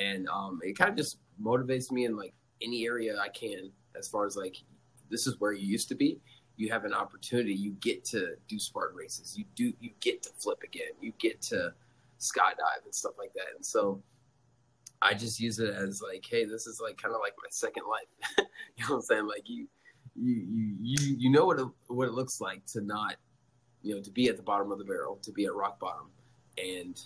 And 0.00 0.28
um, 0.28 0.60
it 0.62 0.76
kind 0.76 0.90
of 0.90 0.96
just 0.96 1.18
motivates 1.40 1.90
me 1.90 2.04
in 2.04 2.16
like 2.16 2.34
any 2.62 2.86
area 2.86 3.18
I 3.18 3.28
can 3.28 3.70
as 3.96 4.08
far 4.08 4.26
as 4.26 4.36
like 4.36 4.56
this 5.10 5.26
is 5.26 5.38
where 5.40 5.52
you 5.52 5.66
used 5.66 5.88
to 5.88 5.94
be. 5.94 6.18
You 6.56 6.70
have 6.70 6.84
an 6.84 6.94
opportunity. 6.94 7.54
You 7.54 7.72
get 7.80 8.04
to 8.06 8.34
do 8.48 8.58
Spartan 8.58 8.96
races. 8.96 9.36
You 9.36 9.44
do. 9.54 9.72
You 9.80 9.90
get 10.00 10.22
to 10.24 10.30
flip 10.36 10.62
again. 10.64 10.92
You 11.00 11.12
get 11.18 11.40
to 11.42 11.72
skydive 12.20 12.84
and 12.84 12.94
stuff 12.94 13.14
like 13.18 13.32
that. 13.34 13.46
And 13.56 13.64
so 13.64 14.02
I 15.02 15.14
just 15.14 15.40
use 15.40 15.58
it 15.58 15.74
as 15.74 16.00
like, 16.00 16.24
hey, 16.28 16.44
this 16.44 16.66
is 16.66 16.80
like 16.80 16.96
kind 16.96 17.14
of 17.14 17.20
like 17.20 17.34
my 17.38 17.48
second 17.50 17.84
life. 17.88 18.06
you 18.76 18.84
know 18.84 18.90
what 18.90 18.96
I'm 18.96 19.02
saying? 19.02 19.26
Like 19.26 19.48
you, 19.48 19.66
you, 20.14 20.34
you, 20.34 20.76
you, 20.80 21.16
you 21.18 21.30
know 21.30 21.44
what 21.44 21.58
it, 21.58 21.66
what 21.88 22.08
it 22.08 22.14
looks 22.14 22.40
like 22.40 22.64
to 22.66 22.80
not, 22.80 23.16
you 23.82 23.94
know, 23.94 24.00
to 24.00 24.10
be 24.10 24.28
at 24.28 24.36
the 24.36 24.42
bottom 24.42 24.70
of 24.70 24.78
the 24.78 24.84
barrel, 24.84 25.18
to 25.22 25.32
be 25.32 25.46
at 25.46 25.54
rock 25.54 25.80
bottom, 25.80 26.06
and 26.56 27.00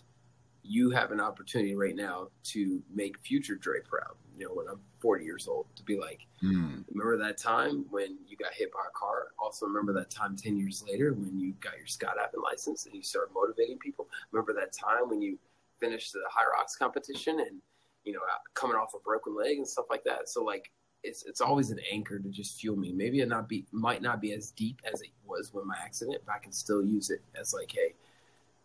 you 0.69 0.91
have 0.91 1.13
an 1.13 1.21
opportunity 1.21 1.75
right 1.75 1.97
now 1.97 2.29
to 2.45 2.83
make 2.95 3.19
future 3.19 3.57
Dre 3.57 3.81
proud. 3.81 4.15
You 4.37 4.47
know, 4.47 4.55
when 4.55 4.67
I'm 4.69 4.81
40 5.01 5.25
years 5.25 5.49
old, 5.49 5.67
to 5.77 5.83
be 5.83 5.99
like, 5.99 6.27
mm. 6.43 6.85
remember 6.91 7.17
that 7.19 7.39
time 7.39 7.87
when 7.91 8.19
you 8.27 8.37
got 8.37 8.53
hit 8.53 8.73
by 8.73 8.81
a 8.87 8.93
car? 8.93 9.29
Also, 9.39 9.67
remember 9.67 9.93
that 9.95 10.11
time 10.11 10.37
10 10.37 10.59
years 10.59 10.85
later 10.89 11.15
when 11.15 11.39
you 11.39 11.55
got 11.61 11.79
your 11.79 11.87
Scott 11.87 12.17
skydiving 12.19 12.43
license 12.43 12.87
and 12.87 12.95
you 12.95 13.03
started 13.03 13.33
motivating 13.33 13.79
people? 13.79 14.09
Remember 14.33 14.53
that 14.55 14.73
time 14.73 15.09
when 15.09 15.23
you 15.23 15.39
finished 15.81 16.13
the 16.13 16.21
high 16.31 16.47
rocks 16.57 16.77
competition 16.77 17.41
and, 17.41 17.61
you 18.05 18.13
know, 18.13 18.21
coming 18.55 18.77
off 18.77 18.93
a 18.95 18.99
broken 19.01 19.37
leg 19.37 19.57
and 19.57 19.67
stuff 19.67 19.87
like 19.91 20.05
that? 20.05 20.29
So, 20.29 20.45
like, 20.45 20.71
it's, 21.03 21.25
it's 21.25 21.41
always 21.41 21.71
an 21.71 21.81
anchor 21.91 22.19
to 22.19 22.29
just 22.29 22.61
fuel 22.61 22.77
me. 22.77 22.93
Maybe 22.93 23.21
it 23.21 23.29
not 23.29 23.49
be 23.49 23.65
might 23.71 24.03
not 24.03 24.21
be 24.21 24.33
as 24.33 24.51
deep 24.51 24.81
as 24.91 25.01
it 25.01 25.11
was 25.25 25.53
when 25.53 25.67
my 25.67 25.77
accident, 25.83 26.19
but 26.27 26.35
I 26.35 26.39
can 26.39 26.53
still 26.53 26.85
use 26.85 27.11
it 27.11 27.23
as 27.39 27.55
like, 27.55 27.71
hey, 27.73 27.95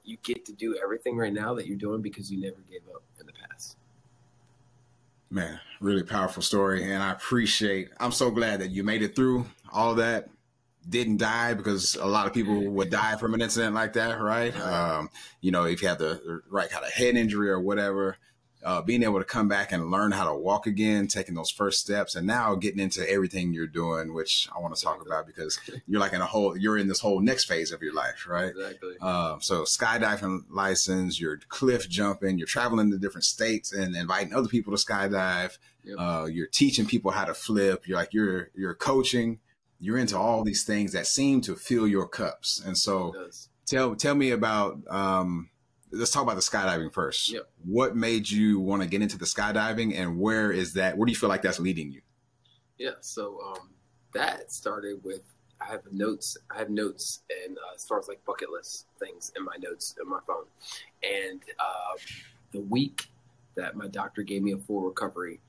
you 0.03 0.17
get 0.23 0.45
to 0.45 0.53
do 0.53 0.77
everything 0.81 1.17
right 1.17 1.33
now 1.33 1.53
that 1.55 1.67
you're 1.67 1.77
doing 1.77 2.01
because 2.01 2.31
you 2.31 2.39
never 2.39 2.61
gave 2.69 2.81
up 2.93 3.03
in 3.19 3.25
the 3.25 3.33
past. 3.33 3.77
Man, 5.29 5.59
really 5.79 6.03
powerful 6.03 6.43
story. 6.43 6.83
And 6.83 7.01
I 7.01 7.11
appreciate, 7.11 7.89
I'm 7.99 8.11
so 8.11 8.31
glad 8.31 8.59
that 8.61 8.71
you 8.71 8.83
made 8.83 9.01
it 9.01 9.15
through 9.15 9.45
all 9.71 9.95
that. 9.95 10.27
Didn't 10.89 11.17
die 11.17 11.53
because 11.53 11.95
a 11.95 12.07
lot 12.07 12.25
of 12.25 12.33
people 12.33 12.69
would 12.71 12.89
die 12.89 13.15
from 13.15 13.33
an 13.35 13.41
incident 13.41 13.75
like 13.75 13.93
that, 13.93 14.19
right? 14.19 14.59
Um, 14.59 15.09
you 15.39 15.51
know, 15.51 15.65
if 15.65 15.81
you 15.81 15.87
had 15.87 15.99
the 15.99 16.41
right 16.49 16.69
kind 16.69 16.83
of 16.83 16.91
head 16.91 17.15
injury 17.15 17.49
or 17.51 17.59
whatever, 17.59 18.17
uh, 18.63 18.81
being 18.81 19.03
able 19.03 19.19
to 19.19 19.25
come 19.25 19.47
back 19.47 19.71
and 19.71 19.89
learn 19.89 20.11
how 20.11 20.25
to 20.25 20.35
walk 20.35 20.67
again, 20.67 21.07
taking 21.07 21.35
those 21.35 21.49
first 21.49 21.79
steps, 21.79 22.15
and 22.15 22.27
now 22.27 22.55
getting 22.55 22.79
into 22.79 23.07
everything 23.09 23.53
you're 23.53 23.67
doing, 23.67 24.13
which 24.13 24.47
I 24.55 24.59
want 24.59 24.75
to 24.75 24.81
talk 24.81 25.03
about 25.05 25.25
because 25.25 25.59
you're 25.87 25.99
like 25.99 26.13
in 26.13 26.21
a 26.21 26.25
whole, 26.25 26.55
you're 26.55 26.77
in 26.77 26.87
this 26.87 26.99
whole 26.99 27.19
next 27.19 27.45
phase 27.45 27.71
of 27.71 27.81
your 27.81 27.93
life, 27.93 28.27
right? 28.27 28.49
Exactly. 28.49 28.95
Uh, 29.01 29.39
so 29.39 29.63
skydiving 29.63 30.43
license, 30.49 31.19
you're 31.19 31.39
cliff 31.49 31.89
jumping, 31.89 32.37
you're 32.37 32.47
traveling 32.47 32.91
to 32.91 32.97
different 32.97 33.25
states 33.25 33.73
and 33.73 33.95
inviting 33.95 34.33
other 34.33 34.47
people 34.47 34.75
to 34.75 34.83
skydive. 34.83 35.57
Yep. 35.83 35.95
Uh, 35.97 36.25
you're 36.25 36.47
teaching 36.47 36.85
people 36.85 37.11
how 37.11 37.25
to 37.25 37.33
flip. 37.33 37.87
You're 37.87 37.97
like 37.97 38.13
you're 38.13 38.49
you're 38.53 38.75
coaching. 38.75 39.39
You're 39.79 39.97
into 39.97 40.15
all 40.15 40.43
these 40.43 40.63
things 40.63 40.93
that 40.93 41.07
seem 41.07 41.41
to 41.41 41.55
fill 41.55 41.87
your 41.87 42.07
cups. 42.07 42.61
And 42.63 42.77
so, 42.77 43.15
tell 43.65 43.95
tell 43.95 44.13
me 44.13 44.29
about 44.29 44.77
um, 44.87 45.49
let's 45.91 46.11
talk 46.11 46.23
about 46.23 46.35
the 46.35 46.41
skydiving 46.41 46.93
first. 46.93 47.29
Yep. 47.29 47.49
What 47.65 47.95
made 47.95 48.29
you 48.29 48.59
want 48.59 48.81
to 48.81 48.87
get 48.87 49.01
into 49.01 49.17
the 49.17 49.25
skydiving, 49.25 49.97
and 49.97 50.19
where 50.19 50.51
is 50.51 50.73
that? 50.73 50.97
Where 50.97 51.05
do 51.05 51.11
you 51.11 51.17
feel 51.17 51.29
like 51.29 51.41
that's 51.41 51.59
leading 51.59 51.91
you? 51.91 52.01
Yeah, 52.77 52.91
so 53.01 53.39
um, 53.45 53.69
that 54.13 54.51
started 54.51 55.03
with 55.03 55.21
I 55.61 55.65
have 55.65 55.81
notes. 55.91 56.37
I 56.49 56.57
have 56.57 56.69
notes, 56.69 57.21
and 57.45 57.57
uh, 57.57 57.75
as 57.75 57.85
far 57.85 57.99
as 57.99 58.07
like 58.07 58.23
bucket 58.25 58.49
list 58.49 58.87
things 58.99 59.31
in 59.37 59.45
my 59.45 59.55
notes 59.59 59.95
in 60.01 60.09
my 60.09 60.19
phone, 60.25 60.45
and 61.03 61.41
uh, 61.59 61.97
the 62.51 62.61
week 62.61 63.07
that 63.55 63.75
my 63.75 63.87
doctor 63.87 64.23
gave 64.23 64.41
me 64.41 64.53
a 64.53 64.57
full 64.57 64.81
recovery, 64.81 65.39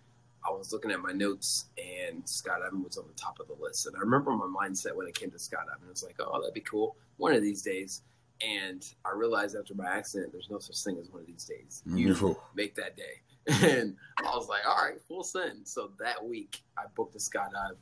I 0.46 0.50
was 0.50 0.72
looking 0.72 0.90
at 0.90 1.00
my 1.00 1.12
notes, 1.12 1.66
and 1.78 2.24
skydiving 2.24 2.84
was 2.84 2.98
on 2.98 3.04
the 3.06 3.14
top 3.14 3.38
of 3.40 3.48
the 3.48 3.54
list. 3.62 3.86
And 3.86 3.96
I 3.96 4.00
remember 4.00 4.32
my 4.32 4.46
mindset 4.46 4.94
when 4.94 5.06
it 5.06 5.14
came 5.14 5.30
to 5.30 5.38
skydiving. 5.38 5.86
It 5.86 5.90
was 5.90 6.02
like, 6.02 6.16
oh, 6.18 6.40
that'd 6.40 6.54
be 6.54 6.60
cool. 6.60 6.96
One 7.16 7.32
of 7.32 7.42
these 7.42 7.62
days, 7.62 8.02
and 8.44 8.84
I 9.04 9.12
realized 9.14 9.56
after 9.56 9.74
my 9.74 9.86
accident, 9.86 10.32
there's 10.32 10.50
no 10.50 10.58
such 10.58 10.82
thing 10.82 10.98
as 10.98 11.10
one 11.10 11.20
of 11.20 11.26
these 11.26 11.44
days. 11.44 11.82
You 11.86 12.14
mm-hmm. 12.14 12.32
make 12.54 12.74
that 12.76 12.96
day. 12.96 13.20
And 13.62 13.96
I 14.18 14.36
was 14.36 14.48
like, 14.48 14.60
all 14.68 14.76
right, 14.76 15.00
full 15.08 15.24
send. 15.24 15.66
So 15.66 15.90
that 15.98 16.24
week, 16.24 16.62
I 16.78 16.82
booked 16.94 17.16
a 17.16 17.18
skydive, 17.18 17.76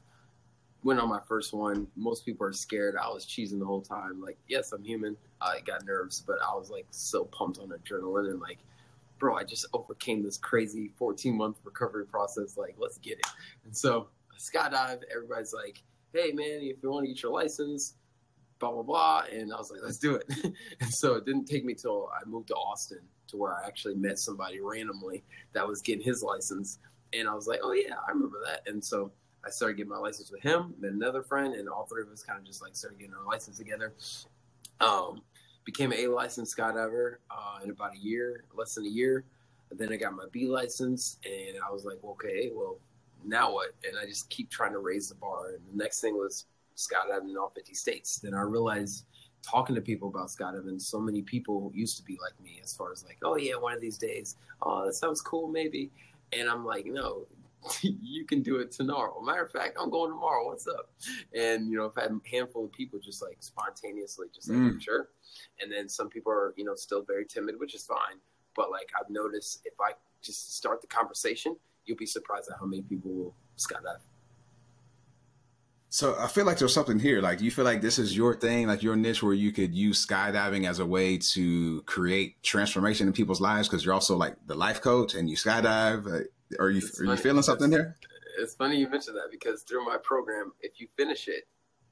went 0.82 1.00
on 1.00 1.08
my 1.08 1.20
first 1.28 1.52
one. 1.52 1.86
Most 1.96 2.24
people 2.24 2.46
are 2.46 2.52
scared. 2.52 2.96
I 2.96 3.08
was 3.08 3.26
cheesing 3.26 3.58
the 3.58 3.66
whole 3.66 3.82
time. 3.82 4.22
Like, 4.22 4.38
yes, 4.48 4.72
I'm 4.72 4.82
human. 4.82 5.18
I 5.40 5.60
got 5.66 5.84
nerves, 5.84 6.22
but 6.26 6.36
I 6.42 6.54
was 6.54 6.70
like 6.70 6.86
so 6.90 7.24
pumped 7.26 7.58
on 7.58 7.68
adrenaline 7.68 8.30
and 8.30 8.40
like, 8.40 8.58
bro, 9.18 9.36
I 9.36 9.44
just 9.44 9.66
overcame 9.74 10.22
this 10.22 10.38
crazy 10.38 10.92
14 10.98 11.36
month 11.36 11.58
recovery 11.62 12.06
process. 12.06 12.56
Like, 12.56 12.76
let's 12.78 12.96
get 12.98 13.18
it. 13.18 13.26
And 13.64 13.76
so, 13.76 14.08
skydive, 14.38 15.02
everybody's 15.14 15.52
like, 15.52 15.82
hey, 16.14 16.32
man, 16.32 16.60
if 16.62 16.82
you 16.82 16.90
want 16.90 17.04
to 17.04 17.12
get 17.12 17.22
your 17.22 17.32
license, 17.32 17.94
blah 18.60 18.70
blah 18.70 18.82
blah. 18.82 19.22
And 19.32 19.52
i 19.52 19.56
was 19.56 19.70
like 19.70 19.80
let's 19.82 19.98
do 19.98 20.14
it. 20.14 20.24
And 20.80 20.92
so 20.92 21.14
it 21.14 21.24
didn't 21.24 21.46
take 21.46 21.64
me 21.64 21.74
till 21.74 22.08
i 22.14 22.28
moved 22.28 22.48
to 22.48 22.54
austin 22.54 23.00
to 23.28 23.36
where 23.36 23.52
i 23.52 23.66
actually 23.66 23.94
met 23.94 24.18
somebody 24.18 24.60
randomly 24.60 25.24
that 25.52 25.66
was 25.66 25.82
getting 25.82 26.04
his 26.04 26.22
license. 26.22 26.78
And 27.12 27.28
i 27.28 27.34
was 27.34 27.48
like 27.48 27.60
oh 27.62 27.72
yeah 27.72 27.94
i 28.06 28.10
remember 28.10 28.38
that. 28.46 28.70
And 28.70 28.84
so 28.84 29.10
i 29.44 29.50
started 29.50 29.76
getting 29.76 29.90
my 29.90 29.98
license 29.98 30.30
with 30.30 30.42
him 30.42 30.74
then 30.78 30.92
another 30.92 31.22
friend 31.22 31.54
and 31.54 31.68
all 31.68 31.86
three 31.86 32.02
of 32.02 32.08
us 32.10 32.22
kind 32.22 32.38
of 32.38 32.44
just 32.44 32.62
like 32.62 32.76
started 32.76 33.00
getting 33.00 33.14
our 33.14 33.26
license 33.26 33.56
together. 33.56 33.94
Um, 34.80 35.22
became 35.64 35.92
an 35.92 35.98
a 35.98 36.06
licensed 36.06 36.56
skydiver 36.56 37.16
uh, 37.30 37.58
in 37.62 37.70
about 37.70 37.94
a 37.94 37.98
year 37.98 38.44
less 38.54 38.74
than 38.74 38.86
a 38.86 38.88
year. 38.88 39.24
And 39.70 39.78
then 39.78 39.92
i 39.92 39.96
got 39.96 40.14
my 40.14 40.24
b 40.32 40.46
license 40.48 41.18
and 41.24 41.56
i 41.66 41.70
was 41.70 41.84
like 41.84 41.98
okay 42.04 42.50
well 42.52 42.78
now 43.24 43.52
what? 43.52 43.74
And 43.84 43.98
i 43.98 44.06
just 44.06 44.28
keep 44.30 44.50
trying 44.50 44.72
to 44.72 44.78
raise 44.78 45.08
the 45.08 45.14
bar. 45.14 45.50
And 45.50 45.60
the 45.70 45.82
next 45.82 46.00
thing 46.00 46.14
was 46.14 46.46
skydiving 46.80 47.30
in 47.30 47.36
all 47.36 47.52
50 47.54 47.74
states. 47.74 48.18
Then 48.18 48.34
I 48.34 48.42
realized 48.42 49.06
talking 49.42 49.74
to 49.74 49.80
people 49.80 50.08
about 50.08 50.28
skydiving, 50.28 50.80
so 50.80 51.00
many 51.00 51.22
people 51.22 51.70
used 51.74 51.96
to 51.96 52.02
be 52.02 52.18
like 52.22 52.38
me 52.42 52.60
as 52.62 52.74
far 52.74 52.92
as 52.92 53.04
like, 53.04 53.18
oh 53.22 53.36
yeah, 53.36 53.54
one 53.54 53.72
of 53.74 53.80
these 53.80 53.98
days, 53.98 54.36
oh 54.62 54.84
that 54.86 54.94
sounds 54.94 55.20
cool 55.20 55.48
maybe, 55.48 55.90
and 56.32 56.48
I'm 56.48 56.64
like, 56.64 56.86
no, 56.86 57.26
you 57.82 58.24
can 58.24 58.42
do 58.42 58.56
it 58.56 58.70
tomorrow. 58.70 59.20
Matter 59.20 59.44
of 59.44 59.50
fact, 59.50 59.76
I'm 59.80 59.90
going 59.90 60.10
tomorrow. 60.10 60.46
What's 60.46 60.66
up? 60.66 60.90
And 61.34 61.70
you 61.70 61.76
know, 61.76 61.86
I've 61.86 62.02
had 62.02 62.12
a 62.12 62.28
handful 62.28 62.64
of 62.64 62.72
people 62.72 62.98
just 62.98 63.22
like 63.22 63.36
spontaneously, 63.40 64.28
just 64.34 64.48
like 64.48 64.58
mm. 64.58 64.80
sure, 64.80 65.08
and 65.60 65.70
then 65.70 65.88
some 65.88 66.08
people 66.08 66.32
are 66.32 66.54
you 66.56 66.64
know 66.64 66.74
still 66.74 67.02
very 67.02 67.26
timid, 67.26 67.58
which 67.58 67.74
is 67.74 67.84
fine. 67.84 68.18
But 68.56 68.70
like 68.70 68.90
I've 68.98 69.10
noticed, 69.10 69.62
if 69.64 69.74
I 69.80 69.92
just 70.22 70.56
start 70.56 70.80
the 70.80 70.86
conversation, 70.86 71.56
you'll 71.84 71.96
be 71.96 72.06
surprised 72.06 72.48
at 72.50 72.58
how 72.58 72.66
many 72.66 72.82
people 72.82 73.10
will 73.10 73.34
skydive. 73.58 74.00
So 75.92 76.16
I 76.20 76.28
feel 76.28 76.44
like 76.44 76.56
there's 76.56 76.72
something 76.72 77.00
here. 77.00 77.20
Like 77.20 77.40
you 77.40 77.50
feel 77.50 77.64
like 77.64 77.82
this 77.82 77.98
is 77.98 78.16
your 78.16 78.32
thing, 78.36 78.68
like 78.68 78.80
your 78.80 78.94
niche 78.94 79.24
where 79.24 79.34
you 79.34 79.50
could 79.50 79.74
use 79.74 80.06
skydiving 80.06 80.68
as 80.68 80.78
a 80.78 80.86
way 80.86 81.18
to 81.18 81.82
create 81.82 82.40
transformation 82.44 83.08
in 83.08 83.12
people's 83.12 83.40
lives 83.40 83.68
because 83.68 83.84
you're 83.84 83.92
also 83.92 84.16
like 84.16 84.36
the 84.46 84.54
life 84.54 84.80
coach 84.80 85.14
and 85.14 85.28
you 85.28 85.36
skydive. 85.36 86.06
Uh, 86.06 86.62
are 86.62 86.70
you 86.70 86.80
are 87.00 87.04
you 87.04 87.16
feeling 87.16 87.42
something 87.42 87.70
there? 87.70 87.96
It's 88.38 88.54
funny 88.54 88.76
you 88.76 88.88
mentioned 88.88 89.16
that 89.16 89.32
because 89.32 89.62
through 89.62 89.84
my 89.84 89.96
program, 89.96 90.52
if 90.60 90.80
you 90.80 90.86
finish 90.96 91.26
it, 91.26 91.48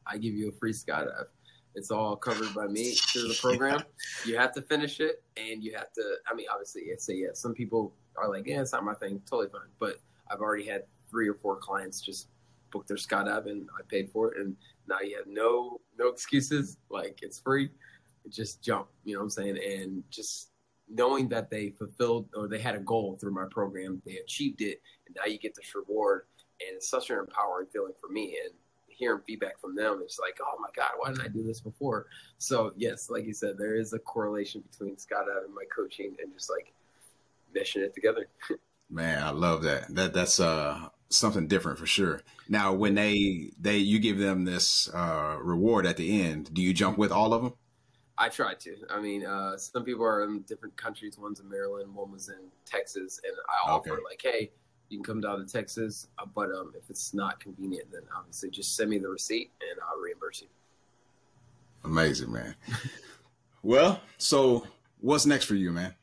I 0.07 0.17
give 0.17 0.33
you 0.33 0.49
a 0.49 0.53
free 0.53 0.73
skydive. 0.73 1.27
It's 1.75 1.91
all 1.91 2.15
covered 2.15 2.55
by 2.55 2.69
me 2.69 2.93
through 2.93 3.27
the 3.27 3.39
program. 3.41 3.83
you 4.25 4.37
have 4.39 4.53
to 4.55 4.63
finish 4.63 5.01
it, 5.01 5.25
and 5.37 5.63
you 5.63 5.75
have 5.75 5.93
to. 5.95 6.15
I 6.31 6.35
mean, 6.35 6.47
obviously, 6.53 6.83
I 6.93 6.97
say 6.99 7.15
yes. 7.15 7.41
Some 7.41 7.53
people 7.53 7.93
are 8.17 8.31
like, 8.31 8.47
"Yeah, 8.47 8.61
it's 8.61 8.73
not 8.73 8.85
my 8.85 8.95
thing." 8.95 9.21
Totally 9.29 9.49
fine, 9.49 9.69
but 9.81 9.97
I've 10.31 10.41
already 10.41 10.67
had 10.67 10.85
three 11.11 11.29
or 11.29 11.35
four 11.35 11.57
clients 11.57 12.01
just 12.01 12.29
booked 12.71 12.89
their 12.89 12.97
skydive 12.97 13.47
and 13.47 13.69
I 13.79 13.83
paid 13.89 14.11
for 14.11 14.33
it. 14.33 14.41
And 14.41 14.57
now 14.89 15.01
you 15.01 15.17
have 15.17 15.27
no 15.27 15.81
no 15.99 16.09
excuses. 16.09 16.79
Like 16.91 17.21
it's 17.23 17.39
free. 17.39 17.71
Just 18.29 18.63
jump. 18.63 18.89
You 19.05 19.15
know 19.15 19.21
what 19.21 19.25
I'm 19.25 19.31
saying? 19.31 19.59
And 19.59 20.05
just 20.11 20.51
knowing 20.89 21.29
that 21.29 21.51
they 21.51 21.71
fulfilled 21.71 22.29
or 22.35 22.49
they 22.49 22.59
had 22.59 22.75
a 22.75 22.81
goal 22.81 23.17
through 23.21 23.33
my 23.33 23.47
program, 23.51 24.03
they 24.07 24.17
achieved 24.17 24.61
it, 24.61 24.81
and 25.07 25.17
now 25.17 25.31
you 25.31 25.39
get 25.39 25.55
this 25.55 25.75
reward. 25.75 26.25
And 26.61 26.77
it's 26.77 26.89
such 26.89 27.11
an 27.11 27.19
empowering 27.19 27.69
feeling 27.73 27.93
for 28.01 28.13
me. 28.13 28.37
And 28.45 28.53
hearing 28.89 29.23
feedback 29.27 29.61
from 29.61 29.77
them, 29.77 30.01
it's 30.03 30.19
like, 30.19 30.39
oh 30.43 30.59
my 30.61 30.69
God, 30.75 30.91
why 30.99 31.11
didn't 31.11 31.25
I 31.25 31.29
do 31.29 31.45
this 31.45 31.61
before? 31.61 32.07
So 32.39 32.73
yes, 32.77 33.11
like 33.11 33.25
you 33.25 33.33
said, 33.33 33.57
there 33.57 33.77
is 33.77 33.93
a 33.93 33.99
correlation 33.99 34.63
between 34.71 34.97
skydive 34.97 35.45
and 35.45 35.55
my 35.55 35.65
coaching 35.75 36.17
and 36.21 36.33
just 36.35 36.51
like 36.51 36.73
meshing 37.57 37.83
it 37.83 37.95
together. 37.95 38.29
Man, 38.91 39.23
I 39.23 39.31
love 39.31 39.63
that. 39.63 39.95
That 39.95 40.15
that's 40.15 40.41
uh 40.41 40.89
something 41.11 41.47
different 41.49 41.79
for 41.79 41.87
sure. 41.87 42.23
Now, 42.49 42.73
when 42.73 42.95
they 42.95 43.51
they 43.61 43.79
you 43.79 43.99
give 43.99 44.19
them 44.19 44.45
this 44.45 44.89
uh, 44.93 45.37
reward 45.41 45.87
at 45.87 45.97
the 45.97 46.23
end, 46.23 46.53
do 46.53 46.63
you 46.63 46.73
jump 46.73 46.99
with 46.99 47.13
all 47.13 47.33
of 47.35 47.43
them? 47.43 47.55
I 48.17 48.29
try 48.29 48.55
to. 48.55 48.77
I 48.91 49.01
mean, 49.01 49.25
uh, 49.25 49.57
some 49.57 49.85
people 49.85 50.05
are 50.05 50.25
in 50.25 50.41
different 50.41 50.77
countries. 50.77 51.17
One's 51.19 51.39
in 51.39 51.49
Maryland, 51.49 51.95
one 51.95 52.11
was 52.11 52.29
in 52.29 52.51
Texas, 52.67 53.21
and 53.25 53.33
I 53.49 53.71
offer 53.71 53.93
okay. 53.93 54.03
like, 54.03 54.21
hey, 54.21 54.51
you 54.89 54.99
can 54.99 55.05
come 55.05 55.21
down 55.21 55.39
to 55.39 55.51
Texas, 55.51 56.09
uh, 56.19 56.27
but 56.35 56.51
um, 56.51 56.73
if 56.77 56.91
it's 56.91 57.15
not 57.15 57.39
convenient, 57.41 57.91
then 57.93 58.03
obviously 58.17 58.51
just 58.51 58.77
send 58.77 58.91
me 58.91 58.99
the 58.99 59.09
receipt 59.09 59.51
and 59.61 59.79
I'll 59.89 60.01
reimburse 60.01 60.43
you. 60.43 60.49
Amazing, 61.85 62.33
man. 62.33 62.55
well, 63.63 64.01
so 64.17 64.67
what's 65.01 65.27
next 65.27 65.45
for 65.45 65.55
you, 65.55 65.71
man? 65.71 65.95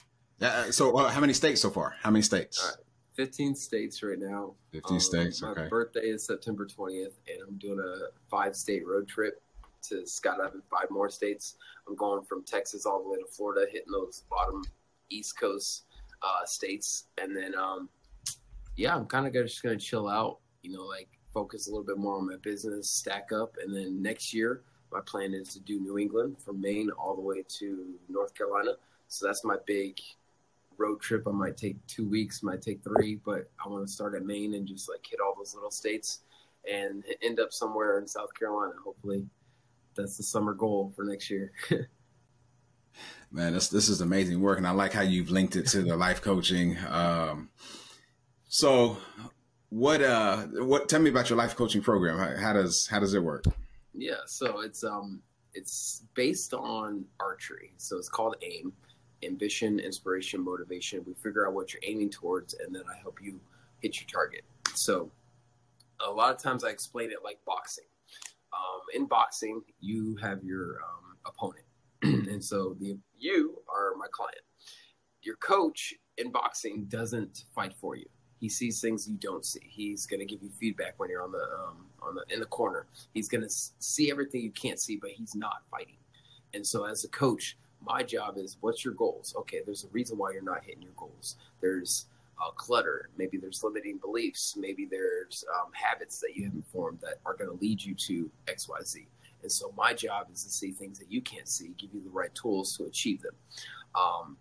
Uh, 0.41 0.71
so, 0.71 0.97
uh, 0.97 1.09
how 1.09 1.19
many 1.19 1.33
states 1.33 1.61
so 1.61 1.69
far? 1.69 1.95
How 2.01 2.11
many 2.11 2.21
states? 2.21 2.77
15 3.15 3.55
states 3.55 4.03
right 4.03 4.19
now. 4.19 4.53
15 4.71 4.93
um, 4.93 4.99
states. 4.99 5.43
Okay. 5.43 5.63
My 5.63 5.67
birthday 5.67 6.01
is 6.01 6.25
September 6.25 6.65
20th, 6.65 7.13
and 7.27 7.41
I'm 7.47 7.57
doing 7.57 7.79
a 7.79 8.09
five 8.29 8.55
state 8.55 8.85
road 8.85 9.07
trip 9.07 9.41
to 9.89 10.03
skydive 10.03 10.53
in 10.53 10.61
five 10.69 10.89
more 10.89 11.09
states. 11.09 11.55
I'm 11.87 11.95
going 11.95 12.23
from 12.23 12.43
Texas 12.43 12.85
all 12.85 13.01
the 13.03 13.09
way 13.09 13.17
to 13.17 13.27
Florida, 13.29 13.65
hitting 13.71 13.91
those 13.91 14.23
bottom 14.29 14.63
East 15.09 15.39
Coast 15.39 15.85
uh, 16.21 16.45
states, 16.45 17.05
and 17.21 17.35
then 17.35 17.53
um, 17.55 17.89
yeah, 18.75 18.95
I'm 18.95 19.05
kind 19.05 19.27
of 19.27 19.33
just 19.33 19.61
gonna 19.61 19.77
chill 19.77 20.07
out. 20.07 20.39
You 20.63 20.73
know, 20.73 20.83
like 20.83 21.09
focus 21.33 21.67
a 21.67 21.69
little 21.69 21.85
bit 21.85 21.97
more 21.97 22.17
on 22.17 22.27
my 22.27 22.37
business, 22.41 22.89
stack 22.89 23.31
up, 23.31 23.55
and 23.63 23.75
then 23.75 24.01
next 24.01 24.33
year 24.33 24.63
my 24.91 25.01
plan 25.01 25.33
is 25.33 25.49
to 25.53 25.59
do 25.59 25.79
New 25.79 25.97
England 25.97 26.37
from 26.39 26.61
Maine 26.61 26.89
all 26.91 27.15
the 27.15 27.21
way 27.21 27.43
to 27.59 27.95
North 28.07 28.33
Carolina. 28.33 28.71
So 29.07 29.27
that's 29.27 29.43
my 29.43 29.57
big 29.65 29.99
road 30.77 31.01
trip. 31.01 31.27
I 31.27 31.31
might 31.31 31.57
take 31.57 31.85
two 31.87 32.07
weeks, 32.07 32.43
might 32.43 32.61
take 32.61 32.83
three, 32.83 33.19
but 33.25 33.49
I 33.63 33.69
want 33.69 33.85
to 33.85 33.91
start 33.91 34.15
at 34.15 34.25
Maine 34.25 34.55
and 34.55 34.67
just 34.67 34.89
like 34.89 35.05
hit 35.09 35.19
all 35.19 35.35
those 35.37 35.53
little 35.53 35.71
states 35.71 36.21
and 36.69 37.03
end 37.21 37.39
up 37.39 37.53
somewhere 37.53 37.99
in 37.99 38.07
South 38.07 38.29
Carolina. 38.37 38.73
Hopefully, 38.83 39.25
that's 39.95 40.17
the 40.17 40.23
summer 40.23 40.53
goal 40.53 40.91
for 40.95 41.03
next 41.03 41.29
year. 41.29 41.51
Man, 43.31 43.53
this 43.53 43.67
this 43.67 43.89
is 43.89 44.01
amazing 44.01 44.39
work, 44.39 44.57
and 44.57 44.67
I 44.67 44.71
like 44.71 44.93
how 44.93 45.01
you've 45.01 45.29
linked 45.29 45.55
it 45.55 45.67
to 45.67 45.83
the 45.83 45.97
life 45.97 46.21
coaching. 46.21 46.77
Um, 46.89 47.49
so, 48.47 48.97
what 49.69 50.01
uh, 50.01 50.43
what? 50.43 50.87
Tell 50.87 51.01
me 51.01 51.09
about 51.09 51.29
your 51.29 51.37
life 51.37 51.55
coaching 51.55 51.81
program. 51.81 52.17
How, 52.17 52.37
how 52.41 52.53
does 52.53 52.87
how 52.87 52.99
does 52.99 53.13
it 53.13 53.21
work? 53.21 53.43
Yeah, 53.93 54.21
so 54.25 54.61
it's 54.61 54.83
um 54.83 55.21
it's 55.53 56.03
based 56.13 56.53
on 56.53 57.05
archery. 57.19 57.73
So 57.77 57.97
it's 57.97 58.09
called 58.09 58.35
AIM 58.41 58.73
ambition, 59.23 59.79
inspiration, 59.79 60.43
motivation. 60.43 61.03
We 61.05 61.13
figure 61.13 61.47
out 61.47 61.53
what 61.53 61.73
you're 61.73 61.81
aiming 61.85 62.09
towards, 62.09 62.53
and 62.55 62.73
then 62.73 62.83
I 62.91 62.97
help 63.01 63.19
you 63.21 63.39
hit 63.79 63.99
your 63.99 64.07
target. 64.07 64.43
So, 64.73 65.11
a 66.05 66.11
lot 66.11 66.33
of 66.33 66.41
times 66.41 66.63
I 66.63 66.69
explain 66.69 67.11
it 67.11 67.23
like 67.23 67.39
boxing. 67.45 67.85
Um, 68.53 68.81
in 68.93 69.05
boxing, 69.07 69.61
you 69.79 70.15
have 70.21 70.43
your 70.43 70.79
um, 70.81 71.17
opponent, 71.25 71.65
and 72.31 72.43
so 72.43 72.75
the 72.79 72.97
you 73.17 73.61
are 73.73 73.95
my 73.97 74.07
client. 74.11 74.41
Your 75.21 75.35
coach 75.37 75.93
in 76.17 76.31
boxing 76.31 76.85
doesn't 76.85 77.45
fight 77.53 77.73
for 77.79 77.95
you. 77.95 78.05
He 78.39 78.49
sees 78.49 78.79
things 78.81 79.07
you 79.07 79.17
don't 79.17 79.45
see. 79.45 79.61
He's 79.63 80.05
going 80.05 80.19
to 80.19 80.25
give 80.25 80.43
you 80.43 80.49
feedback 80.59 80.93
when 80.97 81.09
you're 81.09 81.23
on 81.23 81.31
the 81.31 81.47
um, 81.59 81.85
on 82.01 82.15
the 82.15 82.33
in 82.33 82.39
the 82.39 82.45
corner. 82.45 82.87
He's 83.13 83.27
going 83.27 83.43
to 83.43 83.49
see 83.49 84.11
everything 84.11 84.41
you 84.41 84.51
can't 84.51 84.79
see, 84.79 84.97
but 84.97 85.11
he's 85.11 85.35
not 85.35 85.63
fighting. 85.71 85.97
And 86.53 86.65
so, 86.65 86.85
as 86.85 87.03
a 87.03 87.09
coach, 87.09 87.57
my 87.85 88.03
job 88.03 88.37
is 88.37 88.57
what's 88.61 88.83
your 88.83 88.93
goals? 88.93 89.35
Okay, 89.37 89.61
there's 89.65 89.83
a 89.83 89.89
reason 89.89 90.17
why 90.17 90.31
you're 90.31 90.41
not 90.41 90.63
hitting 90.63 90.81
your 90.81 90.93
goals. 90.97 91.37
There's 91.61 92.07
uh, 92.41 92.51
clutter. 92.51 93.09
Maybe 93.17 93.37
there's 93.37 93.63
limiting 93.63 93.97
beliefs. 93.97 94.55
Maybe 94.57 94.85
there's 94.89 95.43
um, 95.59 95.71
habits 95.73 96.19
that 96.19 96.35
you 96.35 96.45
haven't 96.45 96.65
formed 96.67 96.99
that 97.01 97.19
are 97.25 97.35
going 97.35 97.49
to 97.49 97.61
lead 97.61 97.83
you 97.83 97.95
to 97.95 98.29
X, 98.47 98.67
Y, 98.67 98.77
Z. 98.83 99.07
And 99.41 99.51
so 99.51 99.73
my 99.77 99.93
job 99.93 100.27
is 100.33 100.43
to 100.43 100.49
see 100.49 100.71
things 100.71 100.97
that 100.99 101.11
you 101.11 101.21
can't 101.21 101.47
see, 101.47 101.73
give 101.77 101.93
you 101.93 102.01
the 102.03 102.09
right 102.09 102.33
tools 102.33 102.75
to 102.77 102.85
achieve 102.85 103.21
them. 103.21 103.35
Um, 103.93 104.37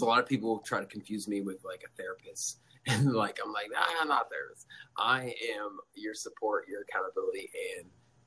a 0.00 0.04
lot 0.04 0.18
of 0.18 0.26
people 0.26 0.58
try 0.60 0.80
to 0.80 0.86
confuse 0.86 1.28
me 1.28 1.42
with 1.42 1.62
like 1.64 1.82
a 1.86 2.02
therapist. 2.02 2.58
And 2.86 3.14
like 3.14 3.38
I'm 3.42 3.50
like, 3.50 3.68
nah, 3.72 3.80
I'm 3.98 4.08
not 4.08 4.26
a 4.26 4.28
therapist. 4.28 4.66
I 4.98 5.34
am 5.56 5.78
your 5.94 6.12
support, 6.12 6.68
your 6.68 6.82
accountability, 6.82 7.50
and 7.78 7.86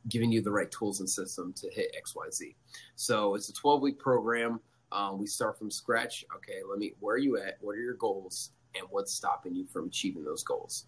giving 0.09 0.31
you 0.31 0.41
the 0.41 0.51
right 0.51 0.71
tools 0.71 0.99
and 0.99 1.09
system 1.09 1.53
to 1.53 1.69
hit 1.69 1.95
XYZ. 2.01 2.55
So 2.95 3.35
it's 3.35 3.49
a 3.49 3.53
12 3.53 3.81
week 3.81 3.99
program. 3.99 4.59
Um, 4.91 5.19
we 5.19 5.27
start 5.27 5.57
from 5.57 5.69
scratch. 5.69 6.25
Okay, 6.35 6.59
let 6.69 6.79
me, 6.79 6.93
where 6.99 7.15
are 7.15 7.19
you 7.19 7.37
at? 7.37 7.57
What 7.61 7.73
are 7.73 7.81
your 7.81 7.95
goals? 7.95 8.51
And 8.75 8.85
what's 8.89 9.13
stopping 9.13 9.55
you 9.55 9.65
from 9.65 9.87
achieving 9.87 10.23
those 10.23 10.43
goals? 10.43 10.85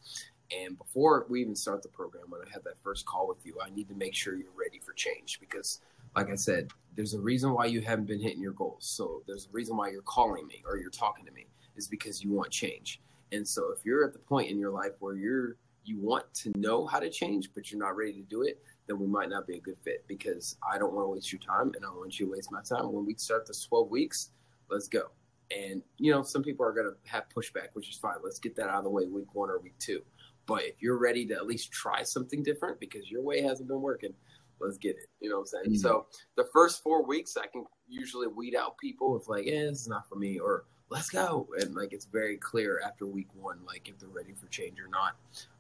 And 0.57 0.77
before 0.77 1.25
we 1.29 1.41
even 1.41 1.55
start 1.55 1.83
the 1.83 1.89
program, 1.89 2.25
when 2.29 2.41
I 2.41 2.49
have 2.53 2.63
that 2.63 2.79
first 2.83 3.05
call 3.05 3.27
with 3.27 3.45
you, 3.45 3.57
I 3.63 3.69
need 3.69 3.87
to 3.89 3.95
make 3.95 4.15
sure 4.15 4.35
you're 4.35 4.47
ready 4.57 4.79
for 4.79 4.93
change 4.93 5.39
because, 5.39 5.79
like 6.15 6.29
I 6.29 6.35
said, 6.35 6.71
there's 6.95 7.13
a 7.13 7.19
reason 7.19 7.53
why 7.53 7.65
you 7.65 7.81
haven't 7.81 8.07
been 8.07 8.19
hitting 8.19 8.41
your 8.41 8.53
goals. 8.53 8.85
So 8.85 9.21
there's 9.27 9.45
a 9.45 9.51
reason 9.51 9.77
why 9.77 9.89
you're 9.89 10.01
calling 10.01 10.47
me 10.47 10.63
or 10.65 10.77
you're 10.77 10.89
talking 10.89 11.25
to 11.25 11.31
me 11.31 11.47
is 11.75 11.87
because 11.87 12.23
you 12.23 12.31
want 12.31 12.51
change. 12.51 12.99
And 13.31 13.47
so 13.47 13.71
if 13.71 13.85
you're 13.85 14.03
at 14.03 14.13
the 14.13 14.19
point 14.19 14.49
in 14.49 14.57
your 14.57 14.71
life 14.71 14.93
where 14.99 15.15
you're 15.15 15.55
you 15.85 15.99
want 15.99 16.31
to 16.33 16.51
know 16.55 16.85
how 16.85 16.99
to 16.99 17.09
change, 17.09 17.49
but 17.53 17.71
you're 17.71 17.79
not 17.79 17.95
ready 17.95 18.13
to 18.13 18.21
do 18.21 18.43
it, 18.43 18.61
then 18.89 18.99
we 18.99 19.05
might 19.05 19.29
not 19.29 19.45
be 19.45 19.55
a 19.55 19.59
good 19.59 19.77
fit 19.83 20.03
because 20.07 20.57
I 20.67 20.79
don't 20.79 20.93
want 20.93 21.05
to 21.05 21.09
waste 21.09 21.31
your 21.31 21.39
time 21.39 21.71
and 21.75 21.85
I 21.85 21.89
don't 21.89 21.99
want 21.99 22.19
you 22.19 22.25
to 22.25 22.31
waste 22.31 22.51
my 22.51 22.61
time. 22.61 22.91
When 22.91 23.05
we 23.05 23.13
start 23.15 23.45
this 23.45 23.63
12 23.65 23.89
weeks, 23.89 24.31
let's 24.69 24.87
go. 24.87 25.11
And, 25.55 25.83
you 25.97 26.11
know, 26.11 26.23
some 26.23 26.43
people 26.43 26.65
are 26.65 26.73
going 26.73 26.87
to 26.87 27.11
have 27.11 27.25
pushback, 27.35 27.69
which 27.73 27.89
is 27.89 27.97
fine. 27.97 28.15
Let's 28.23 28.39
get 28.39 28.55
that 28.55 28.67
out 28.67 28.79
of 28.79 28.83
the 28.83 28.89
way 28.89 29.05
week 29.05 29.33
one 29.33 29.49
or 29.49 29.59
week 29.59 29.77
two. 29.77 30.01
But 30.47 30.63
if 30.63 30.81
you're 30.81 30.97
ready 30.97 31.25
to 31.27 31.35
at 31.35 31.45
least 31.45 31.71
try 31.71 32.01
something 32.01 32.41
different 32.41 32.79
because 32.79 33.11
your 33.11 33.21
way 33.21 33.41
hasn't 33.43 33.69
been 33.69 33.81
working, 33.81 34.13
let's 34.59 34.77
get 34.79 34.95
it. 34.95 35.07
You 35.19 35.29
know 35.29 35.35
what 35.35 35.41
I'm 35.41 35.45
saying? 35.47 35.65
Mm-hmm. 35.65 35.75
So 35.75 36.07
the 36.35 36.47
first 36.51 36.81
four 36.81 37.05
weeks, 37.05 37.37
I 37.37 37.45
can 37.45 37.65
usually 37.87 38.27
weed 38.27 38.55
out 38.55 38.77
people 38.79 39.13
with 39.13 39.27
like, 39.27 39.45
"Yeah, 39.45 39.65
this 39.65 39.81
is 39.81 39.87
not 39.87 40.09
for 40.09 40.15
me," 40.15 40.39
or 40.39 40.65
"Let's 40.89 41.09
go," 41.09 41.47
and 41.59 41.75
like 41.75 41.93
it's 41.93 42.05
very 42.05 42.37
clear 42.37 42.81
after 42.85 43.05
week 43.05 43.27
one, 43.33 43.59
like 43.65 43.87
if 43.87 43.99
they're 43.99 44.09
ready 44.09 44.33
for 44.33 44.47
change 44.47 44.79
or 44.79 44.87
not. 44.87 45.15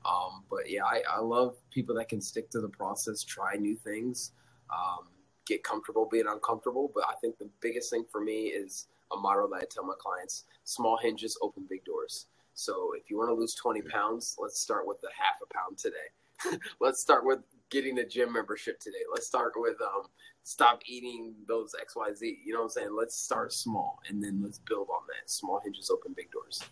Um, 0.05 0.43
but 0.49 0.69
yeah, 0.69 0.83
I, 0.85 1.03
I 1.09 1.19
love 1.19 1.55
people 1.71 1.95
that 1.95 2.09
can 2.09 2.21
stick 2.21 2.49
to 2.51 2.61
the 2.61 2.69
process, 2.69 3.23
try 3.23 3.55
new 3.55 3.75
things, 3.75 4.31
um, 4.73 5.07
get 5.45 5.63
comfortable 5.63 6.07
being 6.11 6.27
uncomfortable. 6.27 6.91
But 6.93 7.05
I 7.09 7.13
think 7.21 7.37
the 7.37 7.49
biggest 7.61 7.89
thing 7.89 8.05
for 8.11 8.21
me 8.21 8.47
is 8.47 8.87
a 9.11 9.17
motto 9.17 9.47
that 9.49 9.61
I 9.61 9.65
tell 9.69 9.85
my 9.85 9.95
clients: 9.99 10.45
small 10.63 10.97
hinges 10.97 11.37
open 11.41 11.65
big 11.69 11.83
doors. 11.85 12.27
So 12.53 12.91
if 12.97 13.09
you 13.09 13.17
want 13.17 13.29
to 13.29 13.33
lose 13.33 13.55
20 13.55 13.83
pounds, 13.83 14.35
let's 14.37 14.59
start 14.59 14.85
with 14.85 14.97
a 15.03 15.13
half 15.17 15.35
a 15.41 15.53
pound 15.53 15.77
today. 15.77 16.57
let's 16.81 17.01
start 17.01 17.25
with 17.25 17.39
getting 17.69 17.99
a 17.99 18.05
gym 18.05 18.33
membership 18.33 18.79
today. 18.79 19.03
Let's 19.11 19.27
start 19.27 19.53
with 19.55 19.75
um, 19.81 20.03
stop 20.43 20.81
eating 20.85 21.33
those 21.47 21.73
XYZ. 21.75 22.37
You 22.43 22.53
know 22.53 22.59
what 22.59 22.65
I'm 22.65 22.69
saying? 22.69 22.95
Let's 22.97 23.15
start 23.15 23.53
small 23.53 23.99
and 24.09 24.23
then 24.23 24.41
let's 24.41 24.59
build 24.59 24.87
on 24.89 25.03
that. 25.07 25.29
Small 25.29 25.61
hinges 25.63 25.89
open 25.89 26.13
big 26.15 26.31
doors. 26.31 26.63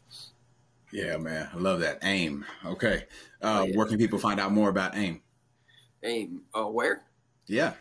Yeah, 0.92 1.18
man. 1.18 1.50
I 1.54 1.58
love 1.58 1.80
that. 1.82 2.00
AIM. 2.04 2.46
Okay. 2.66 3.06
Uh, 3.42 3.60
oh, 3.62 3.64
yeah. 3.66 3.76
Where 3.76 3.86
can 3.86 3.98
people 3.98 4.20
find 4.20 4.40
out 4.40 4.52
more 4.52 4.70
about 4.70 4.96
AIM? 4.96 5.22
AIM. 6.04 6.42
Uh, 6.54 6.66
where? 6.66 7.04
Yeah. 7.48 7.74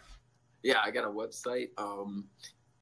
Yeah, 0.63 0.79
I 0.85 0.91
got 0.91 1.05
a 1.05 1.09
website, 1.09 1.69
um, 1.79 2.25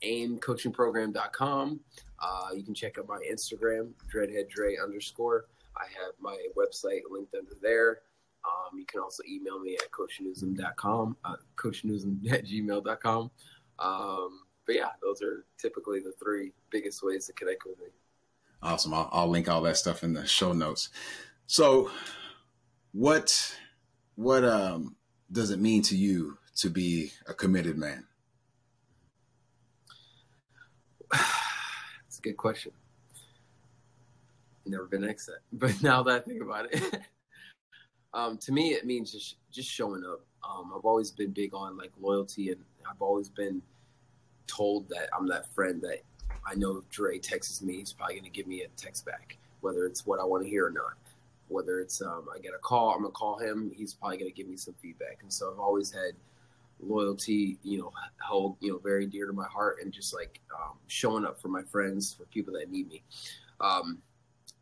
aimcoachingprogram.com. 0.02 1.80
Uh, 2.18 2.48
you 2.54 2.62
can 2.62 2.74
check 2.74 2.98
out 2.98 3.06
my 3.06 3.20
Instagram, 3.30 3.90
dredheaddre 4.12 4.82
underscore. 4.82 5.46
I 5.76 5.84
have 5.84 6.14
my 6.18 6.38
website 6.56 7.02
linked 7.10 7.34
under 7.34 7.56
there. 7.60 8.00
Um, 8.44 8.78
you 8.78 8.84
can 8.86 9.00
also 9.00 9.22
email 9.28 9.58
me 9.58 9.76
at 9.76 9.90
coachnuzum.com, 9.90 11.16
uh, 11.24 11.36
coachnuzum 11.56 12.30
at 12.30 12.44
gmail.com. 12.44 13.30
Um, 13.78 14.40
but 14.66 14.74
yeah, 14.74 14.90
those 15.02 15.22
are 15.22 15.44
typically 15.58 16.00
the 16.00 16.12
three 16.22 16.52
biggest 16.70 17.02
ways 17.02 17.26
to 17.26 17.32
connect 17.32 17.64
with 17.66 17.78
me. 17.78 17.86
Awesome. 18.62 18.94
I'll, 18.94 19.08
I'll 19.12 19.28
link 19.28 19.48
all 19.48 19.62
that 19.62 19.76
stuff 19.76 20.02
in 20.04 20.12
the 20.12 20.26
show 20.26 20.52
notes. 20.52 20.90
So 21.46 21.90
what, 22.92 23.56
what, 24.14 24.44
um, 24.44 24.96
does 25.30 25.50
it 25.50 25.60
mean 25.60 25.82
to 25.82 25.96
you 25.96 26.38
to 26.56 26.70
be 26.70 27.12
a 27.26 27.34
committed 27.34 27.76
man? 27.76 28.06
It's 32.06 32.20
a 32.20 32.22
good 32.22 32.36
question. 32.36 32.70
Never 34.66 34.86
been 34.86 35.02
asked 35.02 35.26
that, 35.26 35.40
but 35.52 35.82
now 35.82 36.04
that 36.04 36.14
I 36.14 36.18
think 36.20 36.40
about 36.40 36.72
it, 36.72 37.00
um, 38.14 38.38
to 38.38 38.52
me 38.52 38.72
it 38.72 38.86
means 38.86 39.12
just 39.12 39.36
just 39.52 39.70
showing 39.70 40.04
up. 40.04 40.20
Um, 40.48 40.72
I've 40.76 40.84
always 40.84 41.10
been 41.10 41.30
big 41.30 41.54
on 41.54 41.76
like 41.76 41.92
loyalty, 42.00 42.50
and 42.50 42.60
I've 42.90 43.00
always 43.00 43.28
been 43.28 43.60
told 44.46 44.88
that 44.88 45.08
I'm 45.16 45.26
that 45.28 45.52
friend 45.54 45.80
that 45.82 46.02
I 46.46 46.54
know 46.54 46.76
if 46.76 46.88
Dre 46.90 47.18
texts 47.18 47.62
me, 47.62 47.78
he's 47.78 47.92
probably 47.92 48.16
going 48.16 48.24
to 48.24 48.30
give 48.30 48.46
me 48.46 48.62
a 48.62 48.68
text 48.76 49.06
back, 49.06 49.38
whether 49.60 49.86
it's 49.86 50.06
what 50.06 50.20
I 50.20 50.24
want 50.24 50.42
to 50.44 50.48
hear 50.48 50.66
or 50.66 50.70
not. 50.70 50.94
Whether 51.48 51.80
it's 51.80 52.00
um, 52.00 52.26
I 52.34 52.38
get 52.38 52.52
a 52.54 52.58
call, 52.58 52.90
I'm 52.92 53.02
gonna 53.02 53.10
call 53.10 53.38
him. 53.38 53.70
He's 53.74 53.92
probably 53.94 54.16
going 54.16 54.30
to 54.30 54.36
give 54.36 54.48
me 54.48 54.56
some 54.56 54.74
feedback, 54.80 55.18
and 55.22 55.32
so 55.32 55.52
I've 55.52 55.58
always 55.58 55.92
had 55.92 56.12
loyalty, 56.80 57.58
you 57.62 57.78
know, 57.78 57.92
held 58.26 58.56
you 58.60 58.72
know 58.72 58.78
very 58.78 59.06
dear 59.06 59.26
to 59.26 59.32
my 59.32 59.46
heart, 59.46 59.78
and 59.82 59.92
just 59.92 60.14
like 60.14 60.40
um, 60.54 60.78
showing 60.86 61.24
up 61.24 61.40
for 61.40 61.48
my 61.48 61.62
friends, 61.62 62.14
for 62.14 62.24
people 62.26 62.54
that 62.54 62.70
need 62.70 62.88
me. 62.88 63.02
Um, 63.60 63.98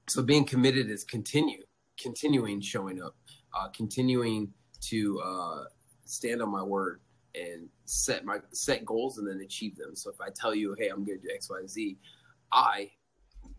so 0.08 0.22
being 0.22 0.44
committed 0.44 0.90
is 0.90 1.04
continue, 1.04 1.62
continuing 1.98 2.60
showing 2.60 3.00
up, 3.00 3.14
uh, 3.54 3.68
continuing 3.68 4.52
to 4.80 5.20
uh, 5.20 5.64
stand 6.04 6.42
on 6.42 6.50
my 6.50 6.62
word 6.62 7.00
and 7.34 7.68
set 7.84 8.24
my 8.24 8.38
set 8.52 8.84
goals 8.84 9.18
and 9.18 9.26
then 9.26 9.40
achieve 9.40 9.76
them. 9.76 9.94
So 9.94 10.10
if 10.10 10.20
I 10.20 10.28
tell 10.34 10.54
you, 10.54 10.74
hey, 10.78 10.88
I'm 10.88 11.04
going 11.04 11.20
to 11.20 11.28
do 11.28 11.34
X, 11.34 11.48
Y, 11.50 11.66
Z, 11.66 11.96
I 12.52 12.90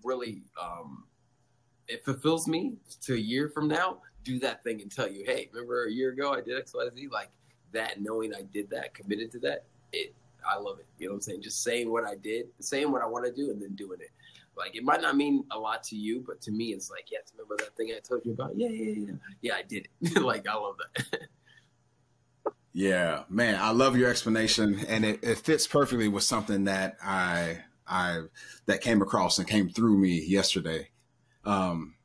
really 0.04 0.44
um, 0.62 1.06
it 1.88 2.06
fulfills 2.06 2.48
me 2.48 2.74
to 3.02 3.14
a 3.14 3.18
year 3.18 3.50
from 3.50 3.68
now. 3.68 4.00
Do 4.24 4.40
that 4.40 4.64
thing 4.64 4.82
and 4.82 4.92
tell 4.92 5.10
you, 5.10 5.24
hey, 5.26 5.50
remember 5.52 5.86
a 5.86 5.92
year 5.92 6.12
ago 6.12 6.34
I 6.34 6.42
did 6.42 6.58
X, 6.58 6.74
Y, 6.74 6.88
Z? 6.96 7.08
Like 7.12 7.30
that, 7.74 8.02
knowing 8.02 8.34
I 8.34 8.44
did 8.54 8.70
that, 8.70 8.94
committed 8.94 9.32
to 9.32 9.40
that, 9.40 9.66
it 9.92 10.14
I 10.50 10.58
love 10.58 10.80
it. 10.80 10.86
You 10.98 11.08
know 11.08 11.14
what 11.14 11.18
I'm 11.18 11.22
saying? 11.22 11.42
Just 11.42 11.64
saying 11.64 11.92
what 11.92 12.06
I 12.06 12.16
did, 12.16 12.48
saying 12.60 12.92
what 12.92 13.02
I 13.02 13.06
want 13.06 13.26
to 13.26 13.32
do, 13.32 13.52
and 13.52 13.62
then 13.62 13.76
doing 13.76 14.00
it. 14.02 14.12
Like 14.56 14.76
it 14.76 14.84
might 14.84 15.02
not 15.02 15.16
mean 15.16 15.46
a 15.52 15.58
lot 15.58 15.84
to 15.86 15.96
you, 15.96 16.24
but 16.26 16.42
to 16.42 16.52
me, 16.52 16.66
it's 16.68 16.90
like, 16.90 17.06
yes, 17.12 17.32
remember 17.34 17.56
that 17.60 17.76
thing 17.76 17.92
I 17.96 18.00
told 18.00 18.26
you 18.26 18.34
about? 18.34 18.56
Yeah, 18.56 18.70
yeah, 18.70 18.94
yeah. 19.08 19.14
Yeah, 19.42 19.54
I 19.56 19.64
did 19.64 19.88
it. 20.02 20.22
like 20.22 20.48
I 20.48 20.56
love 20.56 20.76
that. 20.78 21.20
yeah, 22.74 23.24
man, 23.30 23.58
I 23.60 23.72
love 23.72 23.98
your 23.98 24.10
explanation, 24.10 24.80
and 24.88 25.06
it, 25.06 25.24
it 25.24 25.40
fits 25.40 25.68
perfectly 25.68 26.08
with 26.08 26.24
something 26.24 26.66
that 26.66 26.98
I 27.04 27.60
I 27.88 28.22
that 28.66 28.82
came 28.82 29.02
across 29.02 29.38
and 29.38 29.48
came 29.48 29.70
through 29.70 29.98
me 29.98 30.24
yesterday. 30.24 30.90
Um, 31.46 31.96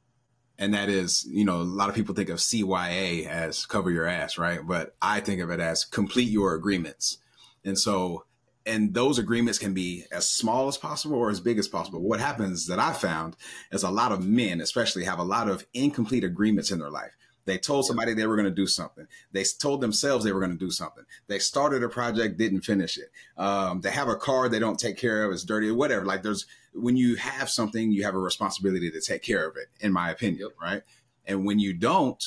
and 0.59 0.75
that 0.75 0.89
is, 0.89 1.25
you 1.31 1.45
know, 1.45 1.61
a 1.61 1.63
lot 1.63 1.89
of 1.89 1.95
people 1.95 2.15
think 2.15 2.31
of 2.31 2.39
CYA 2.39 3.27
as 3.27 3.65
cover 3.65 3.91
your 3.91 4.07
ass, 4.07 4.39
right? 4.39 4.61
But 4.67 4.97
I 5.01 5.21
think 5.21 5.41
of 5.41 5.51
it 5.51 5.61
as 5.61 5.85
complete 5.85 6.29
your 6.29 6.55
agreements. 6.55 7.19
And 7.65 7.79
so 7.79 8.25
and 8.69 8.93
those 8.93 9.19
agreements 9.19 9.59
can 9.59 9.73
be 9.73 10.05
as 10.13 10.29
small 10.29 10.69
as 10.69 10.77
possible 10.77 11.17
or 11.17 11.31
as 11.31 11.41
big 11.41 11.59
as 11.59 11.67
possible. 11.67 12.03
What 12.03 12.21
happens 12.21 12.67
that 12.67 12.79
I 12.79 12.93
found 12.93 13.35
is 13.73 13.83
a 13.83 13.91
lot 13.91 14.13
of 14.13 14.27
men, 14.27 14.61
especially, 14.61 15.05
have 15.05 15.19
a 15.19 15.25
lot 15.25 15.49
of 15.49 15.67
incomplete 15.73 16.23
agreements 16.23 16.71
in 16.71 16.79
their 16.79 16.91
life. 16.91 17.17
They 17.47 17.57
told 17.57 17.87
somebody 17.87 18.13
they 18.13 18.27
were 18.27 18.37
going 18.37 18.45
to 18.45 18.55
do 18.55 18.67
something. 18.67 19.07
They 19.33 19.43
told 19.43 19.81
themselves 19.81 20.23
they 20.23 20.33
were 20.33 20.41
going 20.41 20.53
to 20.53 20.59
do 20.59 20.71
something. 20.71 21.05
They 21.29 21.39
started 21.39 21.83
a 21.83 21.89
project, 21.89 22.37
didn't 22.37 22.61
finish 22.61 22.99
it. 22.99 23.11
Um, 23.41 23.81
they 23.81 23.91
have 23.91 24.09
a 24.09 24.17
car 24.17 24.51
they 24.51 24.59
don't 24.59 24.79
take 24.79 24.99
care 24.99 25.25
of. 25.25 25.33
It's 25.33 25.45
dirty, 25.45 25.71
whatever. 25.71 26.05
Like 26.05 26.23
there's 26.23 26.45
when 26.75 26.99
you 26.99 27.17
have 27.17 27.49
something, 27.49 27.91
you 27.91 28.05
have 28.05 28.15
a 28.15 28.19
responsibility 28.19 28.91
to 28.91 29.01
take 29.01 29.23
care 29.23 29.49
of 29.49 29.57
it. 29.57 29.69
In 29.81 29.93
my 29.95 30.11
opinion, 30.11 30.51
right? 30.61 30.83
And 31.25 31.47
when 31.47 31.59
you 31.59 31.73
don't, 31.73 32.23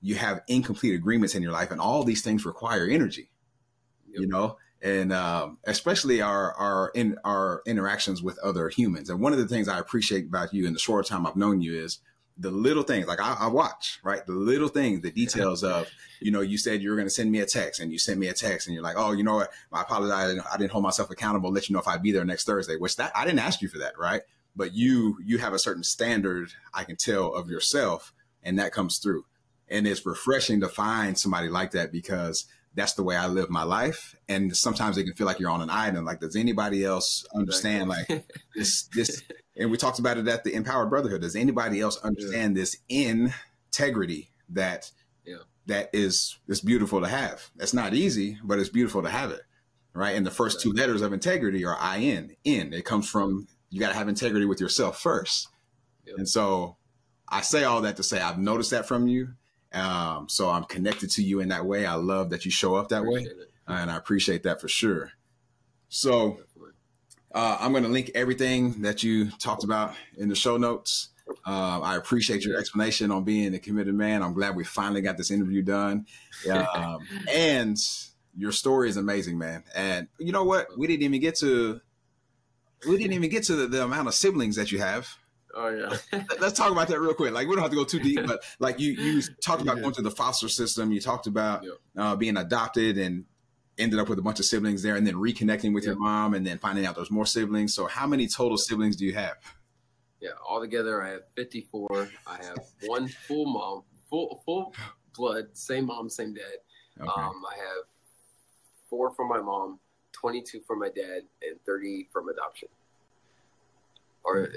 you 0.00 0.14
have 0.14 0.40
incomplete 0.48 0.94
agreements 0.94 1.34
in 1.34 1.42
your 1.42 1.52
life, 1.52 1.70
and 1.70 1.80
all 1.80 2.02
these 2.02 2.22
things 2.22 2.46
require 2.46 2.86
energy. 2.86 3.28
You 4.10 4.26
know, 4.26 4.56
and 4.82 5.12
um, 5.12 5.58
especially 5.64 6.20
our 6.20 6.52
our 6.54 6.90
in 6.94 7.18
our 7.24 7.62
interactions 7.66 8.22
with 8.22 8.38
other 8.40 8.68
humans. 8.68 9.10
And 9.10 9.20
one 9.20 9.32
of 9.32 9.38
the 9.38 9.48
things 9.48 9.68
I 9.68 9.78
appreciate 9.78 10.26
about 10.26 10.52
you 10.52 10.66
in 10.66 10.72
the 10.72 10.78
short 10.78 11.06
time 11.06 11.26
I've 11.26 11.36
known 11.36 11.60
you 11.60 11.74
is 11.82 11.98
the 12.38 12.50
little 12.50 12.82
things. 12.82 13.06
Like 13.06 13.20
I, 13.20 13.36
I 13.40 13.46
watch, 13.48 14.00
right? 14.02 14.24
The 14.26 14.32
little 14.32 14.68
things, 14.68 15.02
the 15.02 15.10
details 15.10 15.62
of, 15.62 15.88
you 16.20 16.30
know, 16.30 16.40
you 16.40 16.58
said 16.58 16.82
you 16.82 16.90
were 16.90 16.96
going 16.96 17.06
to 17.06 17.14
send 17.14 17.30
me 17.30 17.40
a 17.40 17.46
text, 17.46 17.80
and 17.80 17.92
you 17.92 17.98
sent 17.98 18.18
me 18.18 18.28
a 18.28 18.34
text, 18.34 18.66
and 18.66 18.74
you're 18.74 18.82
like, 18.82 18.96
oh, 18.98 19.12
you 19.12 19.22
know 19.22 19.36
what? 19.36 19.52
I 19.72 19.82
apologize. 19.82 20.24
I 20.24 20.28
didn't, 20.28 20.46
I 20.52 20.56
didn't 20.56 20.72
hold 20.72 20.84
myself 20.84 21.10
accountable. 21.10 21.52
Let 21.52 21.68
you 21.68 21.74
know 21.74 21.80
if 21.80 21.88
I'd 21.88 22.02
be 22.02 22.12
there 22.12 22.24
next 22.24 22.44
Thursday. 22.44 22.76
Which 22.76 22.96
that 22.96 23.12
I 23.14 23.24
didn't 23.24 23.40
ask 23.40 23.62
you 23.62 23.68
for 23.68 23.78
that, 23.78 23.98
right? 23.98 24.22
but 24.54 24.74
you 24.74 25.18
you 25.24 25.38
have 25.38 25.52
a 25.52 25.58
certain 25.58 25.82
standard 25.82 26.52
I 26.74 26.84
can 26.84 26.96
tell 26.96 27.34
of 27.34 27.50
yourself, 27.50 28.12
and 28.42 28.58
that 28.58 28.72
comes 28.72 28.98
through. 28.98 29.24
And 29.68 29.86
it's 29.86 30.04
refreshing 30.04 30.60
to 30.60 30.68
find 30.68 31.18
somebody 31.18 31.48
like 31.48 31.70
that 31.72 31.92
because 31.92 32.46
that's 32.74 32.94
the 32.94 33.02
way 33.02 33.16
I 33.16 33.26
live 33.26 33.50
my 33.50 33.62
life. 33.64 34.16
And 34.28 34.56
sometimes 34.56 34.96
it 34.96 35.04
can 35.04 35.14
feel 35.14 35.26
like 35.26 35.38
you're 35.38 35.50
on 35.50 35.62
an 35.62 35.70
island. 35.70 36.06
Like, 36.06 36.20
does 36.20 36.36
anybody 36.36 36.84
else 36.84 37.24
understand 37.34 37.88
like 37.88 38.26
this 38.54 38.84
this 38.94 39.22
and 39.56 39.70
we 39.70 39.76
talked 39.76 39.98
about 39.98 40.18
it 40.18 40.28
at 40.28 40.44
the 40.44 40.54
Empowered 40.54 40.90
Brotherhood. 40.90 41.20
Does 41.20 41.36
anybody 41.36 41.80
else 41.80 41.98
understand 41.98 42.56
yeah. 42.56 42.62
this 42.62 42.76
integrity 42.88 44.30
that 44.50 44.90
yeah. 45.24 45.36
that 45.66 45.90
is 45.92 46.38
is 46.48 46.60
beautiful 46.60 47.00
to 47.00 47.08
have? 47.08 47.50
That's 47.56 47.74
not 47.74 47.94
easy, 47.94 48.38
but 48.42 48.58
it's 48.58 48.70
beautiful 48.70 49.02
to 49.02 49.10
have 49.10 49.30
it. 49.30 49.42
Right. 49.94 50.16
And 50.16 50.24
the 50.24 50.30
first 50.30 50.62
two 50.62 50.72
letters 50.72 51.02
of 51.02 51.12
integrity 51.12 51.64
are 51.66 51.76
I 51.78 51.98
N. 51.98 52.34
In. 52.44 52.72
It 52.72 52.86
comes 52.86 53.08
from 53.08 53.46
you 53.68 53.80
gotta 53.80 53.94
have 53.94 54.08
integrity 54.08 54.46
with 54.46 54.60
yourself 54.60 55.00
first. 55.00 55.48
Yep. 56.06 56.16
And 56.18 56.28
so 56.28 56.76
I 57.28 57.42
say 57.42 57.64
all 57.64 57.82
that 57.82 57.96
to 57.96 58.02
say 58.02 58.20
I've 58.20 58.38
noticed 58.38 58.70
that 58.70 58.88
from 58.88 59.06
you. 59.06 59.34
Um, 59.74 60.28
so 60.28 60.50
I'm 60.50 60.64
connected 60.64 61.10
to 61.12 61.22
you 61.22 61.40
in 61.40 61.48
that 61.48 61.64
way. 61.64 61.86
I 61.86 61.94
love 61.94 62.30
that 62.30 62.44
you 62.44 62.50
show 62.50 62.74
up 62.74 62.88
that 62.90 63.04
way. 63.04 63.22
It. 63.22 63.50
And 63.66 63.90
I 63.90 63.96
appreciate 63.96 64.42
that 64.42 64.60
for 64.60 64.68
sure. 64.68 65.12
So 65.88 66.40
uh, 67.34 67.56
I'm 67.60 67.72
going 67.72 67.84
to 67.84 67.90
link 67.90 68.10
everything 68.14 68.82
that 68.82 69.02
you 69.02 69.30
talked 69.30 69.64
about 69.64 69.94
in 70.16 70.28
the 70.28 70.34
show 70.34 70.56
notes. 70.56 71.10
Uh, 71.46 71.80
I 71.80 71.96
appreciate 71.96 72.44
your 72.44 72.58
explanation 72.58 73.10
on 73.10 73.24
being 73.24 73.54
a 73.54 73.58
committed 73.58 73.94
man. 73.94 74.22
I'm 74.22 74.34
glad 74.34 74.56
we 74.56 74.64
finally 74.64 75.00
got 75.00 75.16
this 75.16 75.30
interview 75.30 75.62
done. 75.62 76.06
Um, 76.50 76.98
and 77.32 77.78
your 78.36 78.52
story 78.52 78.88
is 78.88 78.96
amazing, 78.96 79.38
man. 79.38 79.64
And 79.74 80.08
you 80.18 80.32
know 80.32 80.44
what? 80.44 80.76
We 80.76 80.86
didn't 80.86 81.02
even 81.02 81.20
get 81.20 81.36
to 81.36 81.80
we 82.86 82.96
didn't 82.96 83.12
even 83.12 83.30
get 83.30 83.44
to 83.44 83.54
the, 83.54 83.66
the 83.66 83.84
amount 83.84 84.08
of 84.08 84.14
siblings 84.14 84.56
that 84.56 84.72
you 84.72 84.80
have. 84.80 85.08
Oh 85.54 85.68
yeah. 85.68 86.20
Let's 86.40 86.56
talk 86.56 86.72
about 86.72 86.88
that 86.88 87.00
real 87.00 87.14
quick. 87.14 87.32
Like 87.32 87.48
we 87.48 87.54
don't 87.54 87.62
have 87.62 87.70
to 87.70 87.76
go 87.76 87.84
too 87.84 88.00
deep, 88.00 88.26
but 88.26 88.42
like 88.58 88.80
you 88.80 88.92
you 88.92 89.22
talked 89.42 89.62
about 89.62 89.76
yeah. 89.76 89.82
going 89.82 89.94
to 89.94 90.02
the 90.02 90.10
foster 90.10 90.48
system. 90.48 90.92
You 90.92 91.00
talked 91.00 91.26
about 91.26 91.64
yeah. 91.64 91.70
uh, 91.96 92.16
being 92.16 92.36
adopted 92.36 92.98
and 92.98 93.24
ended 93.78 93.98
up 93.98 94.08
with 94.08 94.18
a 94.18 94.22
bunch 94.22 94.38
of 94.38 94.44
siblings 94.44 94.82
there 94.82 94.96
and 94.96 95.06
then 95.06 95.14
reconnecting 95.14 95.74
with 95.74 95.84
yeah. 95.84 95.90
your 95.90 95.98
mom 95.98 96.34
and 96.34 96.46
then 96.46 96.58
finding 96.58 96.86
out 96.86 96.94
there's 96.94 97.10
more 97.10 97.26
siblings. 97.26 97.74
So 97.74 97.86
how 97.86 98.06
many 98.06 98.28
total 98.28 98.56
siblings 98.56 98.96
do 98.96 99.04
you 99.04 99.14
have? 99.14 99.36
Yeah, 100.20 100.30
altogether 100.48 101.02
I 101.02 101.10
have 101.10 101.22
54. 101.36 102.08
I 102.26 102.36
have 102.44 102.58
one 102.86 103.08
full 103.08 103.46
mom, 103.46 103.82
full 104.08 104.42
full 104.44 104.74
blood, 105.14 105.48
same 105.52 105.86
mom, 105.86 106.08
same 106.08 106.34
dad. 106.34 106.42
Okay. 107.00 107.10
Um, 107.10 107.42
I 107.50 107.56
have 107.56 107.84
four 108.88 109.12
from 109.14 109.28
my 109.28 109.40
mom, 109.40 109.80
22 110.12 110.60
from 110.66 110.78
my 110.78 110.88
dad, 110.88 111.22
and 111.42 111.58
30 111.66 112.08
from 112.12 112.28
adoption. 112.28 112.68
Or 114.24 114.50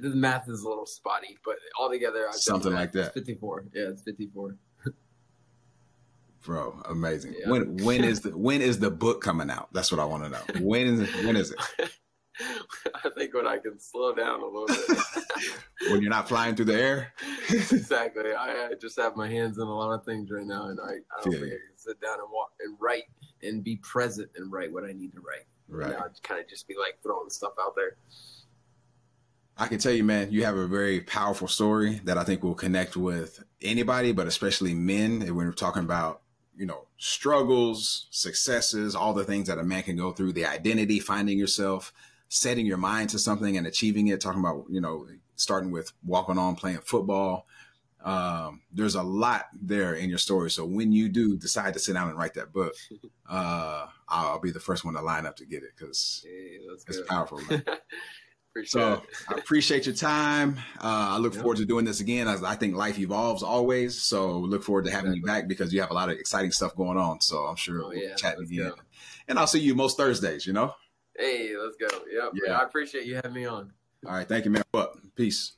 the 0.00 0.10
math 0.10 0.48
is 0.48 0.62
a 0.62 0.68
little 0.68 0.86
spotty, 0.86 1.38
but 1.44 1.56
altogether 1.78 2.26
I've 2.28 2.34
something 2.34 2.72
like 2.72 2.92
that. 2.92 3.14
54. 3.14 3.66
Yeah, 3.74 3.88
it's 3.88 4.02
54 4.02 4.56
bro 6.42 6.80
amazing. 6.88 7.34
Yeah. 7.38 7.50
when 7.50 7.76
when 7.78 8.04
is 8.04 8.20
the 8.22 8.36
when 8.36 8.60
is 8.60 8.78
the 8.78 8.90
book 8.90 9.20
coming 9.20 9.50
out? 9.50 9.68
That's 9.72 9.90
what 9.90 10.00
i 10.00 10.04
want 10.04 10.24
to 10.24 10.30
know. 10.30 10.66
When 10.66 10.86
is 10.86 11.00
it 11.00 11.24
when 11.24 11.36
is 11.36 11.52
it? 11.52 11.58
I 12.94 13.10
think 13.16 13.34
when 13.34 13.46
i 13.46 13.58
can 13.58 13.78
slow 13.78 14.14
down 14.14 14.40
a 14.40 14.46
little 14.46 14.66
bit. 14.66 14.98
When 15.90 16.00
you're 16.00 16.10
not 16.10 16.28
flying 16.28 16.54
through 16.54 16.66
the 16.66 16.80
air? 16.80 17.12
Exactly. 17.50 18.32
I, 18.32 18.68
I, 18.68 18.74
just 18.80 18.96
have 19.00 19.16
my 19.16 19.28
hands 19.28 19.58
in 19.58 19.64
a 19.64 19.74
lot 19.74 19.92
of 19.92 20.04
things 20.04 20.30
right 20.30 20.46
now 20.46 20.68
and 20.68 20.78
i, 20.80 20.92
I 20.92 21.22
don't 21.24 21.32
yeah. 21.32 21.40
think 21.40 21.52
i 21.52 21.56
can 21.56 21.76
sit 21.76 22.00
down 22.00 22.20
and 22.20 22.28
walk 22.32 22.52
and 22.60 22.76
write 22.80 23.04
and 23.42 23.64
be 23.64 23.76
present 23.82 24.30
and 24.36 24.52
write 24.52 24.72
what 24.72 24.84
i 24.84 24.92
need 24.92 25.12
to 25.12 25.20
write. 25.20 25.46
Right. 25.68 25.90
Now 25.90 26.06
kind 26.22 26.40
of 26.40 26.48
just 26.48 26.68
be 26.68 26.74
like 26.78 26.98
throwing 27.02 27.30
stuff 27.30 27.54
out 27.60 27.74
there 27.74 27.96
I 29.58 29.66
can 29.68 29.78
tell 29.78 29.92
you, 29.92 30.04
man, 30.04 30.32
you 30.32 30.44
have 30.44 30.56
a 30.56 30.66
very 30.66 31.00
powerful 31.00 31.46
story 31.46 32.00
that 32.04 32.18
I 32.18 32.24
think 32.24 32.42
will 32.42 32.54
connect 32.54 32.96
with 32.96 33.44
anybody, 33.60 34.12
but 34.12 34.26
especially 34.26 34.74
men. 34.74 35.22
And 35.22 35.36
when 35.36 35.46
we're 35.46 35.52
talking 35.52 35.82
about 35.82 36.22
you 36.56 36.66
know, 36.66 36.86
struggles, 36.98 38.06
successes, 38.10 38.94
all 38.94 39.14
the 39.14 39.24
things 39.24 39.48
that 39.48 39.58
a 39.58 39.64
man 39.64 39.82
can 39.82 39.96
go 39.96 40.12
through, 40.12 40.32
the 40.32 40.46
identity, 40.46 41.00
finding 41.00 41.38
yourself, 41.38 41.92
setting 42.28 42.66
your 42.66 42.76
mind 42.76 43.10
to 43.10 43.18
something 43.18 43.56
and 43.56 43.66
achieving 43.66 44.08
it, 44.08 44.20
talking 44.20 44.40
about, 44.40 44.66
you 44.68 44.80
know, 44.80 45.06
starting 45.36 45.70
with 45.70 45.92
walking 46.04 46.38
on 46.38 46.54
playing 46.54 46.78
football. 46.78 47.46
Um, 48.04 48.62
there's 48.72 48.96
a 48.96 49.02
lot 49.02 49.46
there 49.60 49.94
in 49.94 50.08
your 50.08 50.18
story. 50.18 50.50
So 50.50 50.64
when 50.64 50.92
you 50.92 51.08
do 51.08 51.36
decide 51.36 51.74
to 51.74 51.80
sit 51.80 51.94
down 51.94 52.08
and 52.08 52.18
write 52.18 52.34
that 52.34 52.52
book, 52.52 52.74
uh, 53.28 53.86
I'll 54.08 54.40
be 54.40 54.50
the 54.50 54.60
first 54.60 54.84
one 54.84 54.94
to 54.94 55.02
line 55.02 55.24
up 55.24 55.36
to 55.36 55.46
get 55.46 55.62
it 55.62 55.70
because 55.76 56.24
hey, 56.24 56.58
it's 56.86 57.00
powerful. 57.08 57.40
Appreciate 58.52 58.82
so 58.82 58.92
it. 58.92 59.02
I 59.30 59.38
appreciate 59.38 59.86
your 59.86 59.94
time. 59.94 60.58
Uh, 60.76 61.14
I 61.14 61.16
look 61.16 61.32
yep. 61.32 61.40
forward 61.40 61.56
to 61.56 61.64
doing 61.64 61.86
this 61.86 62.00
again. 62.00 62.28
As 62.28 62.44
I 62.44 62.54
think 62.54 62.76
life 62.76 62.98
evolves 62.98 63.42
always. 63.42 64.02
So 64.02 64.38
look 64.38 64.62
forward 64.62 64.84
to 64.84 64.90
having 64.90 65.12
exactly. 65.12 65.20
you 65.20 65.26
back 65.26 65.48
because 65.48 65.72
you 65.72 65.80
have 65.80 65.90
a 65.90 65.94
lot 65.94 66.10
of 66.10 66.18
exciting 66.18 66.52
stuff 66.52 66.76
going 66.76 66.98
on. 66.98 67.22
So 67.22 67.38
I'm 67.38 67.56
sure 67.56 67.82
oh, 67.82 67.88
we'll 67.88 67.98
yeah, 67.98 68.14
chat 68.14 68.38
again. 68.38 68.68
Go. 68.68 68.74
And 69.28 69.38
I'll 69.38 69.46
see 69.46 69.60
you 69.60 69.74
most 69.74 69.96
Thursdays, 69.96 70.46
you 70.46 70.52
know? 70.52 70.74
Hey, 71.16 71.54
let's 71.56 71.76
go. 71.78 72.04
Yep. 72.12 72.32
Yeah. 72.46 72.58
I 72.58 72.64
appreciate 72.64 73.06
you 73.06 73.14
having 73.14 73.32
me 73.32 73.46
on. 73.46 73.72
All 74.06 74.12
right. 74.12 74.28
Thank 74.28 74.44
you, 74.44 74.50
man. 74.50 74.62
Peace. 75.16 75.52